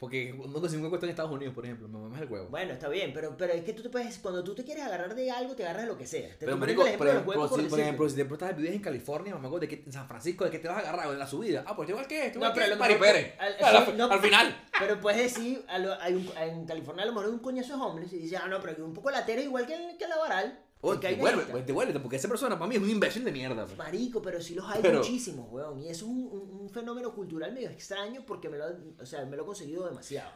Porque 0.00 0.32
no 0.34 0.60
consigo 0.62 0.80
un 0.80 0.90
hueco 0.90 1.04
en 1.04 1.10
Estados 1.10 1.30
Unidos, 1.30 1.54
por 1.54 1.62
ejemplo, 1.66 1.86
me 1.86 1.98
mamas 1.98 2.22
el 2.22 2.32
huevo. 2.32 2.48
Bueno, 2.48 2.72
está 2.72 2.88
bien, 2.88 3.12
pero, 3.12 3.36
pero 3.36 3.52
es 3.52 3.62
que 3.62 3.74
tú 3.74 3.82
te 3.82 3.90
puedes, 3.90 4.18
cuando 4.18 4.42
tú 4.42 4.54
te 4.54 4.64
quieres 4.64 4.82
agarrar 4.82 5.14
de 5.14 5.30
algo, 5.30 5.54
te 5.54 5.62
agarras 5.62 5.82
de 5.82 5.88
lo 5.88 5.98
que 5.98 6.06
sea. 6.06 6.26
Te 6.38 6.46
Pero, 6.46 6.56
marico, 6.56 6.80
por 6.96 7.06
ejemplo 7.06 7.48
si, 7.54 7.62
por 7.64 7.78
ejemplo, 7.80 8.08
si 8.08 8.16
de 8.16 8.24
pronto 8.24 8.48
vives 8.56 8.72
en 8.74 8.80
California, 8.80 9.36
mamá, 9.36 9.58
de 9.58 9.68
que 9.68 9.82
en 9.84 9.92
San 9.92 10.08
Francisco, 10.08 10.46
¿de 10.46 10.50
qué 10.52 10.58
te 10.58 10.68
vas 10.68 10.78
a 10.78 10.80
agarrar? 10.88 11.10
¿De 11.10 11.18
la 11.18 11.26
subida? 11.26 11.64
Ah, 11.66 11.76
pues 11.76 11.86
igual 11.90 12.06
que 12.06 12.28
esto, 12.28 12.38
No, 12.38 12.46
igual 12.46 12.52
pero 12.54 12.72
que 12.72 12.76
Mari 12.80 12.94
mejor- 12.94 13.06
Pérez. 13.08 13.34
al- 13.38 13.76
Al, 13.76 13.96
no, 13.98 14.04
al 14.10 14.20
final. 14.20 14.68
Pero 14.78 15.00
puedes 15.02 15.20
decir, 15.20 15.62
a 15.68 15.78
lo- 15.78 16.00
hay 16.00 16.14
un- 16.14 16.32
en 16.38 16.64
California 16.64 17.02
a 17.02 17.06
lo 17.06 17.12
mejor 17.12 17.28
un 17.28 17.38
coñazo 17.40 17.76
de 17.76 17.82
homeless 17.82 18.12
y 18.14 18.18
dices, 18.20 18.40
ah, 18.42 18.48
no, 18.48 18.58
pero 18.62 18.74
que 18.76 18.80
un 18.82 18.94
poco 18.94 19.10
latero 19.10 19.42
igual 19.42 19.66
que, 19.66 19.74
el- 19.74 19.98
que 19.98 20.08
la 20.08 20.16
varal. 20.16 20.58
Porque 20.80 21.06
hay 21.08 21.14
devuelve, 21.16 21.42
neta. 21.42 21.72
pues 21.74 21.98
porque 22.02 22.16
esa 22.16 22.28
persona 22.28 22.58
para 22.58 22.68
mí 22.68 22.76
es 22.76 22.82
un 22.82 22.88
imbécil 22.90 23.24
de 23.24 23.32
mierda. 23.32 23.66
pues. 23.66 23.76
Marico, 23.76 24.22
pero 24.22 24.40
sí 24.40 24.54
los 24.54 24.64
hay 24.68 24.80
Pero- 24.80 24.98
muchísimos, 24.98 25.46
weón. 25.50 25.78
Y 25.80 25.88
eso 25.88 26.06
es 26.06 26.10
un, 26.10 26.18
un- 26.32 26.60
un 26.62 26.70
fenómeno 26.70 27.12
cultural 27.14 27.52
medio 27.52 27.68
extraño 27.70 28.22
porque 28.26 28.48
me 28.48 28.56
lo, 28.58 28.64
o 28.98 29.04
sea, 29.06 29.24
me 29.26 29.36
lo 29.36 29.42
he 29.42 29.46
conseguido 29.46 29.86
demasiado. 29.86 30.30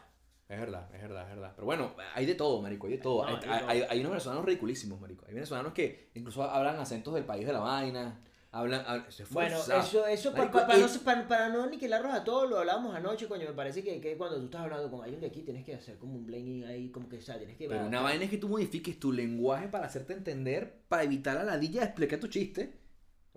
Es 0.47 0.59
verdad, 0.59 0.87
es 0.93 1.01
verdad, 1.01 1.23
es 1.23 1.29
verdad. 1.35 1.53
Pero 1.55 1.65
bueno, 1.65 1.95
hay 2.13 2.27
de 2.27 2.35
todo, 2.35 2.61
marico, 2.61 2.85
hay 2.85 2.93
de 2.93 2.99
todo. 2.99 3.27
No, 3.27 3.39
hay, 3.51 3.61
hay- 3.67 3.81
hay 3.89 3.99
unos 4.01 4.11
venezolanos 4.11 4.45
ridiculísimos, 4.45 5.01
marico. 5.01 5.25
Hay 5.27 5.33
venezolanos 5.33 5.73
que 5.73 6.11
incluso 6.13 6.43
hablan 6.43 6.79
acentos 6.79 7.15
del 7.15 7.25
país 7.25 7.47
de 7.47 7.53
la 7.53 7.59
vaina. 7.61 8.21
Hablan... 8.57 8.85
hab- 8.85 9.09
se 9.09 9.25
Bueno, 9.25 9.57
eso, 9.57 10.05
eso 10.07 10.31
Marico, 10.31 10.59
pa- 10.59 10.67
para, 10.67 10.79
y- 10.79 10.81
no, 10.81 10.87
para, 11.03 11.27
para 11.27 11.49
no 11.49 11.63
aniquilarlos 11.63 12.13
a 12.13 12.23
todos, 12.23 12.49
lo 12.49 12.59
hablábamos 12.59 12.95
anoche, 12.95 13.27
coño. 13.27 13.45
Me 13.47 13.53
parece 13.53 13.83
que, 13.83 13.99
que 13.99 14.15
cuando 14.17 14.37
tú 14.39 14.45
estás 14.45 14.61
hablando 14.61 14.89
con 14.89 15.03
alguien 15.03 15.19
de 15.19 15.27
aquí 15.27 15.41
tienes 15.41 15.65
que 15.65 15.75
hacer 15.75 15.97
como 15.97 16.15
un 16.15 16.25
blending 16.25 16.63
ahí, 16.65 16.89
como 16.89 17.09
que, 17.09 17.17
o 17.17 17.21
sea, 17.21 17.37
tienes 17.37 17.57
que. 17.57 17.67
Pero 17.67 17.85
una 17.85 18.01
vaina 18.01 18.23
es 18.23 18.29
que 18.29 18.37
tú 18.37 18.47
modifiques 18.47 18.97
tu 18.99 19.11
lenguaje 19.11 19.67
para 19.67 19.85
hacerte 19.85 20.13
entender, 20.13 20.83
para 20.87 21.03
evitar 21.03 21.35
la 21.35 21.43
ladilla 21.43 21.81
de 21.81 21.87
explicar 21.87 22.19
tu 22.19 22.27
chiste. 22.27 22.79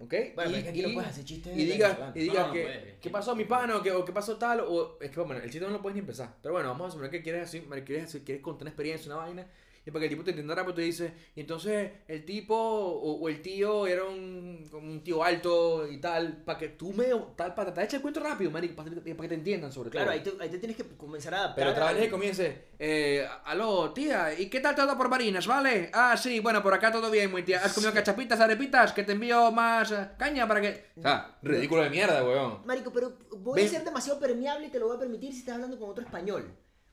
¿Ok? 0.00 0.14
Bueno, 0.37 0.50
y, 0.50 0.54
pero 0.54 0.57
es 0.59 0.62
que 0.62 0.68
aquí 0.70 0.83
no 0.83 0.88
y- 0.90 0.94
puedes 0.94 1.11
hacer 1.11 1.24
chistes 1.24 1.57
y 1.57 1.64
de 1.66 1.72
diga, 1.72 1.88
venezolanos. 1.88 2.16
y 2.16 2.20
diga 2.20 2.40
No, 2.42 2.46
no 2.46 2.52
que. 2.52 2.96
¿qué 3.00 3.11
pasó 3.11 3.35
mi 3.35 3.44
pana? 3.44 3.76
O 3.78 3.83
¿qué, 3.83 3.90
o 3.90 4.04
qué 4.04 4.12
pasó 4.12 4.37
tal? 4.37 4.61
O 4.61 4.96
es 5.00 5.11
que, 5.11 5.18
bueno, 5.18 5.42
el 5.42 5.50
chiste 5.50 5.66
no 5.66 5.72
lo 5.72 5.83
puedes 5.83 5.94
ni 5.96 6.00
empezar. 6.00 6.37
Pero 6.40 6.54
bueno, 6.54 6.68
vamos 6.68 6.87
a 6.87 6.90
suponer 6.92 7.11
que 7.11 7.22
quieres, 7.22 7.42
así, 7.48 7.61
quieres, 7.85 8.04
hacer- 8.04 8.22
quieres 8.22 8.40
contar 8.40 8.62
una 8.62 8.70
experiencia, 8.70 9.12
una 9.12 9.24
vaina. 9.24 9.46
Y 9.88 9.90
para 9.90 10.01
que 10.01 10.05
el 10.05 10.11
tipo 10.11 10.22
te 10.22 10.31
entienda 10.33 10.55
rápido 10.55 10.74
te 10.74 10.83
dice, 10.83 11.14
y 11.35 11.40
entonces 11.40 11.90
el 12.07 12.22
tipo 12.27 12.55
o, 12.55 13.20
o 13.20 13.29
el 13.31 13.40
tío 13.40 13.87
era 13.87 14.05
un, 14.05 14.68
un 14.74 15.03
tío 15.03 15.24
alto 15.24 15.88
y 15.88 15.96
tal, 15.98 16.42
para 16.44 16.59
que 16.59 16.68
tú 16.68 16.92
me, 16.92 17.07
tal, 17.35 17.55
para 17.55 17.72
tratar 17.72 17.77
de 17.77 17.85
echar 17.85 17.96
el 17.96 18.03
cuento 18.03 18.20
rápido, 18.20 18.51
marico, 18.51 18.77
para, 18.77 18.90
para 18.90 19.03
que 19.22 19.29
te 19.29 19.35
entiendan 19.35 19.72
sobre 19.72 19.88
Claro, 19.88 20.09
todo. 20.11 20.12
ahí 20.14 20.20
te, 20.22 20.42
ahí 20.42 20.51
te 20.51 20.59
tienes 20.59 20.77
que 20.77 20.85
comenzar 20.94 21.33
a 21.33 21.38
adaptar. 21.38 21.57
Pero 21.57 21.70
otra 21.70 21.92
vez 21.92 22.03
que 22.03 22.11
comience, 22.11 22.64
eh, 22.79 23.27
aló, 23.46 23.90
tía, 23.94 24.38
¿y 24.38 24.51
qué 24.51 24.61
tal 24.61 24.74
todo 24.74 24.94
por 24.98 25.09
Marinas, 25.09 25.46
vale? 25.46 25.90
Ah, 25.94 26.18
sí, 26.18 26.38
bueno, 26.40 26.62
por 26.62 26.74
acá 26.74 26.92
todo 26.92 27.11
bien, 27.11 27.31
muy 27.31 27.42
tía. 27.42 27.64
¿Has 27.64 27.72
comido 27.72 27.94
cachapitas, 27.94 28.38
arepitas? 28.40 28.92
Que 28.92 29.05
te 29.05 29.12
envío 29.12 29.51
más 29.53 29.90
eh, 29.90 30.07
caña 30.18 30.46
para 30.46 30.61
que... 30.61 30.85
O 30.98 31.01
sea, 31.01 31.38
ridículo 31.40 31.83
de 31.85 31.88
mierda, 31.88 32.22
weón. 32.22 32.61
Marico, 32.66 32.92
pero 32.92 33.14
voy 33.38 33.62
a 33.62 33.68
ser 33.68 33.85
demasiado 33.85 34.20
permeable 34.20 34.66
y 34.66 34.70
te 34.70 34.79
lo 34.79 34.88
voy 34.88 34.96
a 34.96 35.01
permitir 35.01 35.33
si 35.33 35.38
estás 35.38 35.55
hablando 35.55 35.79
con 35.79 35.88
otro 35.88 36.05
español. 36.05 36.44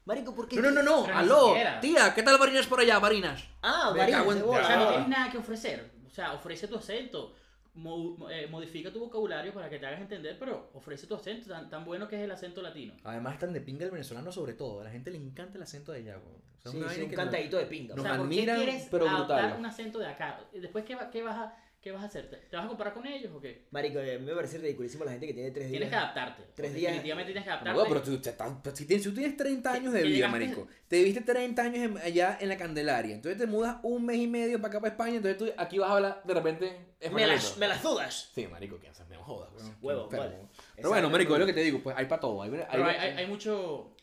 Marico, 0.06 0.36
porque... 0.36 0.56
No, 0.58 0.70
no, 0.70 0.72
no, 0.72 0.84
no, 0.84 1.04
Pero 1.04 1.16
ni 1.16 1.20
aló, 1.24 1.48
siquiera. 1.48 1.80
tía, 1.80 2.14
¿qué 2.14 2.24
tal 2.24 2.38
Marinas 2.40 2.68
por 2.68 2.80
allá, 2.80 3.00
Marinas? 3.00 3.44
Ah, 3.64 3.90
Me 3.92 4.00
Marinas, 4.00 4.20
cago 4.22 4.32
en- 4.34 4.38
de 4.38 4.44
O 4.44 4.48
bola. 4.48 4.68
sea, 4.68 4.78
no 4.78 4.88
tienes 4.90 5.08
nada 5.08 5.32
que 5.32 5.38
ofrecer. 5.40 5.92
O 6.06 6.10
sea, 6.10 6.34
ofrece 6.34 6.68
tu 6.68 6.76
acento. 6.78 7.34
mo- 7.74 8.16
mo- 8.18 8.30
eh, 8.30 8.48
modifica 8.48 8.90
tu 8.90 9.02
vocabulario 9.02 9.52
para 9.54 9.70
que 9.70 9.78
te 9.80 9.86
hagas 9.86 10.00
entender, 10.00 10.38
pero 10.40 10.70
ofrece 10.76 11.08
tu 11.08 11.16
acento 11.16 11.50
tan, 11.50 11.70
tan 11.70 11.84
bueno 11.84 12.08
que 12.08 12.16
es 12.16 12.22
el 12.22 12.32
acento 12.32 12.62
latino. 12.62 12.94
Además 13.04 13.34
están 13.34 13.52
de 13.52 13.60
pinga 13.60 13.84
el 13.84 13.92
venezolano 13.92 14.32
sobre 14.32 14.54
todo, 14.54 14.80
a 14.80 14.86
la 14.86 14.92
gente 14.92 15.12
le 15.12 15.18
encanta 15.18 15.58
el 15.58 15.64
acento 15.64 15.92
de 15.92 15.98
allá, 16.00 16.18
weón. 16.20 16.42
O 16.58 16.62
sea, 16.62 16.72
Sí, 16.72 16.78
una 16.78 16.88
sí, 16.88 16.92
vaina 16.94 17.04
un 17.04 17.10
que 17.10 17.16
cantadito 17.18 17.58
de 17.58 17.66
pinga. 17.66 17.94
Nos 17.96 18.06
o 18.06 18.08
sea, 18.08 18.18
¿por 18.18 18.30
qué 18.30 18.34
admiran, 18.36 18.56
quieres 18.56 18.88
pero 18.90 19.10
adoptar 19.10 19.58
un 19.60 19.66
acento 19.66 20.00
de 20.00 20.08
acá? 20.08 20.40
Y 20.54 20.60
Después, 20.62 20.86
¿qué, 20.86 20.96
va- 20.96 21.10
qué 21.10 21.22
vas 21.22 21.36
a, 21.38 21.54
¿qué 21.86 21.92
vas 21.92 22.02
a 22.02 22.08
hacer? 22.08 22.28
¿Te, 22.28 22.38
te 22.38 22.56
vas 22.56 22.66
a 22.66 22.68
comparar 22.68 22.96
con 22.96 23.06
ellos 23.06 23.32
o 23.32 23.40
qué? 23.40 23.68
Marico, 23.70 24.00
eh, 24.00 24.18
me 24.18 24.34
parece 24.34 24.58
ridiculísimo 24.58 25.06
la 25.06 25.12
gente 25.12 25.28
que 25.28 25.36
tiene 25.36 25.52
tres 25.52 25.66
días. 25.66 25.72
Tienes 25.74 25.90
que 25.90 25.96
adaptarte. 25.96 26.44
Tres 26.56 26.74
días- 26.74 26.92
Definitivamente 26.94 27.32
tienes 27.32 27.44
que 27.44 27.50
No, 27.50 27.56
adaptarte. 27.56 27.90
pero 27.90 28.02
tú, 28.02 28.18
te 28.22 28.30
estás- 28.32 28.54
si, 28.74 28.86
tienes, 28.88 29.04
si 29.04 29.10
tú 29.12 29.16
tienes 29.16 29.38
30 29.38 29.72
años 29.72 29.94
de 29.94 30.00
que 30.02 30.06
vida, 30.08 30.28
llegaste- 30.28 30.32
marico, 30.32 30.68
te 30.88 30.96
viviste 30.98 31.22
30 31.22 31.62
años 31.62 31.78
en- 31.78 31.98
allá 32.00 32.38
en 32.42 32.50
la 32.50 32.58
Candelaria, 32.58 33.14
entonces 33.14 33.40
te 33.40 33.46
mudas 33.46 33.78
un 33.84 34.04
mes 34.04 34.18
y 34.18 34.26
medio 34.26 34.58
para 34.58 34.70
acá, 34.70 34.80
para 34.80 34.92
España, 34.94 35.18
entonces 35.18 35.38
tú 35.38 35.54
aquí 35.58 35.78
vas 35.78 35.92
a 35.92 35.94
hablar 35.98 36.22
de 36.26 36.34
repente 36.34 36.66
Me 36.66 37.06
españolito. 37.06 37.34
las, 37.36 37.58
me 37.60 37.68
las 37.68 37.84
dudas. 37.84 38.32
Sí, 38.34 38.48
marico, 38.48 38.80
que 38.80 38.88
haces? 38.88 39.08
Me 39.08 39.18
jodas, 39.18 39.52
weón. 39.56 39.78
Huevo, 39.80 40.04
Enfermo. 40.06 40.26
vale. 40.26 40.38
Pero 40.76 40.90
bueno, 40.90 41.10
marico, 41.12 41.34
es 41.36 41.40
lo 41.40 41.46
que 41.46 41.54
te 41.54 41.62
digo, 41.62 41.84
pues 41.84 41.96
hay 41.96 42.08
para 42.08 42.20
todo. 42.20 42.42
Hay, 42.42 42.50
hay- 42.52 42.66
Pero 42.72 42.86
hay, 42.88 42.96
hay, 42.96 43.12
hay 43.20 43.28
mucho, 43.28 43.96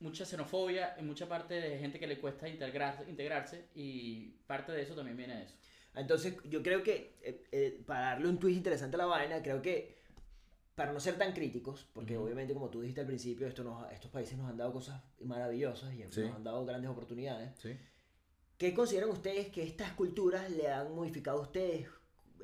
mucha 0.00 0.24
xenofobia 0.24 0.94
en 0.96 1.06
mucha 1.06 1.28
parte 1.28 1.54
de 1.60 1.78
gente 1.78 1.98
que 1.98 2.06
le 2.06 2.18
cuesta 2.18 2.48
integrar, 2.48 3.04
integrarse 3.06 3.66
y 3.74 4.30
parte 4.46 4.72
de 4.72 4.80
eso 4.82 4.94
también 4.94 5.16
viene 5.16 5.36
de 5.36 5.42
eso. 5.44 5.54
Entonces, 5.94 6.36
yo 6.44 6.62
creo 6.62 6.82
que, 6.82 7.18
eh, 7.22 7.44
eh, 7.50 7.82
para 7.86 8.00
darle 8.10 8.28
un 8.28 8.38
twist 8.38 8.56
interesante 8.56 8.96
a 8.96 8.98
la 8.98 9.06
vaina, 9.06 9.42
creo 9.42 9.60
que, 9.62 9.98
para 10.74 10.92
no 10.92 11.00
ser 11.00 11.18
tan 11.18 11.32
críticos, 11.32 11.88
porque 11.92 12.16
Ujú. 12.16 12.24
obviamente, 12.26 12.54
como 12.54 12.70
tú 12.70 12.80
dijiste 12.80 13.00
al 13.00 13.06
principio, 13.08 13.48
esto 13.48 13.64
nos, 13.64 13.90
estos 13.92 14.10
países 14.10 14.38
nos 14.38 14.48
han 14.48 14.56
dado 14.56 14.72
cosas 14.72 15.02
maravillosas 15.20 15.92
y 15.94 16.04
Sí. 16.10 16.20
nos 16.20 16.36
han 16.36 16.44
dado 16.44 16.64
grandes 16.64 16.90
oportunidades. 16.90 17.50
Sí. 17.58 17.76
¿Qué 18.56 18.74
consideran 18.74 19.10
ustedes 19.10 19.48
que 19.48 19.62
estas 19.64 19.92
culturas 19.92 20.50
le 20.50 20.68
han 20.70 20.94
modificado 20.94 21.38
a 21.38 21.42
ustedes 21.42 21.88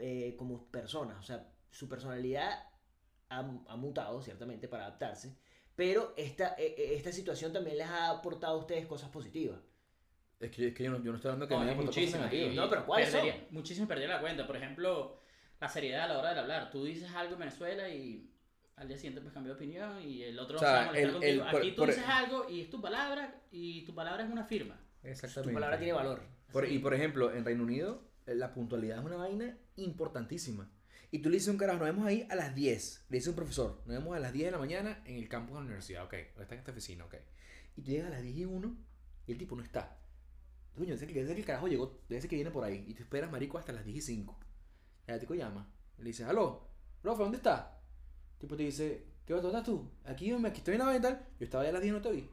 eh, 0.00 0.34
como 0.36 0.64
personas? 0.66 1.18
O 1.18 1.22
sea, 1.22 1.48
su 1.70 1.88
personalidad 1.88 2.68
ha, 3.28 3.38
ha 3.68 3.76
mutado, 3.76 4.20
ciertamente, 4.22 4.66
para 4.68 4.86
adaptarse, 4.86 5.36
pero 5.76 6.12
esta, 6.16 6.54
eh, 6.58 6.94
esta 6.96 7.10
situación 7.12 7.52
también 7.52 7.78
les 7.78 7.86
ha 7.88 8.10
aportado 8.10 8.54
a 8.56 8.60
ustedes 8.60 8.86
cosas 8.86 9.10
positivas. 9.10 9.60
Es 10.44 10.50
que, 10.50 10.68
es 10.68 10.74
que 10.74 10.84
yo, 10.84 10.90
no, 10.90 10.98
yo 11.02 11.10
no 11.10 11.16
estoy 11.16 11.30
hablando 11.32 11.48
que 11.48 11.54
No, 11.54 11.64
me 11.64 11.74
muchísimas. 11.74 12.20
negativas. 12.32 12.52
y 12.52 12.56
No, 12.56 12.68
pero 12.70 12.86
¿cuáles 12.86 13.10
perdería- 13.10 13.32
son? 13.36 13.44
Muchísimos 13.50 13.88
perdí 13.88 14.06
la 14.06 14.20
cuenta. 14.20 14.46
Por 14.46 14.56
ejemplo, 14.56 15.20
la 15.60 15.68
seriedad 15.68 16.04
a 16.04 16.08
la 16.14 16.18
hora 16.18 16.34
de 16.34 16.40
hablar. 16.40 16.70
Tú 16.70 16.84
dices 16.84 17.10
algo 17.14 17.34
en 17.34 17.38
Venezuela 17.40 17.88
y 17.88 18.30
al 18.76 18.88
día 18.88 18.96
siguiente 18.96 19.20
pues 19.20 19.32
cambió 19.32 19.52
de 19.54 19.56
opinión 19.56 20.02
y 20.02 20.22
el 20.22 20.38
otro 20.38 20.56
O 20.56 20.58
se 20.58 20.64
sea, 20.66 20.72
va 20.74 20.82
a 20.82 20.86
molestar 20.86 21.06
el- 21.06 21.12
contigo. 21.12 21.32
el- 21.44 21.50
por- 21.50 21.60
Aquí 21.60 21.70
tú 21.70 21.76
por- 21.76 21.88
dices 21.88 22.04
algo 22.06 22.48
y 22.50 22.60
es 22.60 22.70
tu 22.70 22.80
palabra 22.80 23.40
y 23.52 23.84
tu 23.84 23.94
palabra 23.94 24.24
es 24.24 24.30
una 24.30 24.44
firma. 24.44 24.78
Exactamente. 25.02 25.50
Tu 25.50 25.54
palabra 25.54 25.78
tiene 25.78 25.92
valor. 25.92 26.22
Por- 26.52 26.68
y 26.68 26.78
por 26.78 26.94
ejemplo, 26.94 27.32
en 27.32 27.44
Reino 27.44 27.62
Unido, 27.62 28.02
eh, 28.26 28.34
la 28.34 28.52
puntualidad 28.52 28.98
es 28.98 29.04
una 29.04 29.16
vaina 29.16 29.56
importantísima. 29.76 30.70
Y 31.10 31.20
tú 31.20 31.28
le 31.30 31.36
dices 31.36 31.48
a 31.48 31.52
un 31.52 31.58
carajo, 31.58 31.78
nos 31.78 31.86
vemos 31.86 32.06
ahí 32.06 32.26
a 32.28 32.34
las 32.34 32.54
10. 32.54 33.04
Le 33.08 33.18
dice 33.18 33.30
un 33.30 33.36
profesor, 33.36 33.76
nos 33.86 33.96
vemos 33.96 34.16
a 34.16 34.18
las 34.20 34.32
10 34.32 34.46
de 34.46 34.50
la 34.52 34.58
mañana 34.58 35.00
en 35.04 35.16
el 35.16 35.28
campus 35.28 35.54
de 35.54 35.60
la 35.60 35.66
universidad. 35.66 36.04
Ok, 36.04 36.14
está 36.14 36.54
en 36.54 36.58
esta 36.58 36.72
oficina, 36.72 37.04
ok. 37.04 37.14
Y 37.76 37.82
tú 37.82 37.90
llegas 37.90 38.08
a 38.08 38.10
las 38.10 38.22
10 38.22 38.36
y 38.36 38.44
1 38.44 38.76
y 39.26 39.32
el 39.32 39.38
tipo 39.38 39.54
no 39.54 39.62
está. 39.62 39.96
Coño, 40.74 40.92
desde 40.92 41.06
que, 41.06 41.14
desde 41.14 41.34
que 41.34 41.40
el 41.40 41.46
carajo 41.46 41.68
llegó, 41.68 42.00
desde 42.08 42.28
que 42.28 42.34
viene 42.36 42.50
por 42.50 42.64
ahí. 42.64 42.84
Y 42.88 42.94
tú 42.94 43.02
esperas, 43.02 43.30
marico, 43.30 43.58
hasta 43.58 43.72
las 43.72 43.84
10 43.84 43.96
y 43.96 44.00
5. 44.00 44.38
Y 45.06 45.12
el 45.12 45.20
tipo 45.20 45.34
llama. 45.34 45.68
Le 45.98 46.04
dice, 46.04 46.24
aló, 46.24 46.68
profe, 47.00 47.22
¿dónde 47.22 47.36
está? 47.36 47.80
El 48.34 48.38
tipo 48.40 48.56
te 48.56 48.64
dice, 48.64 49.06
¿qué 49.24 49.34
¿dónde 49.34 49.48
estás 49.48 49.64
tú? 49.64 49.90
Aquí, 50.04 50.32
aquí 50.32 50.58
estoy 50.58 50.74
en 50.74 50.80
la 50.80 51.00
tal. 51.00 51.26
Yo 51.38 51.44
estaba 51.44 51.62
ahí 51.62 51.70
a 51.70 51.72
las 51.72 51.82
10 51.82 51.92
y 51.92 51.96
no 51.96 52.02
te 52.02 52.10
vi. 52.10 52.30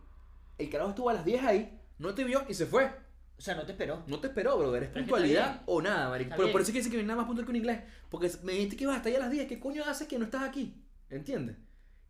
El 0.58 0.70
carajo 0.70 0.90
estuvo 0.90 1.10
a 1.10 1.14
las 1.14 1.26
10 1.26 1.44
ahí, 1.44 1.80
no 2.00 2.16
te 2.16 2.24
vio 2.24 2.44
y 2.50 2.54
se 2.54 2.66
fue. 2.66 2.92
O 3.38 3.44
sea, 3.44 3.56
no 3.56 3.66
te 3.66 3.72
esperó. 3.72 4.04
No 4.08 4.20
te 4.20 4.28
esperó, 4.28 4.58
brother. 4.58 4.84
Es 4.84 4.90
Pero 4.90 5.06
puntualidad 5.06 5.64
o 5.66 5.82
nada, 5.82 6.10
marico. 6.10 6.34
Pero 6.38 6.52
por 6.52 6.62
eso 6.62 6.70
es 6.70 6.74
que 6.74 6.80
dice 6.80 6.92
que 6.92 6.98
viene 6.98 7.08
nada 7.08 7.22
más 7.22 7.28
puntual 7.28 7.46
que 7.46 7.52
un 7.52 7.56
inglés. 7.56 7.82
Porque 8.10 8.32
me 8.44 8.52
dijiste 8.54 8.78
que 8.78 8.84
ibas 8.84 8.98
hasta 8.98 9.10
allá 9.10 9.18
a 9.18 9.22
las 9.22 9.32
10. 9.32 9.48
¿Qué 9.48 9.60
coño 9.60 9.84
haces 9.84 10.08
que 10.08 10.20
no 10.20 10.26
estás 10.26 10.44
aquí? 10.44 10.80
¿Entiendes? 11.10 11.58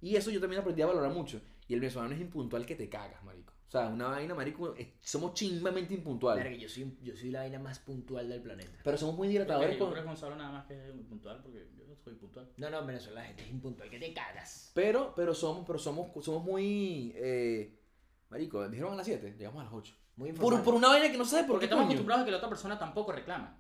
Y 0.02 0.16
eso 0.18 0.30
yo 0.30 0.42
también 0.42 0.62
aprendí 0.62 0.82
a 0.82 0.88
valorar 0.88 1.14
mucho. 1.14 1.42
Y 1.70 1.74
el 1.74 1.80
venezolano 1.80 2.14
es 2.14 2.20
impuntual 2.20 2.66
que 2.66 2.76
te 2.76 2.90
cagas, 2.90 3.24
marico. 3.24 3.54
O 3.72 3.74
sea, 3.74 3.88
una 3.88 4.10
vaina, 4.10 4.36
marico, 4.36 4.76
es- 4.76 4.90
somos 5.00 5.34
chimbamente 5.34 5.94
impuntuales. 5.94 6.44
Verga, 6.44 6.60
yo 6.60 6.68
soy, 6.68 6.94
yo 7.02 7.16
soy 7.16 7.32
la 7.32 7.40
vaina 7.40 7.58
más 7.58 7.80
puntual 7.80 8.28
del 8.28 8.42
planeta. 8.42 8.80
Pero 8.84 8.98
somos 8.98 9.16
muy 9.16 9.30
Yo 9.30 9.32
dilatadores 9.32 9.78
creo 9.78 9.86
con... 9.88 9.94
que 9.96 10.02
Gonzalo 10.02 10.36
nada 10.36 10.52
más 10.52 10.66
que 10.66 10.74
es 10.74 10.92
puntual 11.08 11.40
porque 11.42 11.70
yo 11.78 11.86
soy 12.04 12.16
puntual. 12.16 12.50
No, 12.58 12.70
no, 12.70 12.80
en 12.82 12.88
Venezuela 12.88 13.22
la 13.22 13.28
gente 13.28 13.44
es 13.44 13.50
impuntual, 13.50 13.90
que 13.90 13.98
te 13.98 14.14
cagas. 14.14 14.72
Pero, 14.76 15.14
pero 15.16 15.34
somos, 15.34 15.66
pero 15.66 15.80
somos, 15.80 16.12
somos 16.22 16.44
muy... 16.44 17.14
eh, 17.16 17.80
Marico, 18.30 18.68
dijeron 18.68 18.92
a 18.92 18.98
las 18.98 19.06
7, 19.06 19.36
llegamos 19.38 19.62
a 19.62 19.64
las 19.64 19.74
8. 19.74 19.96
Muy 20.18 20.28
Por, 20.34 20.36
informal. 20.36 20.64
por 20.66 20.74
una 20.74 20.88
vaina 20.90 21.10
que 21.10 21.18
no 21.18 21.24
sabes 21.24 21.46
por 21.46 21.54
Porque 21.54 21.62
qué 21.62 21.66
estamos 21.68 21.84
coño. 21.86 21.94
acostumbrados 21.94 22.24
a 22.24 22.26
que 22.26 22.32
la 22.32 22.38
otra 22.38 22.50
persona 22.50 22.78
tampoco 22.78 23.14
reclama. 23.14 23.58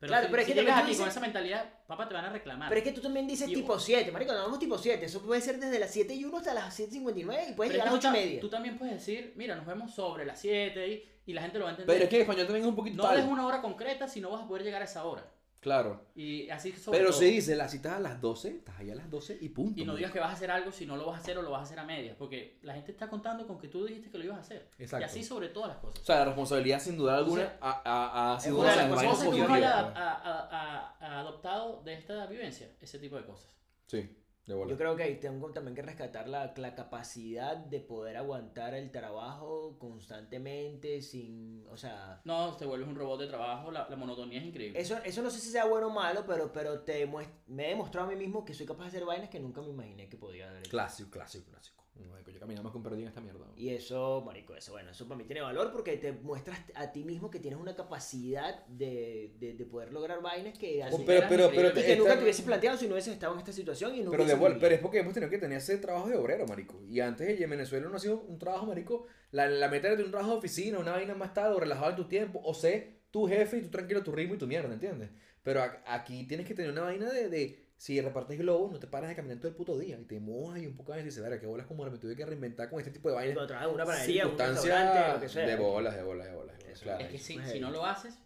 Pero 0.00 0.10
Claro, 0.10 0.26
si, 0.26 0.30
pero 0.30 0.40
es 0.42 0.46
si 0.48 0.54
que 0.54 0.60
llegas 0.60 0.78
aquí 0.78 0.92
tú 0.92 0.98
con 0.98 1.06
dices- 1.06 1.12
esa 1.16 1.20
mentalidad, 1.20 1.72
papá, 1.88 2.06
te 2.08 2.14
van 2.14 2.24
a 2.26 2.30
reclamar. 2.30 2.68
Pero 2.68 2.78
es 2.78 2.84
que 2.84 2.92
tú 2.92 3.00
también 3.00 3.26
dices 3.26 3.48
Y- 3.48 3.54
tipo 3.54 3.78
7, 3.78 4.12
marico, 4.12 4.32
nos 4.32 4.42
vamos 4.44 4.58
tipo 4.60 4.78
7. 4.78 5.04
Eso 5.06 5.20
puede 5.22 5.40
ser 5.40 5.58
desde 5.58 5.78
las 5.80 5.90
7 5.90 6.14
y 6.14 6.24
1 6.24 6.36
hasta 6.38 6.54
las 6.54 6.72
7.59 6.78 7.50
y 7.50 7.52
puedes 7.54 7.72
llegar 7.72 7.88
a 7.88 7.90
es 7.90 7.94
las 7.94 8.00
que 8.02 8.08
8 8.08 8.16
y 8.16 8.20
media. 8.26 8.40
Tú 8.40 8.48
también 8.48 8.78
puedes 8.78 8.94
decir, 8.94 9.32
mira, 9.36 9.56
nos 9.56 9.66
vemos 9.66 9.92
sobre 9.92 10.24
las 10.24 10.38
7 10.40 10.86
y, 10.88 11.04
y 11.26 11.32
la 11.32 11.42
gente 11.42 11.58
lo 11.58 11.64
va 11.64 11.70
a 11.70 11.72
entender. 11.72 11.92
Pero 11.94 12.04
es 12.04 12.10
que 12.10 12.20
español 12.20 12.46
también 12.46 12.64
es 12.64 12.68
un 12.68 12.76
poquito 12.76 13.02
no 13.02 13.12
des 13.12 13.24
una 13.24 13.44
hora 13.44 13.60
concreta 13.60 14.06
si 14.06 14.20
no 14.20 14.30
vas 14.30 14.44
a 14.44 14.46
poder 14.46 14.62
llegar 14.62 14.82
a 14.82 14.84
esa 14.84 15.04
hora. 15.04 15.28
Claro. 15.60 16.06
Y 16.14 16.48
así 16.50 16.70
sobre 16.72 16.98
Pero 16.98 17.10
todo. 17.10 17.18
si 17.20 17.24
dice, 17.26 17.56
la 17.56 17.68
cita 17.68 17.96
a 17.96 18.00
las 18.00 18.20
12, 18.20 18.48
estás 18.48 18.78
allá 18.78 18.92
a 18.92 18.96
las 18.96 19.10
12 19.10 19.38
y 19.40 19.48
punto. 19.48 19.80
Y 19.80 19.84
no 19.84 19.96
digas 19.96 20.12
que 20.12 20.20
vas 20.20 20.30
a 20.30 20.34
hacer 20.34 20.50
algo 20.52 20.70
si 20.70 20.86
no 20.86 20.96
lo 20.96 21.06
vas 21.06 21.16
a 21.16 21.18
hacer 21.20 21.36
o 21.36 21.42
lo 21.42 21.50
vas 21.50 21.60
a 21.60 21.64
hacer 21.64 21.78
a 21.80 21.84
medias. 21.84 22.14
Porque 22.16 22.58
la 22.62 22.74
gente 22.74 22.92
está 22.92 23.08
contando 23.08 23.44
con 23.46 23.58
que 23.58 23.66
tú 23.66 23.84
dijiste 23.84 24.08
que 24.10 24.18
lo 24.18 24.24
ibas 24.24 24.38
a 24.38 24.40
hacer. 24.42 24.70
Exacto. 24.78 25.02
Y 25.04 25.08
así 25.08 25.24
sobre 25.24 25.48
todas 25.48 25.70
las 25.70 25.78
cosas. 25.78 26.00
O 26.00 26.04
sea, 26.04 26.20
la 26.20 26.24
responsabilidad 26.26 26.80
sin 26.80 26.96
duda 26.96 27.16
alguna 27.18 27.56
ha, 27.60 27.82
ha- 27.84 28.34
ha 28.36 28.40
sido 28.40 28.60
una 28.60 28.70
de 28.70 28.76
las 28.76 28.88
cosas 29.04 29.28
que 29.28 29.40
uno 29.42 29.54
haya 29.54 30.90
adoptado 31.00 31.82
de 31.84 31.94
esta 31.94 32.26
vivencia, 32.26 32.70
ese 32.80 32.98
tipo 32.98 33.16
de 33.16 33.24
cosas. 33.24 33.48
Sí. 33.86 34.08
Yo 34.48 34.76
creo 34.76 34.96
que 34.96 35.06
tengo 35.16 35.50
también 35.52 35.74
que 35.74 35.82
rescatar 35.82 36.28
la, 36.28 36.54
la 36.56 36.74
capacidad 36.74 37.56
de 37.56 37.80
poder 37.80 38.16
aguantar 38.16 38.74
el 38.74 38.90
trabajo 38.90 39.76
constantemente 39.78 41.02
sin, 41.02 41.66
o 41.70 41.76
sea, 41.76 42.20
No, 42.24 42.56
te 42.56 42.64
vuelves 42.66 42.88
un 42.88 42.96
robot 42.96 43.20
de 43.20 43.26
trabajo, 43.26 43.70
la, 43.70 43.88
la 43.88 43.96
monotonía 43.96 44.38
es 44.40 44.46
increíble. 44.46 44.80
eso, 44.80 44.96
eso 45.04 45.22
no 45.22 45.30
sé 45.30 45.38
si 45.40 45.50
sea 45.50 45.66
bueno 45.66 45.88
o 45.88 45.90
malo, 45.90 46.24
pero, 46.26 46.52
pero 46.52 46.80
te 46.80 47.06
muest- 47.08 47.30
me 47.46 47.66
he 47.66 47.68
demostrado 47.70 48.06
a 48.08 48.10
mí 48.10 48.16
mismo 48.16 48.44
que 48.44 48.54
soy 48.54 48.66
capaz 48.66 48.84
de 48.84 48.88
hacer 48.88 49.04
vainas 49.04 49.28
que 49.28 49.40
nunca 49.40 49.60
me 49.60 49.68
imaginé 49.68 50.08
que 50.08 50.16
podía 50.16 50.58
hecho. 50.58 50.70
Clásico, 50.70 51.10
clásico, 51.10 51.50
clásico. 51.50 51.84
Marico, 52.06 52.30
Yo 52.30 52.38
caminaba 52.40 52.64
más 52.64 52.74
un 52.74 52.82
perdido 52.82 53.02
en 53.02 53.08
esta 53.08 53.20
mierda. 53.20 53.46
Y 53.56 53.70
eso, 53.70 54.22
marico, 54.24 54.54
eso, 54.54 54.72
bueno, 54.72 54.90
eso 54.90 55.06
para 55.08 55.18
mí 55.18 55.24
tiene 55.24 55.40
valor 55.40 55.72
porque 55.72 55.96
te 55.96 56.12
muestras 56.12 56.58
a 56.74 56.92
ti 56.92 57.02
mismo 57.04 57.30
que 57.30 57.40
tienes 57.40 57.58
una 57.58 57.74
capacidad 57.74 58.64
de, 58.66 59.34
de, 59.40 59.54
de 59.54 59.64
poder 59.66 59.92
lograr 59.92 60.22
vainas 60.22 60.56
que, 60.58 60.82
Así 60.82 61.02
pero- 61.04 61.18
eras 61.18 61.28
pero- 61.30 61.50
pero 61.50 61.68
y 61.68 61.72
que 61.72 61.96
nunca 61.96 62.10
esta- 62.10 62.16
te 62.18 62.22
hubieses 62.24 62.44
planteado 62.44 62.76
si 62.78 62.86
no 62.86 62.92
hubieses 62.92 63.12
estado 63.14 63.32
en 63.34 63.38
esta 63.40 63.52
situación 63.52 63.94
y 63.94 63.98
nunca 64.00 64.12
Pero, 64.12 64.24
de 64.24 64.34
vivido. 64.34 64.56
pero 64.60 64.74
es 64.74 64.80
porque 64.80 64.98
hemos 65.00 65.14
tenido 65.14 65.30
que 65.30 65.38
tener 65.38 65.58
ese 65.58 65.76
trabajo 65.78 66.08
de 66.08 66.16
obrero, 66.16 66.46
marico. 66.46 66.80
Y 66.86 67.00
antes 67.00 67.40
en 67.40 67.50
Venezuela 67.50 67.88
no 67.88 67.96
ha 67.96 67.98
sido 67.98 68.20
un 68.20 68.38
trabajo, 68.38 68.66
marico. 68.66 69.06
La, 69.32 69.48
la 69.48 69.68
meta 69.68 69.94
de 69.94 70.04
un 70.04 70.10
trabajo 70.10 70.32
de 70.32 70.38
oficina, 70.38 70.78
una 70.78 70.92
vaina 70.92 71.14
más 71.14 71.34
tarde, 71.34 71.54
o 71.56 71.60
relajado 71.60 71.90
en 71.90 71.96
tu 71.96 72.08
tiempo, 72.08 72.40
o 72.44 72.54
sé 72.54 72.98
tu 73.10 73.26
jefe 73.26 73.58
y 73.58 73.62
tú 73.62 73.70
tranquilo 73.70 74.02
tu 74.02 74.12
ritmo 74.12 74.34
y 74.34 74.38
tu 74.38 74.46
mierda, 74.46 74.72
¿entiendes? 74.72 75.10
Pero 75.42 75.62
a- 75.62 75.82
aquí 75.86 76.24
tienes 76.26 76.46
que 76.46 76.54
tener 76.54 76.70
una 76.70 76.82
vaina 76.82 77.10
de, 77.10 77.28
de 77.28 77.67
si 77.78 78.00
repartes 78.00 78.36
globos, 78.38 78.72
no 78.72 78.78
te 78.80 78.88
paras 78.88 79.08
de 79.08 79.14
caminar 79.16 79.38
todo 79.38 79.48
el 79.48 79.54
puto 79.54 79.78
día 79.78 79.98
y 79.98 80.04
te 80.04 80.18
mojas 80.18 80.60
y 80.60 80.66
un 80.66 80.76
poco 80.76 80.92
a 80.92 80.96
veces 80.96 81.14
dices, 81.14 81.22
verga, 81.22 81.38
qué 81.40 81.46
bolas 81.46 81.66
como 81.66 81.84
me 81.88 81.96
tuve 81.96 82.16
que 82.16 82.26
reinventar 82.26 82.68
con 82.68 82.80
este 82.80 82.90
tipo 82.90 83.08
de 83.08 83.14
vainas. 83.14 83.36
Cuando 83.36 83.72
una 83.72 83.84
panadería, 83.84 84.26
un 84.26 84.36
restaurante, 84.36 85.12
lo 85.14 85.20
que 85.20 85.28
sea. 85.28 85.46
de 85.46 85.56
bolas, 85.56 85.94
de 85.94 86.02
bolas, 86.02 86.26
de 86.26 86.34
bolas. 86.34 86.58
de 86.58 86.64
bolas, 86.64 86.80
claro. 86.82 87.04
Es 87.04 87.10
que 87.10 87.18
si, 87.18 87.38
si 87.38 87.60
no 87.60 87.70
lo 87.70 87.86
haces, 87.86 88.18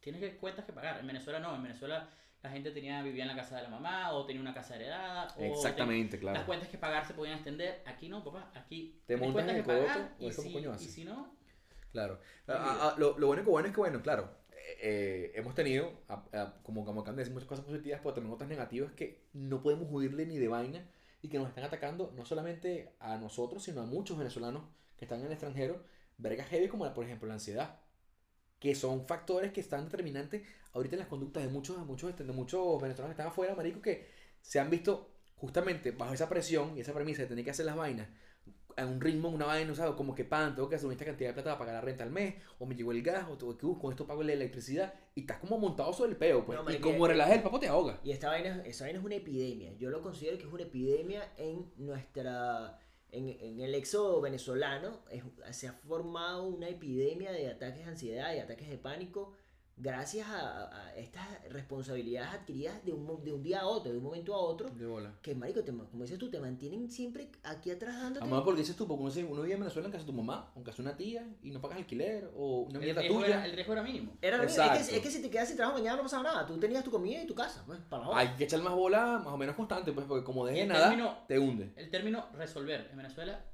tienes 0.00 0.20
que 0.20 0.36
cuentas 0.36 0.66
que 0.66 0.72
pagar. 0.72 1.00
En 1.00 1.06
Venezuela 1.06 1.40
no, 1.40 1.56
en 1.56 1.62
Venezuela 1.62 2.08
la 2.42 2.50
gente 2.50 2.70
tenía 2.70 3.02
vivía 3.02 3.24
en 3.24 3.28
la 3.28 3.36
casa 3.36 3.56
de 3.56 3.62
la 3.62 3.68
mamá 3.70 4.12
o 4.12 4.24
tenía 4.26 4.40
una 4.42 4.54
casa 4.54 4.76
heredada 4.76 5.28
o 5.38 5.42
Exactamente, 5.44 6.16
ten- 6.18 6.26
las 6.26 6.32
claro. 6.34 6.46
cuedes 6.46 6.68
que 6.68 6.78
pagar 6.78 7.06
se 7.06 7.14
podían 7.14 7.34
extender. 7.34 7.82
Aquí 7.86 8.08
no, 8.08 8.22
papá, 8.22 8.50
aquí 8.54 9.02
Te 9.06 9.16
montas 9.16 9.26
en 9.28 9.32
cuentas 9.32 9.56
el 9.56 9.62
que 9.62 9.66
cogoto, 9.66 9.86
pagar 9.88 10.14
o 10.20 10.26
y 10.28 10.32
si, 10.32 10.84
y 10.86 10.88
si 10.88 11.04
no, 11.04 11.34
Claro. 11.92 12.20
Qué 12.46 12.52
Ah, 12.52 12.78
ah, 12.82 12.94
lo, 12.98 13.18
lo 13.18 13.26
bueno 13.26 13.42
que 13.42 13.50
bueno 13.50 13.68
es 13.68 13.74
que, 13.74 13.80
bueno, 13.80 14.00
claro, 14.02 14.30
eh, 14.80 15.32
hemos 15.34 15.54
tenido, 15.54 15.92
ah, 16.08 16.24
ah, 16.32 16.54
como, 16.62 16.84
como 16.84 17.02
de 17.04 17.12
decir, 17.12 17.32
muchas 17.32 17.48
cosas 17.48 17.64
positivas, 17.64 18.00
pero 18.02 18.14
también 18.14 18.34
otras 18.34 18.48
negativas 18.50 18.92
que 18.92 19.22
no 19.32 19.62
podemos 19.62 19.88
huirle 19.90 20.26
ni 20.26 20.38
de 20.38 20.48
vaina 20.48 20.88
y 21.22 21.28
que 21.28 21.38
nos 21.38 21.48
están 21.48 21.64
atacando 21.64 22.12
no 22.16 22.24
solamente 22.24 22.94
a 23.00 23.16
nosotros, 23.18 23.62
sino 23.64 23.82
a 23.82 23.86
muchos 23.86 24.18
venezolanos 24.18 24.64
que 24.96 25.04
están 25.04 25.20
en 25.20 25.26
el 25.26 25.32
extranjero, 25.32 25.84
vergas 26.18 26.48
heavy 26.48 26.68
como, 26.68 26.84
la- 26.86 26.94
por 26.94 27.04
ejemplo, 27.04 27.28
la 27.28 27.34
ansiedad. 27.34 27.80
que 28.58 28.74
son 28.74 29.06
factores 29.06 29.52
que 29.52 29.60
están 29.60 29.84
determinantes 29.84 30.42
ahorita 30.72 30.94
en 30.96 31.00
las 31.00 31.08
conductas 31.08 31.42
de 31.42 31.48
muchos, 31.48 31.78
de 31.78 31.84
muchos, 31.84 32.16
de 32.16 32.24
muchos 32.32 32.80
venezolanos 32.80 33.10
que 33.16 33.20
están 33.22 33.28
afuera, 33.28 33.54
marico, 33.54 33.80
que 33.80 34.06
se 34.42 34.60
han 34.60 34.70
visto 34.70 35.10
justamente 35.36 35.92
bajo 35.92 36.12
esa 36.14 36.28
presión 36.28 36.76
y 36.76 36.80
esa 36.80 36.92
premisa 36.92 37.22
de 37.22 37.28
tener 37.28 37.44
que 37.44 37.50
hacer 37.52 37.66
las 37.66 37.76
vainas 37.76 38.08
a 38.76 38.86
un 38.86 39.00
ritmo, 39.00 39.28
una 39.28 39.46
vaina, 39.46 39.74
¿sabes? 39.74 39.94
Como 39.94 40.14
que 40.14 40.24
pan, 40.24 40.54
tengo 40.54 40.68
que 40.68 40.76
hacer 40.76 40.90
esta 40.92 41.04
cantidad 41.04 41.30
de 41.30 41.34
plata 41.34 41.50
para 41.50 41.58
pagar 41.58 41.74
la 41.74 41.80
renta 41.80 42.04
al 42.04 42.10
mes, 42.10 42.34
o 42.58 42.66
me 42.66 42.74
llegó 42.74 42.92
el 42.92 43.02
gas, 43.02 43.26
o 43.30 43.36
tengo 43.36 43.56
que 43.56 43.66
uh, 43.66 43.78
con 43.78 43.90
esto 43.92 44.06
pago 44.06 44.22
la 44.22 44.32
electricidad, 44.32 44.94
y 45.14 45.20
estás 45.22 45.38
como 45.38 45.58
montado 45.58 45.92
sobre 45.92 46.10
el 46.12 46.16
peo, 46.16 46.44
pues. 46.44 46.58
No, 46.62 46.70
y 46.70 46.78
como 46.78 47.06
relajes 47.06 47.36
el 47.36 47.42
papo 47.42 47.58
te 47.60 47.68
ahoga. 47.68 48.00
Y 48.04 48.10
esta 48.12 48.28
vaina, 48.28 48.62
esa 48.64 48.84
vaina 48.84 48.98
es 48.98 49.04
una 49.04 49.14
epidemia. 49.16 49.72
Yo 49.74 49.90
lo 49.90 50.00
considero 50.02 50.38
que 50.38 50.44
es 50.44 50.52
una 50.52 50.62
epidemia 50.62 51.22
en 51.36 51.70
nuestra. 51.76 52.78
En, 53.12 53.28
en 53.28 53.60
el 53.60 53.74
éxodo 53.74 54.20
venezolano 54.20 55.00
es- 55.10 55.24
se 55.56 55.66
ha 55.66 55.72
formado 55.72 56.44
una 56.46 56.68
epidemia 56.68 57.32
de 57.32 57.48
ataques 57.48 57.84
de 57.84 57.90
ansiedad 57.90 58.32
y 58.34 58.38
ataques 58.38 58.68
de 58.68 58.78
pánico 58.78 59.32
gracias 59.80 60.28
a, 60.28 60.64
a- 60.68 60.94
estas 60.96 61.26
responsabilidades 61.48 62.30
adquiridas 62.34 62.84
de 62.84 62.92
un, 62.92 63.04
mo- 63.04 63.20
de 63.24 63.32
un 63.32 63.42
día 63.42 63.60
a 63.60 63.66
otro, 63.66 63.90
de 63.92 63.98
un 63.98 64.04
momento 64.04 64.34
a 64.34 64.38
otro. 64.38 64.68
De 64.70 64.86
bola. 64.86 65.14
Que, 65.22 65.34
marico, 65.34 65.62
te, 65.64 65.72
como 65.72 66.02
dices 66.02 66.18
tú, 66.18 66.30
te 66.30 66.38
mantienen 66.38 66.90
siempre 66.90 67.30
aquí 67.44 67.70
atrás 67.70 67.94
dándote... 67.96 68.20
Además, 68.24 68.42
porque 68.44 68.60
dices 68.60 68.76
tú, 68.76 68.86
porque 68.86 69.02
uno, 69.20 69.30
uno 69.32 69.42
vive 69.42 69.54
en 69.54 69.60
Venezuela 69.60 69.86
en 69.86 69.92
casa 69.92 70.04
de 70.04 70.10
tu 70.12 70.16
mamá, 70.16 70.52
o 70.54 70.58
en 70.58 70.64
casa 70.64 70.76
de 70.82 70.88
una 70.88 70.96
tía, 70.96 71.26
y 71.42 71.50
no 71.50 71.60
pagas 71.60 71.78
alquiler, 71.78 72.30
o 72.36 72.60
una 72.62 72.78
El 72.78 72.84
mierda 72.84 73.00
riesgo, 73.00 73.18
tuya. 73.20 73.34
era, 73.36 73.46
el 73.46 73.52
riesgo 73.52 73.72
era 73.72 73.82
mínimo. 73.82 74.12
Era 74.20 74.36
lo 74.36 74.42
mismo. 74.44 74.62
Exacto. 74.62 74.80
Es 74.82 74.88
que, 74.88 74.96
es 74.96 75.02
que 75.02 75.10
si 75.10 75.22
te 75.22 75.30
quedas 75.30 75.48
sin 75.48 75.56
trabajo 75.56 75.78
mañana 75.78 75.96
no 75.96 76.02
pasaba 76.02 76.22
nada. 76.22 76.46
Tú 76.46 76.58
tenías 76.58 76.84
tu 76.84 76.90
comida 76.90 77.22
y 77.22 77.26
tu 77.26 77.34
casa, 77.34 77.62
pues, 77.66 77.78
para 77.88 78.06
la. 78.06 78.18
Hay 78.18 78.28
que 78.36 78.44
echar 78.44 78.60
más 78.62 78.74
bola 78.74 79.20
más 79.24 79.32
o 79.34 79.36
menos 79.36 79.56
constante, 79.56 79.92
pues, 79.92 80.06
porque 80.06 80.24
como 80.24 80.44
dejes 80.46 80.66
nada, 80.68 80.90
término- 80.90 81.16
te 81.26 81.38
hunde. 81.38 81.72
El 81.76 81.90
término 81.90 82.26
resolver 82.34 82.88
en 82.90 82.96
Venezuela 82.96 83.44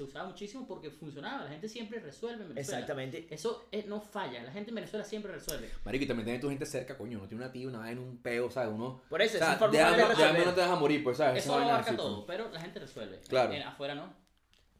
se 0.00 0.04
usaba 0.04 0.28
muchísimo 0.28 0.66
porque 0.66 0.90
funcionaba. 0.90 1.44
La 1.44 1.50
gente 1.50 1.68
siempre 1.68 2.00
resuelve 2.00 2.42
en 2.42 2.48
Venezuela. 2.48 2.78
Exactamente. 2.78 3.26
Eso 3.30 3.68
eh, 3.70 3.84
no 3.86 4.00
falla. 4.00 4.42
La 4.42 4.50
gente 4.50 4.70
en 4.70 4.76
Venezuela 4.76 5.04
siempre 5.04 5.30
resuelve. 5.30 5.70
Marico, 5.84 6.04
y 6.04 6.08
también 6.08 6.24
tiene 6.24 6.38
tu 6.40 6.48
gente 6.48 6.64
cerca, 6.64 6.96
coño, 6.96 7.18
no 7.18 7.28
tiene 7.28 7.44
una 7.44 7.52
tía, 7.52 7.68
una 7.68 7.80
vaina, 7.80 8.00
un 8.00 8.16
peo, 8.16 8.50
¿sabes? 8.50 8.72
Uno... 8.72 9.02
Por 9.10 9.20
eso, 9.20 9.36
O 9.36 9.38
sea, 9.38 9.52
es 9.52 9.60
déjame, 9.72 9.96
de 9.98 10.08
déjame 10.08 10.44
no 10.44 10.54
te 10.54 10.62
a 10.62 10.74
morir, 10.76 11.04
pues, 11.04 11.18
¿sabes? 11.18 11.44
Eso 11.44 11.52
vaina 11.52 11.74
abarca 11.74 11.90
así, 11.90 11.96
todo, 11.96 12.24
pero 12.24 12.50
la 12.50 12.60
gente 12.60 12.80
resuelve. 12.80 13.20
Claro. 13.28 13.52
En- 13.52 13.62
afuera 13.62 13.94
no. 13.94 14.29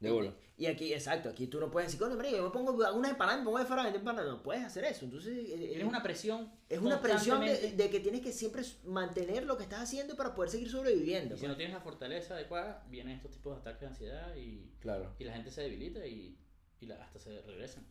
De 0.01 0.11
bola. 0.11 0.35
Y 0.57 0.67
aquí, 0.67 0.93
exacto, 0.93 1.29
aquí 1.29 1.47
tú 1.47 1.59
no 1.61 1.71
puedes 1.71 1.89
decir, 1.89 2.01
coño, 2.01 2.13
hombre, 2.13 2.31
yo 2.31 2.43
me 2.43 2.51
pongo 2.51 2.83
hago 2.85 2.99
unas 2.99 3.13
empanadas, 3.13 3.41
me 3.41 3.45
pongo 3.47 3.59
de 3.59 3.97
empanadas. 3.97 4.31
No 4.31 4.43
puedes 4.43 4.63
hacer 4.65 4.85
eso. 4.85 5.05
Entonces, 5.05 5.33
eh, 5.37 5.55
eh, 5.55 5.69
Tienes 5.69 5.87
una 5.87 6.03
presión. 6.03 6.53
es 6.69 6.79
una 6.81 7.01
presión 7.01 7.41
de, 7.45 7.73
de 7.73 7.91
que 7.91 8.01
tienes 8.01 8.21
que 8.21 8.33
siempre 8.33 8.63
mantener 8.85 9.45
lo 9.45 9.57
que 9.57 9.63
estás 9.63 9.81
haciendo 9.81 10.17
para 10.17 10.35
poder 10.35 10.51
seguir 10.51 10.71
sobreviviendo. 10.71 11.35
Y 11.35 11.39
si 11.39 11.43
pues. 11.43 11.51
no 11.51 11.57
tienes 11.57 11.75
la 11.75 11.81
fortaleza 11.81 12.35
adecuada, 12.35 12.85
vienen 12.91 13.17
estos 13.17 13.31
tipos 13.33 13.55
de 13.55 13.61
ataques 13.61 13.81
de 13.81 13.87
ansiedad 13.87 14.35
y, 14.37 14.71
Claro. 14.81 15.15
y 15.19 15.25
la 15.25 15.33
gente 15.35 15.51
se 15.51 15.63
debilita 15.63 16.07
y, 16.07 16.37
y 16.81 16.87
la- 16.87 16.97
hasta 17.05 17.19
se 17.19 17.41
regresan. 17.43 17.87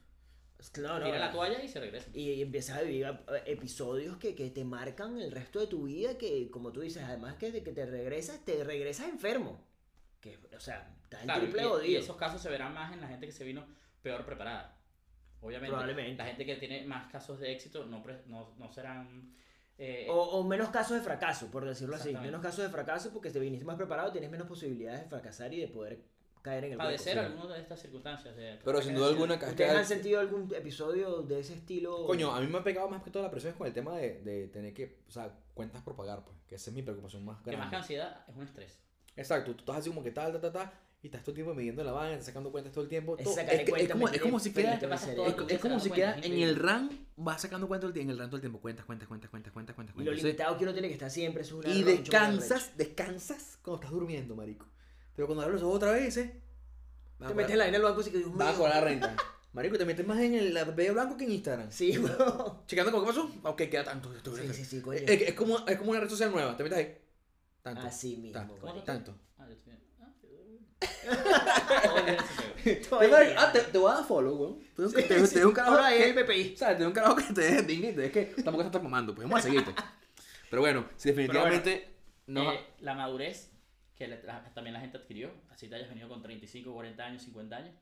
No, 0.78 0.99
no, 0.99 1.05
Tira 1.05 1.20
la 1.20 1.28
no. 1.28 1.32
toalla 1.34 1.64
y 1.64 1.70
se 1.70 1.80
regresan. 1.80 2.12
Y, 2.14 2.32
y 2.32 2.41
empiezas 2.41 2.78
a 2.78 2.82
vivir 2.82 3.05
eh, 3.05 3.43
episodios 3.45 4.18
que, 4.18 4.36
que 4.36 4.49
te 4.49 4.66
marcan 4.66 5.18
el 5.20 5.32
resto 5.32 5.60
de 5.60 5.68
tu 5.68 5.84
vida, 5.84 6.18
que 6.18 6.49
como 6.51 6.72
tú 6.74 6.82
dices, 6.82 7.01
además 7.03 7.36
que 7.36 7.51
de 7.51 7.64
que 7.64 7.72
te 7.72 7.86
regresas, 7.86 8.43
te 8.43 8.64
regresas 8.64 9.07
enfermo. 9.07 9.66
Que, 10.20 10.38
o 10.55 10.60
sea, 10.60 10.93
estás 11.10 11.22
en 11.22 11.26
Claro, 11.28 11.41
triple 11.41 11.88
y- 11.88 11.91
y, 11.91 11.95
esos 11.95 12.16
casos 12.16 12.41
se 12.41 12.49
verán 12.49 12.74
más 12.74 12.93
en 12.93 13.01
la 13.01 13.07
gente 13.07 13.26
que 13.26 13.32
se 13.32 13.43
vino 13.43 13.66
peor 14.01 14.24
preparada. 14.26 14.78
Obviamente, 15.41 15.72
Probablemente. 15.72 16.18
la 16.18 16.26
gente 16.26 16.45
que 16.45 16.55
tiene 16.57 16.86
más 16.86 17.10
casos 17.12 17.39
de 17.39 17.51
éxito 17.51 17.86
no, 17.86 18.03
pre- 18.03 18.24
no, 18.28 18.53
no 18.57 18.70
serán... 18.72 19.34
eh, 19.78 20.05
O, 20.10 20.14
o 20.22 20.43
menos 20.43 20.70
casos 20.70 20.97
de 20.97 21.01
fracaso, 21.03 21.49
por 21.49 21.66
decirlo 21.66 21.95
así. 21.95 22.14
Menos 22.14 22.41
casos 22.41 22.64
de 22.66 22.70
fracaso 22.70 23.12
porque 23.12 23.30
te 23.32 23.39
viniste 23.39 23.66
más 23.66 23.78
preparado, 23.78 24.12
tienes 24.12 24.30
menos 24.30 24.47
posibilidades 24.47 25.01
de 25.03 25.07
fracasar 25.10 25.53
y 25.53 25.62
de 25.62 25.68
poder 25.70 26.01
caer 26.41 26.66
en 26.66 26.72
el 26.74 26.78
hueco. 26.78 26.88
padecer 26.88 27.14
sí. 27.14 27.20
alguna 27.20 27.53
de 27.55 27.62
estas 27.62 27.80
circunstancias. 27.82 28.36
de 28.36 28.60
Pero 28.64 28.82
sin 28.82 28.95
duda 28.95 29.07
alguna, 29.07 29.36
¿Ustedes 29.36 29.72
han 29.76 29.86
sentido 29.86 30.20
algún 30.20 30.53
episodio 30.53 31.22
de 31.22 31.39
ese 31.39 31.53
estilo? 31.53 32.05
Coño, 32.05 32.34
a 32.36 32.41
mí 32.41 32.47
me 32.47 32.57
ha 32.60 32.64
pegado 32.64 32.89
más 32.89 33.01
que 33.03 33.10
toda 33.10 33.24
la 33.26 33.32
presión 33.32 33.53
con 33.53 33.66
el 33.68 33.74
tema 33.74 33.95
de, 33.97 34.22
de 34.22 34.47
tener 34.49 34.74
que, 34.74 34.99
o 35.07 35.12
sea, 35.12 35.34
cuentas 35.53 35.82
por 35.82 35.95
pagar, 35.95 36.24
pues. 36.26 36.38
Que 36.47 36.55
esa 36.55 36.70
es 36.70 36.76
mi 36.76 36.82
preocupación 36.82 37.24
más 37.24 37.38
Que 37.41 37.51
grande. 37.51 37.57
más 37.64 37.70
que 37.70 37.76
ansiedad 37.78 38.26
es 38.28 38.36
un 38.36 38.43
estrés. 38.43 38.80
Exacto, 39.16 39.53
tú 39.53 39.60
estás 39.60 39.78
así 39.78 39.89
como 39.89 40.03
que 40.03 40.12
tal, 40.12 40.32
tal, 40.34 40.41
tal, 40.41 40.51
tal, 40.53 40.72
y 41.02 41.08
estás 41.08 41.22
todo 41.22 41.32
el 41.32 41.36
tiempo 41.36 41.54
midiendo 41.54 41.84
la 41.84 41.91
vaina, 41.93 42.14
estás 42.14 42.28
sacando 42.28 42.52
cuentas 42.52 42.74
todo 42.74 42.84
el 42.84 42.89
tiempo. 42.89 43.18
Es 43.18 43.24
todo- 43.24 43.39
es, 43.39 43.64
que- 43.64 43.84
es 43.84 43.89
como, 43.89 44.08
es 44.10 44.22
como 44.22 44.39
si 44.39 44.52
queda, 44.52 44.74
en 44.74 44.91
es, 45.50 45.60
como 45.60 45.80
si 45.80 45.89
queda 45.91 46.12
cuentas, 46.14 46.32
en 46.32 46.39
el 46.39 46.56
RAM, 46.58 46.89
vas 47.16 47.41
sacando 47.41 47.68
cuentas 47.68 47.82
todo 47.84 47.88
el 47.89 47.93
tiempo, 47.93 48.10
en 48.10 48.14
el 48.16 48.20
RAM 48.20 48.30
todo 48.30 48.36
el 48.38 48.41
tiempo, 48.41 48.60
cuentas, 48.60 48.86
cuentas, 48.86 49.08
cuentas, 49.08 49.30
cuentas, 49.32 49.52
cuentas, 49.54 49.76
cuentas. 49.76 49.95
Y 49.95 49.97
lo 50.06 50.12
Entonces, 50.12 50.24
limitado 50.24 50.58
que 50.58 50.64
uno 50.64 50.74
tiene 50.74 50.88
que 50.89 50.93
estar 50.95 51.10
siempre, 51.10 51.41
es 51.43 51.52
una 51.54 51.70
y 51.70 51.84
descansas, 51.84 52.78
descansas 52.78 53.60
cuando 53.62 53.82
estás 53.82 53.91
durmiendo, 53.91 54.36
marico. 54.36 54.66
Pero 55.16 55.28
cuando 55.28 55.43
abres 55.43 55.62
los 55.62 55.64
ojos 55.64 55.78
otra 55.78 55.91
vez, 55.91 56.18
¿eh? 56.18 56.41
Te 57.20 57.34
metes 57.34 57.56
la 57.58 57.64
vaina 57.66 57.68
en 57.68 57.76
el 57.76 57.82
banco 57.82 58.02
y 58.02 58.12
que 58.12 58.18
Dios 58.18 58.36
Vas 58.36 58.47
a 58.47 58.52
mío. 58.52 58.60
cobrar 58.60 58.76
la 58.76 58.82
renta. 58.82 59.16
Marico, 59.52 59.78
te 59.80 59.86
metes 59.86 60.06
más 60.06 60.20
en 60.20 60.36
el 60.36 60.58
video 60.76 60.93
blanco 60.93 61.18
que 61.18 61.24
en 61.26 61.32
Instagram. 61.32 61.72
Sí, 61.72 61.97
bro. 61.97 62.64
Checando 62.68 62.91
con 62.91 63.02
qué 63.02 63.08
pasó. 63.08 63.32
Ok, 63.43 63.58
queda 63.64 63.84
tanto. 63.84 64.14
Sí, 64.36 64.54
sí, 64.54 64.64
sí, 64.64 64.82
coño. 64.82 65.00
es, 65.00 65.22
es 65.22 65.34
como, 65.34 65.66
es 65.68 65.76
como 65.78 65.89
una 65.91 66.00
red 66.02 66.08
social 66.10 66.32
nueva. 66.32 66.56
Te 66.56 66.64
metes 66.64 66.78
ahí. 66.78 66.97
Tanto. 67.64 67.82
Así 67.82 68.16
mismo. 68.18 68.39
tanto. 68.86 69.18
Ah, 69.39 69.45
yo 69.47 69.54
estoy. 69.54 69.74
Ah, 69.74 69.78
Todo 72.89 72.99
ah, 73.38 73.51
te, 73.51 73.59
te 73.61 73.77
voy 73.77 73.91
a 73.91 73.95
dar 73.95 74.05
follow, 74.05 74.36
weón. 74.36 74.59
Te, 74.75 74.89
Sí, 75.01 75.07
te, 75.07 75.27
sí. 75.27 75.36
te 75.36 75.45
un 75.45 75.53
carajo. 75.53 75.75
Ahora 75.75 75.93
es 75.93 76.05
el 76.05 76.25
PPI. 76.25 76.55
¿Sabes? 76.57 76.77
Te 76.77 76.86
un 76.86 76.91
carajo 76.93 77.15
que 77.15 77.34
te 77.34 77.41
deje 77.41 77.61
dignito. 77.63 78.01
Es 78.01 78.11
que 78.11 78.25
tampoco 78.43 78.59
te 78.61 78.67
estás 78.67 78.84
mamando. 78.84 79.13
Pues 79.15 79.27
vamos 79.27 79.39
a 79.39 79.47
seguirte. 79.47 79.73
Pero 80.49 80.61
bueno, 80.61 80.89
si 80.95 81.09
definitivamente 81.09 81.88
no. 82.27 82.51
Eh, 82.53 82.59
la 82.80 82.93
madurez 82.95 83.51
que 83.95 84.07
la- 84.07 84.21
la- 84.23 84.53
también 84.53 84.73
la 84.73 84.80
gente 84.80 84.97
adquirió, 84.97 85.32
así 85.49 85.67
te 85.67 85.75
hayas 85.75 85.89
venido 85.89 86.07
con 86.07 86.21
35, 86.21 86.73
40 86.73 87.05
años, 87.05 87.21
50 87.23 87.57
años. 87.57 87.75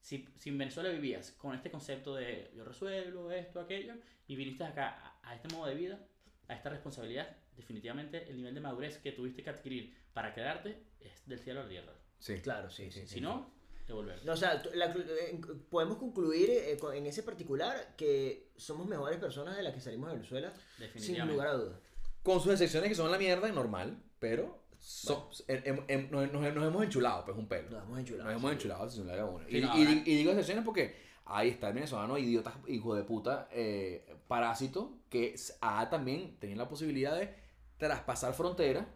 Si, 0.00 0.28
si 0.36 0.50
en 0.50 0.58
Venezuela 0.58 0.88
vivías 0.90 1.30
con 1.32 1.54
este 1.54 1.70
concepto 1.70 2.16
de 2.16 2.50
yo 2.56 2.64
resuelvo 2.64 3.30
esto, 3.30 3.60
aquello, 3.60 3.94
y 4.26 4.34
viniste 4.34 4.64
acá 4.64 5.16
a, 5.22 5.30
a 5.30 5.34
este 5.36 5.48
modo 5.54 5.66
de 5.68 5.76
vida, 5.76 6.00
a 6.48 6.54
esta 6.54 6.70
responsabilidad, 6.70 7.36
definitivamente 7.56 8.28
el 8.28 8.36
nivel 8.36 8.52
de 8.54 8.60
madurez 8.60 8.98
que 8.98 9.12
tuviste 9.12 9.44
que 9.44 9.50
adquirir 9.50 9.96
para 10.14 10.34
quedarte 10.34 10.82
es 11.00 11.26
del 11.26 11.38
cielo 11.38 11.60
a 11.60 11.62
la 11.64 11.68
tierra. 11.68 11.92
Sí. 12.18 12.40
Claro, 12.40 12.70
sí, 12.70 12.90
sí. 12.90 13.06
Si 13.06 13.20
no, 13.20 13.50
devolver. 13.86 14.24
No, 14.24 14.32
o 14.32 14.36
sea, 14.36 14.62
la- 14.74 14.86
eh, 14.94 15.40
podemos 15.70 15.96
concluir 15.98 16.50
eh, 16.50 16.78
en 16.94 17.06
ese 17.06 17.22
particular 17.22 17.94
que 17.96 18.50
somos 18.56 18.86
mejores 18.86 19.18
personas 19.18 19.56
de 19.56 19.62
las 19.62 19.74
que 19.74 19.80
salimos 19.80 20.08
de 20.10 20.16
Venezuela, 20.16 20.52
sin 20.76 20.86
Definitivamente. 20.86 21.32
lugar 21.32 21.48
a 21.48 21.52
dudas. 21.54 21.78
Con 22.22 22.40
sus 22.40 22.52
excepciones 22.52 22.88
que 22.88 22.94
son 22.94 23.10
la 23.10 23.18
mierda 23.18 23.48
y 23.48 23.52
normal. 23.52 24.00
Pero 24.20 24.62
so- 24.78 25.28
em- 25.48 25.62
em- 25.64 25.84
em- 25.88 26.10
nos, 26.12 26.30
nos- 26.32 26.54
nos 26.54 26.64
hemos 26.68 26.84
enchulado, 26.84 27.24
pues 27.24 27.36
un 27.36 27.48
pelo. 27.48 27.70
Nos 27.70 27.82
hemos 27.84 27.98
enchulado. 27.98 28.30
Nos 28.30 28.38
hemos 28.38 28.50
sí. 28.50 28.54
enchulado, 28.54 28.90
sin 28.90 29.02
duda 29.02 29.14
alguna. 29.14 29.46
Sí, 29.48 29.56
y, 29.56 29.60
no, 29.60 29.66
y- 29.66 29.84
ahora- 29.86 30.02
y 30.06 30.14
digo 30.16 30.30
excepciones 30.30 30.64
porque 30.64 30.96
ahí 31.24 31.48
está 31.48 31.68
el 31.68 31.74
venezolano 31.74 32.16
idiota, 32.18 32.54
hijo 32.68 32.94
de 32.94 33.02
puta, 33.02 33.48
eh, 33.50 34.14
parásito, 34.28 34.92
que 35.10 35.34
ha 35.60 35.90
también 35.90 36.36
tenido 36.38 36.58
la 36.62 36.68
posibilidad 36.68 37.16
de 37.18 37.34
traspasar 37.78 38.32
fronteras 38.34 38.86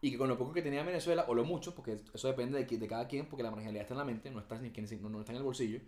y 0.00 0.10
que 0.12 0.18
con 0.18 0.28
lo 0.28 0.38
poco 0.38 0.52
que 0.52 0.62
tenía 0.62 0.82
Venezuela, 0.84 1.24
o 1.28 1.34
lo 1.34 1.44
mucho, 1.44 1.74
porque 1.74 2.00
eso 2.14 2.28
depende 2.28 2.64
de, 2.64 2.78
de 2.78 2.86
cada 2.86 3.06
quien, 3.08 3.26
porque 3.26 3.42
la 3.42 3.50
marginalidad 3.50 3.82
está 3.82 3.94
en 3.94 3.98
la 3.98 4.04
mente, 4.04 4.30
no 4.30 4.38
está, 4.40 4.56
no, 4.60 5.08
no 5.10 5.20
está 5.20 5.32
en 5.32 5.38
el 5.38 5.42
bolsillo. 5.44 5.80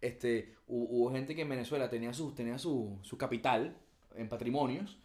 Este, 0.00 0.54
hu- 0.68 0.86
hubo 0.90 1.10
gente 1.12 1.34
que 1.34 1.42
en 1.42 1.48
Venezuela 1.48 1.90
tenía, 1.90 2.12
su, 2.14 2.32
tenía 2.32 2.58
su, 2.58 2.98
su 3.02 3.18
capital 3.18 3.76
en 4.14 4.28
patrimonios, 4.28 4.96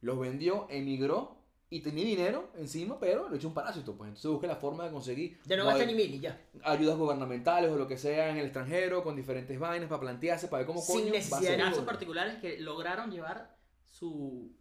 los 0.00 0.18
vendió, 0.18 0.66
emigró 0.70 1.36
y 1.70 1.80
tenía 1.82 2.04
dinero 2.06 2.50
encima, 2.56 2.98
pero 2.98 3.28
lo 3.28 3.36
echó 3.36 3.46
un 3.48 3.54
parásito. 3.54 3.94
Pues 3.96 4.08
entonces 4.08 4.30
busca 4.30 4.46
la 4.46 4.56
forma 4.56 4.84
de 4.84 4.90
conseguir 4.90 5.38
Ya 5.44 5.56
no 5.56 5.66
gasta 5.66 5.84
ni 5.84 5.94
mil 5.94 6.18
ya. 6.20 6.40
ayudas 6.64 6.96
gubernamentales 6.96 7.70
o 7.70 7.76
lo 7.76 7.86
que 7.86 7.98
sea 7.98 8.30
en 8.30 8.38
el 8.38 8.44
extranjero 8.46 9.02
con 9.04 9.14
diferentes 9.16 9.58
vainas 9.58 9.88
para 9.88 10.00
plantearse, 10.00 10.48
para 10.48 10.60
ver 10.60 10.66
cómo 10.66 10.80
Sin 10.80 10.94
coño 10.94 11.04
va 11.06 11.10
a 11.10 11.12
necesidad 11.18 11.40
ser. 11.40 11.50
de 11.50 11.56
Casos 11.58 11.70
ninguna. 11.72 11.86
particulares 11.92 12.36
que 12.40 12.58
lograron 12.58 13.10
llevar 13.10 13.54
su, 13.84 14.56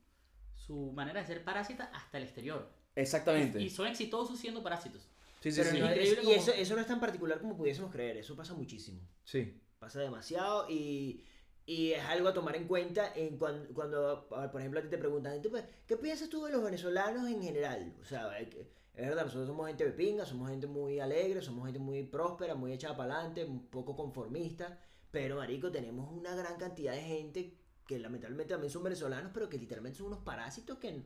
su 0.55 0.91
manera 0.91 1.21
de 1.21 1.27
ser 1.27 1.43
parásita 1.45 1.85
hasta 1.93 2.17
el 2.17 2.25
exterior. 2.25 2.76
Exactamente. 3.01 3.61
Y 3.61 3.69
son 3.69 3.87
exitosos 3.87 4.39
siendo 4.39 4.61
parásitos. 4.63 5.07
Sí, 5.41 5.51
sí, 5.51 5.59
Pero 5.61 5.71
sí. 5.71 5.79
no 5.79 5.85
es- 5.85 5.91
Increíble 5.91 6.21
y 6.21 6.25
como- 6.25 6.35
eso, 6.37 6.51
eso 6.51 6.75
no 6.75 6.81
es 6.81 6.87
tan 6.87 6.99
particular 6.99 7.39
como 7.39 7.55
pudiésemos 7.55 7.91
creer, 7.91 8.17
eso 8.17 8.35
pasa 8.35 8.53
muchísimo. 8.53 8.99
Sí. 9.23 9.61
Pasa 9.79 9.99
demasiado 10.01 10.67
y, 10.69 11.23
y 11.65 11.91
es 11.91 12.03
algo 12.05 12.27
a 12.29 12.33
tomar 12.33 12.55
en 12.55 12.67
cuenta 12.67 13.13
en 13.15 13.37
cuan- 13.37 13.67
cuando, 13.73 14.27
ah, 14.35 14.49
por 14.51 14.59
ejemplo, 14.61 14.79
a 14.79 14.83
ti 14.83 14.89
te 14.89 14.97
preguntan, 14.97 15.33
"Entonces, 15.33 15.63
¿qué 15.85 15.95
piensas 15.97 16.27
tú 16.29 16.43
de 16.45 16.51
los 16.51 16.63
venezolanos 16.63 17.29
en 17.29 17.41
general? 17.43 17.93
O 18.01 18.05
sea, 18.05 18.37
es 18.39 18.47
verdad, 18.95 19.25
nosotros 19.25 19.47
somos 19.47 19.67
gente 19.67 19.85
de 19.85 19.91
pinga, 19.91 20.25
somos 20.25 20.49
gente 20.49 20.65
muy 20.65 20.99
alegre, 20.99 21.41
somos 21.43 21.65
gente 21.65 21.79
muy 21.79 22.01
próspera, 22.03 22.55
muy 22.55 22.73
echada 22.73 22.97
para 22.97 23.13
adelante, 23.15 23.45
un 23.45 23.67
poco 23.67 23.95
conformista, 23.95 24.79
pero, 25.11 25.35
marico, 25.37 25.71
tenemos 25.71 26.11
una 26.11 26.33
gran 26.35 26.57
cantidad 26.57 26.93
de 26.93 27.01
gente 27.03 27.53
que 27.85 27.99
lamentablemente 27.99 28.53
también 28.55 28.71
son 28.71 28.83
venezolanos, 28.83 29.31
pero 29.33 29.47
que 29.47 29.57
literalmente 29.59 29.99
son 29.99 30.07
unos 30.07 30.19
parásitos 30.23 30.79
que... 30.79 31.03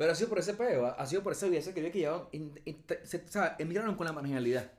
Pero 0.00 0.12
ha 0.12 0.14
sido 0.14 0.30
por 0.30 0.38
ese 0.38 0.54
peo, 0.54 0.86
ha 0.86 1.04
sido 1.06 1.22
por 1.22 1.34
esa 1.34 1.46
vida 1.46 1.60
que 1.60 1.92
que 1.92 1.98
llevaban, 1.98 2.26
o 2.32 3.28
sea, 3.28 3.54
emigraron 3.58 3.96
con 3.96 4.06
la 4.06 4.14
marginalidad. 4.14 4.72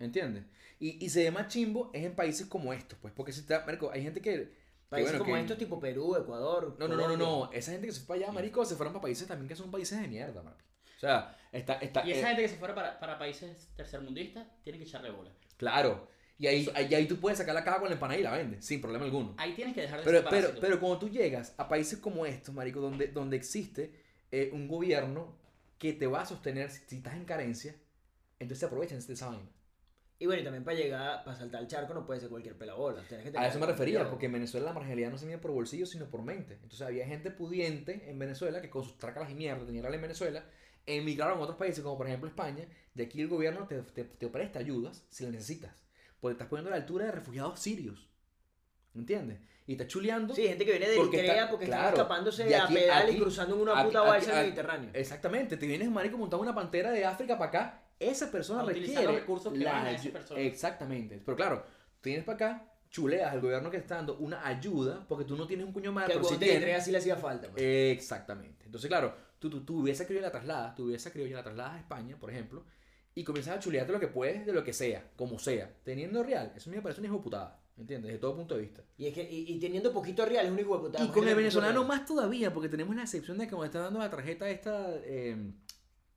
¿Entiendes? 0.00 0.46
Y, 0.80 1.04
y 1.04 1.10
se 1.10 1.22
ve 1.22 1.30
más 1.30 1.46
chimbo 1.46 1.92
es 1.94 2.04
en 2.04 2.16
países 2.16 2.48
como 2.48 2.72
estos, 2.72 2.98
pues, 2.98 3.14
porque 3.14 3.30
si 3.30 3.38
está, 3.38 3.64
marico, 3.64 3.92
hay 3.92 4.02
gente 4.02 4.20
que... 4.20 4.52
Países 4.88 5.12
bueno, 5.12 5.24
como 5.24 5.36
que- 5.36 5.42
estos, 5.42 5.58
tipo 5.58 5.78
Perú, 5.78 6.16
Ecuador... 6.16 6.74
No, 6.76 6.88
no, 6.88 6.96
no, 6.96 7.06
no, 7.06 7.16
no, 7.16 7.52
esa 7.52 7.70
gente 7.70 7.86
que 7.86 7.92
se 7.92 8.00
fue 8.00 8.16
para 8.16 8.26
allá, 8.26 8.32
marico, 8.32 8.64
se 8.64 8.74
fueron 8.74 8.92
para 8.92 9.02
países 9.02 9.28
también 9.28 9.46
que 9.46 9.54
son 9.54 9.70
países 9.70 10.00
de 10.00 10.08
mierda, 10.08 10.42
papi. 10.42 10.64
O 10.96 10.98
sea, 10.98 11.38
está, 11.52 11.74
está, 11.74 12.04
Y 12.04 12.10
esa 12.10 12.22
eh, 12.22 12.26
gente 12.30 12.42
que 12.42 12.48
se 12.48 12.56
fuera 12.56 12.74
para, 12.74 12.98
para 12.98 13.16
países 13.16 13.70
tercermundistas 13.76 14.44
tiene 14.64 14.80
que 14.80 14.86
echarle 14.86 15.12
bola. 15.12 15.30
Claro. 15.56 16.08
Y 16.36 16.48
ahí, 16.48 16.68
ahí, 16.74 16.92
ahí 16.92 17.06
tú 17.06 17.20
puedes 17.20 17.38
sacar 17.38 17.54
la 17.54 17.62
caja 17.62 17.78
con 17.78 17.90
la 17.90 17.94
empanada 17.94 18.18
y 18.18 18.24
la 18.24 18.32
vendes, 18.32 18.64
sin 18.64 18.80
problema 18.80 19.04
alguno. 19.04 19.36
Ahí 19.38 19.54
tienes 19.54 19.72
que 19.72 19.82
dejar 19.82 20.00
de 20.00 20.04
Pero, 20.04 20.18
ser 20.18 20.30
pero, 20.30 20.60
pero 20.60 20.80
cuando 20.80 20.98
tú 20.98 21.08
llegas 21.08 21.54
a 21.58 21.68
países 21.68 22.00
como 22.00 22.26
estos, 22.26 22.52
marico, 22.52 22.80
donde, 22.80 23.06
donde 23.06 23.36
existe 23.36 24.02
eh, 24.34 24.50
un 24.52 24.66
gobierno 24.66 25.36
que 25.78 25.92
te 25.92 26.08
va 26.08 26.22
a 26.22 26.26
sostener 26.26 26.70
si, 26.70 26.82
si 26.86 26.96
estás 26.96 27.14
en 27.14 27.24
carencia, 27.24 27.76
entonces 28.40 28.58
se 28.58 28.66
aprovechan 28.66 28.98
de 28.98 29.12
esa 29.12 29.28
vaina. 29.28 29.48
Y 30.18 30.26
bueno, 30.26 30.42
y 30.42 30.44
también 30.44 30.64
para 30.64 30.76
llegar, 30.76 31.22
para 31.24 31.36
saltar 31.36 31.62
el 31.62 31.68
charco 31.68 31.94
no 31.94 32.04
puede 32.04 32.18
ser 32.18 32.28
cualquier 32.30 32.56
pelabola. 32.56 33.04
A 33.36 33.46
eso 33.46 33.58
me 33.60 33.66
refería, 33.66 34.08
porque 34.08 34.26
en 34.26 34.32
Venezuela 34.32 34.66
la 34.66 34.72
marginalidad 34.72 35.10
no 35.10 35.18
se 35.18 35.26
mide 35.26 35.38
por 35.38 35.52
bolsillo, 35.52 35.86
sino 35.86 36.06
por 36.06 36.22
mente. 36.22 36.54
Entonces 36.54 36.82
había 36.82 37.06
gente 37.06 37.30
pudiente 37.30 38.10
en 38.10 38.18
Venezuela 38.18 38.60
que 38.60 38.70
con 38.70 38.82
sus 38.82 38.98
trácalas 38.98 39.30
y 39.30 39.34
mierda, 39.34 39.64
tenía 39.66 39.86
en 39.86 40.02
Venezuela, 40.02 40.44
emigraron 40.86 41.38
a 41.38 41.42
otros 41.42 41.58
países, 41.58 41.84
como 41.84 41.96
por 41.96 42.08
ejemplo 42.08 42.28
España, 42.28 42.66
y 42.94 43.02
aquí 43.02 43.20
el 43.20 43.28
gobierno 43.28 43.68
te, 43.68 43.82
te, 43.82 44.04
te 44.04 44.28
presta 44.28 44.58
ayudas 44.58 45.04
si 45.10 45.22
las 45.24 45.32
necesitas. 45.32 45.84
Porque 46.20 46.32
estás 46.32 46.48
poniendo 46.48 46.70
a 46.70 46.76
la 46.76 46.82
altura 46.82 47.06
de 47.06 47.12
refugiados 47.12 47.60
sirios. 47.60 48.08
¿Entiendes? 48.94 49.38
Y 49.66 49.72
estás 49.72 49.86
chuleando. 49.88 50.34
Sí, 50.34 50.46
gente 50.46 50.64
que 50.64 50.72
viene 50.72 50.88
de 50.88 50.96
Porque 50.96 51.18
Eritrea 51.18 51.38
está- 51.42 51.50
porque 51.50 51.66
claro, 51.66 51.82
están 51.88 51.94
escapándose 51.94 52.50
y 52.50 52.52
a 52.54 52.66
pedal 52.68 53.10
y 53.14 53.18
cruzando 53.18 53.54
en 53.56 53.62
una 53.62 53.78
aquí- 53.78 53.86
puta 53.88 54.00
balsa 54.02 54.24
en 54.26 54.30
el 54.32 54.36
aquí- 54.38 54.46
Mediterráneo. 54.46 54.90
Exactamente, 54.92 55.56
te 55.56 55.66
vienes 55.66 55.90
marico 55.90 56.18
montado 56.18 56.42
en 56.42 56.48
una 56.48 56.54
pantera 56.54 56.90
de 56.90 57.04
África 57.04 57.38
para 57.38 57.48
acá, 57.48 57.82
esa 57.98 58.30
persona 58.30 58.60
A 58.62 58.66
requiere 58.66 59.02
los 59.04 59.14
recursos 59.14 59.52
que 59.52 59.58
la 59.60 59.90
esa 59.90 60.10
persona. 60.10 60.40
Exactamente. 60.40 61.22
Pero 61.24 61.36
claro, 61.36 61.64
tú 62.00 62.08
vienes 62.10 62.24
para 62.24 62.36
acá, 62.36 62.70
chuleas 62.90 63.32
al 63.32 63.40
gobierno 63.40 63.70
que 63.70 63.78
está 63.78 63.96
dando 63.96 64.16
una 64.18 64.46
ayuda 64.46 65.04
porque 65.08 65.24
tú 65.24 65.34
no 65.36 65.46
tienes 65.46 65.66
un 65.66 65.72
cuño 65.72 65.92
más, 65.92 66.06
Que 66.06 66.12
al 66.12 66.18
pero 66.18 66.24
sí 66.28 66.34
huevón 66.34 66.40
de 66.40 66.46
tienes. 66.46 66.62
Eritrea 66.62 66.80
sí 66.84 66.90
le 66.92 66.98
hacía 66.98 67.16
falta. 67.16 67.48
pues. 67.50 67.62
Exactamente. 67.62 68.64
Entonces, 68.66 68.88
claro, 68.88 69.14
tú, 69.38 69.48
tú, 69.48 69.64
tú 69.64 69.80
hubiese 69.80 70.06
querido 70.06 70.22
la 70.22 70.30
trasladas, 70.30 70.74
tú 70.74 70.84
hubiese 70.84 71.10
querido 71.10 71.34
la 71.36 71.42
trasladas 71.42 71.72
a 71.74 71.78
España, 71.78 72.16
por 72.18 72.30
ejemplo, 72.30 72.64
y 73.14 73.24
comienzas 73.24 73.56
a 73.56 73.60
chulearte 73.60 73.92
lo 73.92 74.00
que 74.00 74.08
puedes 74.08 74.44
de 74.44 74.52
lo 74.52 74.62
que 74.62 74.72
sea, 74.72 75.04
como 75.16 75.38
sea, 75.38 75.72
teniendo 75.84 76.22
real. 76.22 76.52
Eso 76.54 76.68
me 76.70 76.82
parece 76.82 77.00
una 77.00 77.08
hijo 77.08 77.16
de 77.16 77.22
putada, 77.74 77.82
¿entiendes? 77.82 78.08
Desde 78.08 78.18
todo 78.20 78.36
punto 78.36 78.54
de 78.54 78.62
vista. 78.62 78.82
Y, 78.96 79.06
es 79.06 79.14
que, 79.14 79.22
y, 79.30 79.52
y 79.52 79.58
teniendo 79.58 79.92
poquito 79.92 80.24
real 80.24 80.46
es 80.46 80.52
un 80.52 80.58
hijo 80.58 80.76
de 80.78 80.84
puta. 80.88 81.04
Y 81.04 81.08
con 81.08 81.26
el 81.28 81.34
venezolano 81.34 81.80
real. 81.80 81.86
más 81.88 82.06
todavía, 82.06 82.52
porque 82.52 82.68
tenemos 82.68 82.94
la 82.96 83.02
excepción 83.02 83.38
de 83.38 83.44
que 83.46 83.50
cuando 83.50 83.66
está 83.66 83.80
dando 83.80 83.98
la 83.98 84.10
tarjeta 84.10 84.48
esta, 84.48 84.90
eh, 85.04 85.52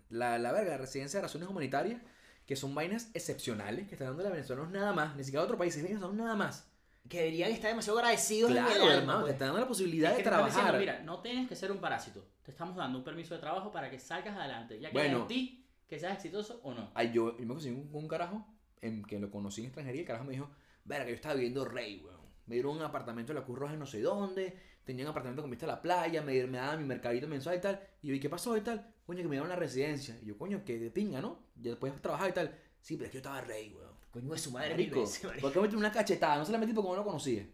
la, 0.10 0.38
la 0.38 0.52
verga, 0.52 0.72
la 0.72 0.78
residencia 0.78 1.20
de 1.20 1.24
razones 1.24 1.48
humanitarias, 1.50 2.02
que 2.46 2.56
son 2.56 2.74
vainas 2.74 3.10
excepcionales, 3.14 3.88
que 3.88 3.96
están 3.96 4.08
dando 4.10 4.28
a 4.28 4.32
venezolanos 4.32 4.72
nada 4.72 4.94
más, 4.94 5.16
ni 5.16 5.24
siquiera 5.24 5.42
a 5.42 5.46
otro 5.46 5.58
país, 5.58 5.76
es 5.76 5.84
venezolanos 5.84 6.16
nada 6.16 6.36
más. 6.36 6.68
Que 7.10 7.20
deberían 7.20 7.52
estar 7.52 7.70
demasiado 7.72 8.00
agradecidos 8.00 8.52
en 8.52 8.58
el 8.58 8.64
Claro, 8.66 8.82
alma. 8.84 8.94
hermano, 8.96 9.18
te 9.20 9.24
pues. 9.24 9.34
están 9.34 9.48
dando 9.48 9.62
la 9.62 9.68
posibilidad 9.68 10.12
Es 10.12 10.18
de 10.18 10.24
que 10.24 10.30
trabajar. 10.30 10.52
diciendo, 10.52 10.80
mira, 10.80 11.00
no 11.04 11.22
tienes 11.22 11.48
que 11.48 11.56
ser 11.56 11.72
un 11.72 11.78
parásito. 11.80 12.26
Te 12.44 12.52
estamos 12.52 12.76
dando 12.76 12.98
un 12.98 13.04
permiso 13.06 13.34
de 13.34 13.40
trabajo 13.40 13.72
para 13.72 13.90
que 13.90 13.98
salgas 13.98 14.36
adelante. 14.38 14.78
Ya 14.80 14.90
que 14.90 14.94
Bueno. 14.94 15.22
en 15.22 15.28
ti 15.28 15.66
que 15.88 16.00
seas 16.00 16.16
exitoso 16.16 16.60
o 16.64 16.74
no. 16.74 16.92
Ay, 16.94 17.12
yo, 17.14 17.38
yo 17.38 17.46
me 17.46 17.54
conseguí 17.54 17.76
un, 17.76 17.90
un 17.94 18.08
carajo 18.10 18.46
en, 18.82 19.04
que 19.06 19.20
lo 19.20 19.32
conocí 19.32 19.62
en 19.62 19.68
extranjería 19.68 20.00
y 20.00 20.02
el 20.02 20.08
carajo 20.08 20.26
me 20.26 20.34
dijo, 20.34 20.50
verga, 20.88 21.10
yo 21.10 21.16
estaba 21.16 21.36
viviendo 21.36 21.66
rey, 21.66 22.02
weón. 22.04 22.18
Me 22.46 22.56
dieron 22.56 22.78
un 22.78 22.82
apartamento 22.82 23.34
en 23.34 23.40
la 23.40 23.46
Cruz 23.46 23.60
Roja 23.60 23.74
en 23.74 23.80
no 23.80 23.86
sé 23.86 24.02
dónde, 24.02 24.58
tenía 24.86 25.04
un 25.06 25.12
apartamento 25.12 25.42
con 25.42 25.52
vista 25.52 25.66
a 25.66 25.70
la 25.70 25.82
playa, 25.82 26.22
me, 26.22 26.48
me 26.48 26.58
daban 26.58 26.80
mi 26.80 26.86
mercadito 26.86 27.28
mensual 27.28 27.58
y 27.58 27.62
tal. 27.62 27.82
Y 28.02 28.08
yo, 28.08 28.14
¿y 28.16 28.20
qué 28.20 28.30
pasó 28.30 28.56
y 28.56 28.62
tal? 28.62 28.94
Coño, 29.06 29.22
que 29.22 29.28
me 29.28 29.36
dieron 29.36 29.50
la 29.50 29.56
residencia. 29.56 30.18
Y 30.22 30.28
yo, 30.28 30.38
coño, 30.38 30.64
que 30.66 30.80
de 30.80 30.90
pinga, 30.90 31.22
¿no? 31.22 31.40
Ya 31.56 31.72
después 31.72 31.94
trabajar 32.02 32.30
y 32.30 32.34
tal. 32.34 32.58
Sí, 32.82 32.96
pero 32.96 33.06
es 33.06 33.12
que 33.12 33.16
yo 33.16 33.20
estaba 33.20 33.42
rey, 33.42 33.74
weón. 33.76 33.96
Coño 34.12 34.32
de 34.32 34.38
su 34.40 34.52
madre 34.52 34.72
marico. 34.72 35.04
¿por 35.42 35.52
qué 35.52 35.60
metí 35.60 35.76
una 35.76 35.92
cachetada? 35.92 36.38
No 36.38 36.46
se 36.46 36.52
la 36.52 36.58
metí 36.58 36.74
porque 36.74 36.90
no 36.90 36.96
lo 36.96 37.04
conocía. 37.04 37.46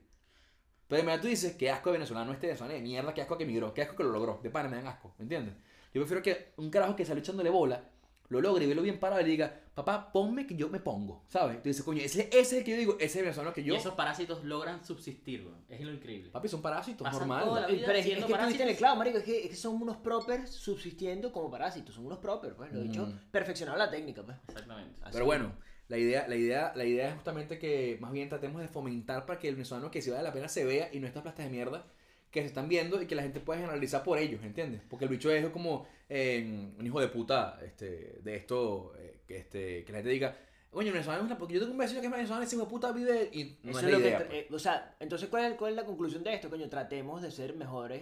Pero 0.88 1.02
de 1.02 1.06
verdad 1.08 1.22
tú 1.22 1.28
dices, 1.28 1.56
qué 1.56 1.72
asco 1.72 1.90
de 1.90 1.94
venezolano 1.94 2.32
este 2.34 2.48
venezolano 2.48 2.76
de 2.76 2.82
mierda, 2.82 3.14
qué 3.14 3.22
asco 3.22 3.38
que 3.38 3.46
emigró, 3.46 3.74
qué 3.74 3.82
asco 3.82 3.96
que 3.96 4.04
lo 4.04 4.12
logró. 4.12 4.40
De 4.44 4.50
pana 4.50 4.70
me 4.70 4.76
dan 4.76 4.88
asco, 4.88 5.16
¿me 5.18 5.24
entiendes? 5.24 5.56
Yo 5.94 6.02
prefiero 6.02 6.22
que 6.22 6.54
un 6.58 6.70
carajo 6.70 6.96
que 6.96 7.06
salió 7.06 7.22
echándole 7.22 7.50
bola, 7.50 7.90
lo 8.34 8.42
logre 8.42 8.66
y 8.66 8.68
velo 8.68 8.82
bien 8.82 9.00
parado 9.00 9.22
y 9.22 9.24
le 9.24 9.30
diga, 9.32 9.62
papá, 9.74 10.12
ponme 10.12 10.46
que 10.46 10.56
yo 10.56 10.68
me 10.70 10.80
pongo, 10.82 11.24
¿sabes? 11.30 11.62
Tú 11.64 11.70
dices, 11.70 11.84
coño, 11.86 12.02
ese, 12.02 12.28
ese 12.30 12.40
es 12.40 12.54
el 12.54 12.64
que 12.64 12.72
yo 12.72 12.78
digo, 12.78 12.94
ese 12.96 13.06
es 13.06 13.16
el 13.18 13.22
venezolano 13.24 13.54
que 13.54 13.64
yo... 13.64 13.74
Y 13.74 13.78
esos 13.78 13.94
parásitos 13.94 14.44
logran 14.44 14.84
subsistir, 14.84 15.46
weón. 15.46 15.64
Es 15.70 15.80
lo 15.82 15.92
increíble. 15.94 16.30
Papi, 16.32 16.48
son 16.50 16.62
parásitos, 16.62 17.04
Pasan 17.06 17.20
normal. 17.28 17.46
toda 17.46 17.62
la 17.62 17.68
Eh, 17.70 17.74
vida 17.76 17.86
Pero 17.88 17.98
es, 18.00 18.06
siendo 18.06 18.26
es 18.28 18.32
que 18.34 18.40
tú 18.40 18.48
viste 18.48 18.64
en 18.64 18.70
el 18.70 18.76
clavo, 18.76 18.96
marico. 18.98 19.18
Es 19.20 19.24
que, 19.24 19.44
es 19.46 19.50
que 19.50 19.56
son 19.56 19.82
unos 19.82 19.98
propers 19.98 20.50
subsistiendo 20.50 21.32
como 21.32 21.50
parásitos. 21.50 21.96
Son 21.96 22.06
unos 22.06 22.20
propers, 22.20 22.56
pues. 22.56 22.72
Lo 22.74 22.80
he 22.82 22.84
dicho, 22.84 23.06
Mm. 23.06 23.20
perfeccionado 23.32 23.78
la 23.78 23.90
técnica, 23.90 24.24
pues. 24.24 24.38
Exactamente. 24.48 24.96
Así. 25.02 25.14
Pero 25.14 25.26
bueno, 25.26 25.54
la 25.88 25.98
idea, 25.98 26.28
la, 26.28 26.36
idea, 26.36 26.72
la 26.76 26.86
idea 26.86 27.08
es 27.10 27.14
justamente 27.16 27.60
que 27.60 27.98
más 28.02 28.12
bien 28.12 28.30
tratemos 28.30 28.62
de 28.62 28.68
fomentar 28.68 29.26
para 29.26 29.40
que 29.40 29.48
el 29.50 29.56
venezolano 29.56 29.92
que 29.92 30.02
si 30.02 30.10
vale 30.10 30.24
la 30.24 30.34
pena 30.34 30.48
se 30.48 30.66
vea 30.66 30.90
y 30.92 31.00
no 31.00 31.08
estas 31.08 31.24
plastas 31.24 31.46
de 31.46 31.52
mierda 31.52 31.86
que 32.34 32.42
se 32.42 32.48
están 32.48 32.68
viendo 32.68 33.00
y 33.00 33.06
que 33.06 33.14
la 33.16 33.22
gente 33.22 33.40
pueda 33.40 33.60
generalizar 33.60 34.04
por 34.04 34.18
ellos, 34.18 34.44
¿entiendes? 34.44 34.82
Porque 34.90 35.06
el 35.06 35.12
bicho 35.12 35.30
es 35.32 35.48
como 35.52 35.86
eh, 36.10 36.74
un 36.78 36.84
hijo 36.86 37.00
de 37.00 37.08
puta 37.08 37.60
este, 37.64 38.20
de 38.24 38.36
esto, 38.36 38.92
eh, 38.98 39.22
que, 39.28 39.38
este, 39.38 39.86
que 39.86 39.92
la 39.92 40.00
gente 40.00 40.10
diga, 40.10 40.36
coño, 40.72 40.92
venezolano 40.92 41.22
es 41.22 41.28
una... 41.28 41.38
Porque 41.38 41.54
yo 41.54 41.60
tengo 41.60 41.74
un 41.74 41.78
vecino 41.78 42.02
que 42.02 42.08
es 42.08 42.12
venezolano, 42.12 42.44
ese 42.44 42.56
hijo 42.56 42.66
de 42.66 42.72
puta 42.72 42.92
vive 42.92 43.30
y 43.32 43.60
no 43.62 43.70
Eso 43.72 43.80
es 43.80 43.86
es 43.86 43.92
la 43.92 43.92
lo 43.92 44.02
que 44.02 44.08
idea. 44.10 44.18
pues. 44.18 44.30
eh, 44.32 44.48
o 44.52 44.58
sea, 44.58 44.96
entonces, 45.00 45.30
¿cuál 45.30 45.46
es, 45.52 45.58
¿cuál 45.60 45.72
es 45.74 45.78
la 45.78 45.86
conclusión 45.86 46.24
de 46.24 46.34
esto? 46.34 46.50
Coño, 46.50 46.68
tratemos 46.70 47.22
de 47.22 47.30
ser 47.30 47.54
mejores 47.56 48.02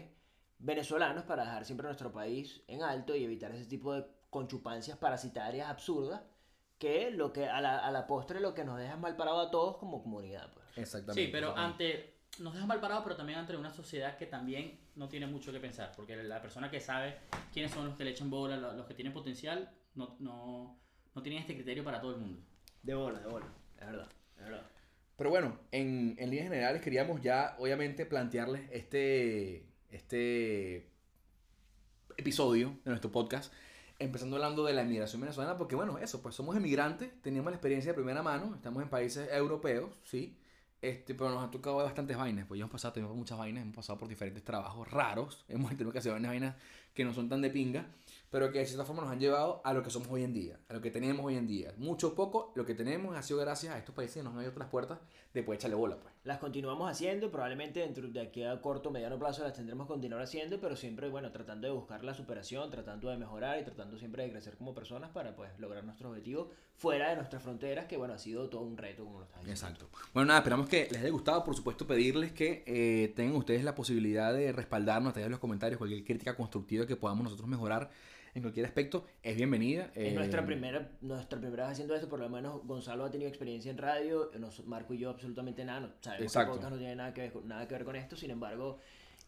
venezolanos 0.59 1.23
para 1.25 1.43
dejar 1.43 1.65
siempre 1.65 1.85
nuestro 1.87 2.13
país 2.13 2.63
en 2.67 2.83
alto 2.83 3.13
y 3.15 3.25
evitar 3.25 3.51
ese 3.51 3.65
tipo 3.65 3.93
de 3.93 4.05
conchupancias 4.29 4.97
parasitarias 4.97 5.67
absurdas 5.69 6.21
que 6.77 7.11
lo 7.11 7.33
que 7.33 7.47
a 7.47 7.59
la, 7.59 7.79
a 7.79 7.91
la 7.91 8.07
postre 8.07 8.39
lo 8.39 8.53
que 8.53 8.63
nos 8.63 8.79
deja 8.79 8.95
mal 8.95 9.17
parado 9.17 9.41
a 9.41 9.51
todos 9.51 9.75
como 9.77 10.01
comunidad. 10.01 10.49
Pues. 10.53 10.65
Exactamente. 10.77 11.25
Sí, 11.25 11.29
pero 11.31 11.49
exactamente. 11.49 11.83
ante 11.93 12.20
nos 12.41 12.53
dejan 12.53 12.67
mal 12.67 12.79
parados, 12.81 13.03
pero 13.03 13.15
también 13.15 13.39
ante 13.39 13.55
una 13.55 13.71
sociedad 13.71 14.17
que 14.17 14.25
también 14.25 14.79
no 14.95 15.07
tiene 15.07 15.27
mucho 15.27 15.51
que 15.51 15.59
pensar, 15.59 15.91
porque 15.95 16.15
la 16.15 16.41
persona 16.41 16.69
que 16.69 16.79
sabe 16.79 17.17
quiénes 17.53 17.71
son 17.71 17.85
los 17.85 17.95
que 17.95 18.03
le 18.03 18.11
echan 18.11 18.29
bola, 18.29 18.57
lo- 18.57 18.73
los 18.73 18.85
que 18.85 18.93
tienen 18.93 19.13
potencial, 19.13 19.69
no, 19.95 20.15
no, 20.19 20.77
no 21.15 21.21
tienen 21.21 21.41
este 21.41 21.53
criterio 21.55 21.83
para 21.83 22.01
todo 22.01 22.15
el 22.15 22.21
mundo. 22.21 22.41
De 22.83 22.93
bola, 22.95 23.19
de 23.19 23.27
bola. 23.27 23.45
Es 23.79 23.85
verdad, 23.85 24.07
es 24.37 24.43
verdad. 24.43 24.63
Pero 25.17 25.29
bueno, 25.29 25.59
en, 25.71 26.15
en 26.17 26.29
líneas 26.29 26.45
generales 26.49 26.81
queríamos 26.81 27.21
ya, 27.21 27.55
obviamente, 27.59 28.05
plantearles 28.07 28.69
este, 28.71 29.65
este 29.91 30.89
episodio 32.17 32.69
de 32.83 32.89
nuestro 32.89 33.11
podcast, 33.11 33.53
empezando 33.99 34.35
hablando 34.35 34.63
de 34.65 34.73
la 34.73 34.81
emigración 34.81 35.21
venezolana, 35.21 35.57
porque 35.57 35.75
bueno, 35.75 35.97
eso, 35.99 36.21
pues 36.21 36.35
somos 36.35 36.55
emigrantes, 36.55 37.11
teníamos 37.21 37.51
la 37.51 37.57
experiencia 37.57 37.91
de 37.91 37.95
primera 37.95 38.23
mano, 38.23 38.55
estamos 38.55 38.81
en 38.81 38.89
países 38.89 39.29
europeos, 39.31 39.91
sí, 40.03 40.37
este, 40.81 41.13
pero 41.13 41.29
nos 41.29 41.43
han 41.43 41.51
tocado 41.51 41.77
bastantes 41.77 42.17
vainas, 42.17 42.45
pues 42.47 42.57
ya 42.57 42.63
hemos 42.63 42.71
pasado 42.71 42.93
tenemos 42.93 43.15
muchas 43.15 43.37
vainas, 43.37 43.61
hemos 43.63 43.75
pasado 43.75 43.99
por 43.99 44.07
diferentes 44.07 44.43
trabajos 44.43 44.89
raros, 44.89 45.45
hemos 45.49 45.69
tenido 45.71 45.91
que 45.91 45.99
hacer 45.99 46.11
vainas, 46.11 46.31
vainas 46.31 46.55
que 46.93 47.05
no 47.05 47.13
son 47.13 47.29
tan 47.29 47.41
de 47.41 47.49
pinga, 47.49 47.85
pero 48.29 48.51
que 48.51 48.59
de 48.59 48.65
cierta 48.65 48.85
forma 48.85 49.03
nos 49.03 49.11
han 49.11 49.19
llevado 49.19 49.61
a 49.63 49.73
lo 49.73 49.83
que 49.83 49.89
somos 49.89 50.09
hoy 50.09 50.23
en 50.23 50.33
día, 50.33 50.59
a 50.67 50.73
lo 50.73 50.81
que 50.81 50.91
tenemos 50.91 51.25
hoy 51.25 51.35
en 51.35 51.47
día. 51.47 51.73
Mucho 51.77 52.09
o 52.09 52.15
poco, 52.15 52.51
lo 52.55 52.65
que 52.65 52.73
tenemos 52.73 53.15
ha 53.15 53.21
sido 53.21 53.39
gracias 53.39 53.73
a 53.73 53.77
estos 53.77 53.93
países 53.93 54.17
que 54.17 54.23
nos 54.23 54.33
han 54.33 54.39
abierto 54.39 54.59
las 54.59 54.69
puertas 54.69 54.99
de 55.33 55.43
poder 55.43 55.59
echarle 55.59 55.75
bola, 55.75 55.97
pues. 55.99 56.13
Las 56.23 56.37
continuamos 56.37 56.87
haciendo, 56.87 57.31
probablemente 57.31 57.79
dentro 57.79 58.07
de 58.07 58.21
aquí 58.21 58.43
a 58.43 58.61
corto 58.61 58.89
o 58.89 58.91
mediano 58.91 59.17
plazo 59.17 59.41
las 59.41 59.53
tendremos 59.53 59.87
que 59.87 59.93
continuar 59.93 60.21
haciendo, 60.21 60.61
pero 60.61 60.75
siempre, 60.75 61.09
bueno, 61.09 61.31
tratando 61.31 61.67
de 61.67 61.73
buscar 61.73 62.03
la 62.03 62.13
superación, 62.13 62.69
tratando 62.69 63.09
de 63.09 63.17
mejorar 63.17 63.59
y 63.59 63.63
tratando 63.63 63.97
siempre 63.97 64.21
de 64.21 64.29
crecer 64.29 64.55
como 64.55 64.75
personas 64.75 65.09
para, 65.09 65.35
pues, 65.35 65.49
lograr 65.57 65.83
nuestros 65.83 66.11
objetivos 66.11 66.49
fuera 66.75 67.09
de 67.09 67.15
nuestras 67.15 67.41
fronteras, 67.41 67.85
que, 67.87 67.97
bueno, 67.97 68.13
ha 68.13 68.19
sido 68.19 68.49
todo 68.49 68.61
un 68.61 68.77
reto, 68.77 69.03
como 69.03 69.17
lo 69.17 69.25
estás. 69.25 69.47
Exacto. 69.47 69.89
Bueno, 70.13 70.27
nada, 70.27 70.41
esperamos 70.41 70.69
que 70.69 70.87
les 70.91 71.01
haya 71.01 71.09
gustado. 71.09 71.43
Por 71.43 71.55
supuesto, 71.55 71.87
pedirles 71.87 72.33
que 72.33 72.63
eh, 72.67 73.13
tengan 73.15 73.35
ustedes 73.35 73.63
la 73.63 73.73
posibilidad 73.73 74.31
de 74.31 74.51
respaldarnos 74.51 75.09
a 75.09 75.13
través 75.13 75.25
de 75.25 75.31
los 75.31 75.39
comentarios. 75.39 75.79
Cualquier 75.79 76.03
crítica 76.03 76.35
constructiva 76.35 76.85
que 76.85 76.95
podamos 76.95 77.23
nosotros 77.23 77.49
mejorar 77.49 77.89
en 78.33 78.41
cualquier 78.41 78.65
aspecto 78.65 79.05
es 79.21 79.35
bienvenida. 79.35 79.91
Es 79.95 80.11
Eh, 80.11 80.15
nuestra 80.15 80.45
primera, 80.45 80.89
nuestra 81.01 81.39
primera 81.39 81.63
vez 81.63 81.73
haciendo 81.73 81.95
esto, 81.95 82.07
por 82.07 82.19
lo 82.19 82.29
menos 82.29 82.65
Gonzalo 82.65 83.05
ha 83.05 83.11
tenido 83.11 83.27
experiencia 83.29 83.71
en 83.71 83.77
radio, 83.77 84.31
nos- 84.39 84.65
Marco 84.65 84.93
y 84.93 84.99
yo 84.99 85.09
absolutamente 85.09 85.65
nada, 85.65 85.81
no, 85.81 85.89
sabemos 86.01 86.25
Exacto. 86.25 86.51
que 86.53 86.57
podcast 86.57 86.73
no 86.73 86.77
tiene 86.79 86.95
nada 86.95 87.13
que 87.13 87.21
ver, 87.21 87.45
nada 87.45 87.67
que 87.67 87.73
ver 87.75 87.83
con 87.83 87.95
esto, 87.95 88.15
sin 88.15 88.31
embargo, 88.31 88.79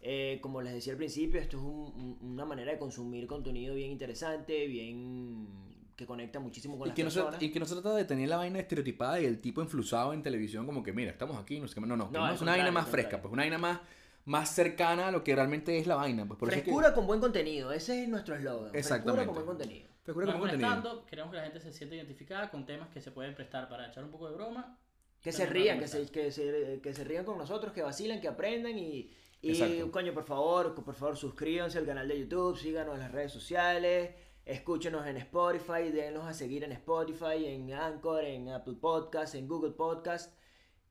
eh, 0.01 0.39
como 0.41 0.61
les 0.61 0.73
decía 0.73 0.93
al 0.93 0.97
principio, 0.97 1.39
esto 1.39 1.57
es 1.57 1.63
un- 1.63 2.17
un- 2.21 2.31
una 2.33 2.45
manera 2.45 2.71
de 2.71 2.77
consumir 2.77 3.27
contenido 3.27 3.75
bien 3.75 3.91
interesante, 3.91 4.67
bien 4.67 5.47
que 5.95 6.05
conecta 6.07 6.39
muchísimo 6.39 6.77
con 6.77 6.87
Y 6.87 6.89
las 6.89 6.95
que, 6.95 7.03
no 7.03 7.11
se, 7.11 7.19
personas. 7.19 7.41
y 7.43 7.51
que 7.51 7.59
no 7.59 7.65
se 7.65 7.73
trata 7.75 7.95
de 7.95 8.03
tener 8.05 8.27
la 8.27 8.37
vaina 8.37 8.59
estereotipada 8.59 9.21
y 9.21 9.25
el 9.25 9.39
tipo 9.39 9.61
influsado 9.61 10.11
en 10.13 10.23
televisión 10.23 10.65
como 10.65 10.81
que, 10.81 10.91
mira, 10.91 11.11
estamos 11.11 11.37
aquí, 11.37 11.59
no 11.59 11.67
sé 11.67 11.75
qué. 11.75 11.81
No, 11.81 11.87
no, 11.87 11.95
No, 11.95 12.09
queremos 12.11 12.37
al 12.37 12.43
una 12.43 12.51
vaina 12.53 12.71
más 12.71 12.87
fresca, 12.87 13.21
pues 13.21 13.31
una 13.31 13.43
vaina 13.43 13.59
más, 13.59 13.79
más 14.25 14.53
cercana 14.55 15.07
a 15.07 15.11
lo 15.11 15.23
que 15.23 15.35
realmente 15.35 15.77
es 15.77 15.87
la 15.87 15.95
vaina. 15.95 16.25
Pues 16.25 16.39
por 16.39 16.49
eso 16.49 16.57
es 16.57 16.63
que- 16.63 16.71
Frescura 16.71 16.93
con 16.93 17.07
buen 17.07 17.19
contenido, 17.19 17.71
ese 17.71 18.03
es 18.03 18.09
nuestro 18.09 18.35
eslogan. 18.35 18.71
Frescura 18.71 19.25
con 19.25 19.33
buen 19.35 19.45
contenido. 19.45 19.89
Frescura 20.03 20.31
con 20.31 20.41
contenido. 20.41 21.05
queremos 21.05 21.31
que 21.31 21.37
la 21.37 21.43
gente 21.43 21.59
se 21.59 21.71
sienta 21.73 21.95
identificada 21.95 22.49
con 22.49 22.65
temas 22.65 22.89
que 22.89 23.01
se 23.01 23.11
pueden 23.11 23.35
prestar 23.35 23.69
para 23.69 23.87
echar 23.87 24.03
un 24.03 24.11
poco 24.11 24.29
de 24.29 24.35
broma. 24.35 24.77
Que 25.21 25.31
se 25.31 25.45
rían, 25.45 25.79
que 25.79 25.87
se, 25.87 26.05
que, 26.11 26.31
se, 26.31 26.81
que 26.83 26.93
se 26.93 27.03
rían 27.05 27.23
con 27.23 27.37
nosotros, 27.37 27.71
que 27.71 27.81
vacilan, 27.81 28.19
que 28.19 28.27
aprendan 28.27 28.77
y, 28.77 29.09
y 29.41 29.51
Exacto. 29.51 29.89
coño, 29.91 30.13
por 30.13 30.25
favor, 30.25 30.75
por 30.75 30.93
favor, 30.95 31.15
suscríbanse 31.15 31.77
al 31.77 31.85
canal 31.85 32.09
de 32.09 32.19
YouTube, 32.19 32.57
síganos 32.57 32.95
en 32.95 32.99
las 32.99 33.11
redes 33.13 33.31
sociales, 33.31 34.13
escúchenos 34.45 35.07
en 35.07 35.15
Spotify, 35.15 35.91
denos 35.93 36.25
a 36.25 36.33
seguir 36.33 36.65
en 36.65 36.73
Spotify, 36.73 37.45
en 37.45 37.71
Anchor, 37.73 38.25
en 38.25 38.49
Apple 38.49 38.75
Podcast, 38.81 39.35
en 39.35 39.47
Google 39.47 39.71
Podcast 39.71 40.33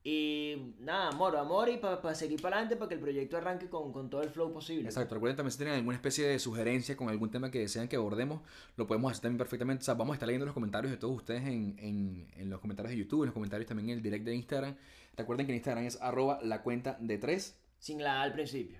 Y 0.05 0.75
nada, 0.79 1.07
amor, 1.09 1.37
amor 1.37 1.69
y 1.69 1.77
para 1.77 2.13
seguir 2.13 2.41
para 2.41 2.57
adelante 2.57 2.75
para 2.75 2.89
que 2.89 2.95
el 2.95 2.99
proyecto 2.99 3.37
arranque 3.37 3.69
con, 3.69 3.93
con 3.93 4.09
todo 4.09 4.21
el 4.21 4.29
flow 4.29 4.51
posible. 4.51 4.89
Exacto, 4.89 5.15
recuerden 5.15 5.37
también 5.37 5.51
si 5.51 5.59
tienen 5.59 5.75
alguna 5.75 5.95
especie 5.95 6.27
de 6.27 6.39
sugerencia 6.39 6.97
con 6.97 7.07
algún 7.07 7.31
tema 7.31 7.49
que 7.49 7.59
desean 7.59 7.87
que 7.87 7.95
abordemos, 7.95 8.41
lo 8.75 8.85
podemos 8.85 9.11
hacer 9.11 9.21
también 9.21 9.37
perfectamente. 9.37 9.83
O 9.83 9.85
sea, 9.85 9.93
vamos 9.93 10.13
a 10.13 10.15
estar 10.15 10.27
leyendo 10.27 10.45
los 10.45 10.53
comentarios 10.53 10.91
de 10.91 10.97
todos 10.97 11.15
ustedes 11.15 11.43
en, 11.43 11.75
en, 11.79 12.27
en 12.35 12.49
los 12.49 12.59
comentarios 12.59 12.91
de 12.91 12.97
YouTube, 12.97 13.21
en 13.23 13.27
los 13.27 13.33
comentarios 13.33 13.65
también 13.65 13.91
en 13.91 13.97
el 13.97 14.03
direct 14.03 14.25
de 14.25 14.35
Instagram. 14.35 14.75
Recuerden 15.15 15.45
que 15.45 15.53
en 15.53 15.57
Instagram 15.57 15.85
es 15.85 16.01
arroba 16.01 16.39
la 16.43 16.63
cuenta 16.63 16.97
de 16.99 17.17
tres, 17.17 17.57
Sin 17.79 18.03
la 18.03 18.19
A 18.19 18.23
al 18.23 18.33
principio. 18.33 18.79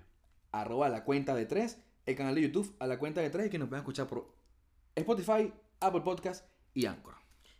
arroba 0.52 0.90
la 0.90 1.04
cuenta 1.04 1.34
de 1.34 1.46
tres, 1.46 1.78
el 2.04 2.16
canal 2.16 2.34
de 2.34 2.42
YouTube 2.42 2.76
a 2.80 2.86
la 2.86 2.98
cuenta 2.98 3.22
de 3.22 3.30
tres 3.30 3.46
y 3.46 3.50
que 3.50 3.58
nos 3.58 3.68
puedan 3.68 3.80
escuchar 3.80 4.06
por 4.06 4.28
Spotify, 4.94 5.50
Apple 5.80 6.02
Podcast 6.02 6.44
y 6.74 6.84
Anchor. 6.84 7.14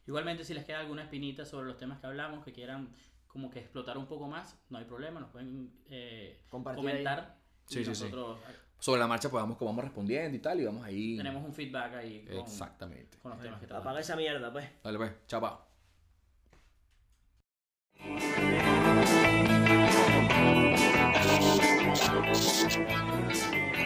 Igualmente, 0.06 0.44
si 0.44 0.52
les 0.52 0.66
queda 0.66 0.80
alguna 0.80 1.04
espinita 1.04 1.46
sobre 1.46 1.66
los 1.66 1.78
temas 1.78 1.98
que 1.98 2.06
hablamos, 2.06 2.44
que 2.44 2.52
quieran 2.52 2.90
como 3.34 3.50
que 3.50 3.58
explotar 3.58 3.98
un 3.98 4.06
poco 4.06 4.28
más, 4.28 4.56
no 4.70 4.78
hay 4.78 4.84
problema, 4.84 5.18
nos 5.18 5.30
pueden 5.30 5.72
eh, 5.90 6.44
Compartir 6.48 6.84
comentar. 6.84 7.36
Sí, 7.66 7.80
y 7.80 7.84
sí, 7.84 7.92
sí. 7.92 8.04
nosotros 8.04 8.38
eh, 8.48 8.54
Sobre 8.78 9.00
la 9.00 9.08
marcha, 9.08 9.28
pues 9.28 9.42
vamos, 9.42 9.58
vamos 9.58 9.82
respondiendo 9.82 10.36
y 10.36 10.40
tal, 10.40 10.60
y 10.60 10.64
vamos 10.64 10.84
ahí. 10.84 11.16
tenemos 11.16 11.44
un 11.44 11.52
feedback 11.52 11.94
ahí 11.94 12.24
con, 12.26 12.38
Exactamente. 12.38 13.18
con 13.18 13.32
los 13.32 13.40
temas 13.40 13.60
que 13.60 13.74
Apaga 13.74 13.98
esa 13.98 14.14
mierda, 14.14 14.52
pues. 14.52 14.68
Dale, 14.84 14.98
pues, 14.98 15.12
chao. 15.26 15.66
Thank 23.26 23.78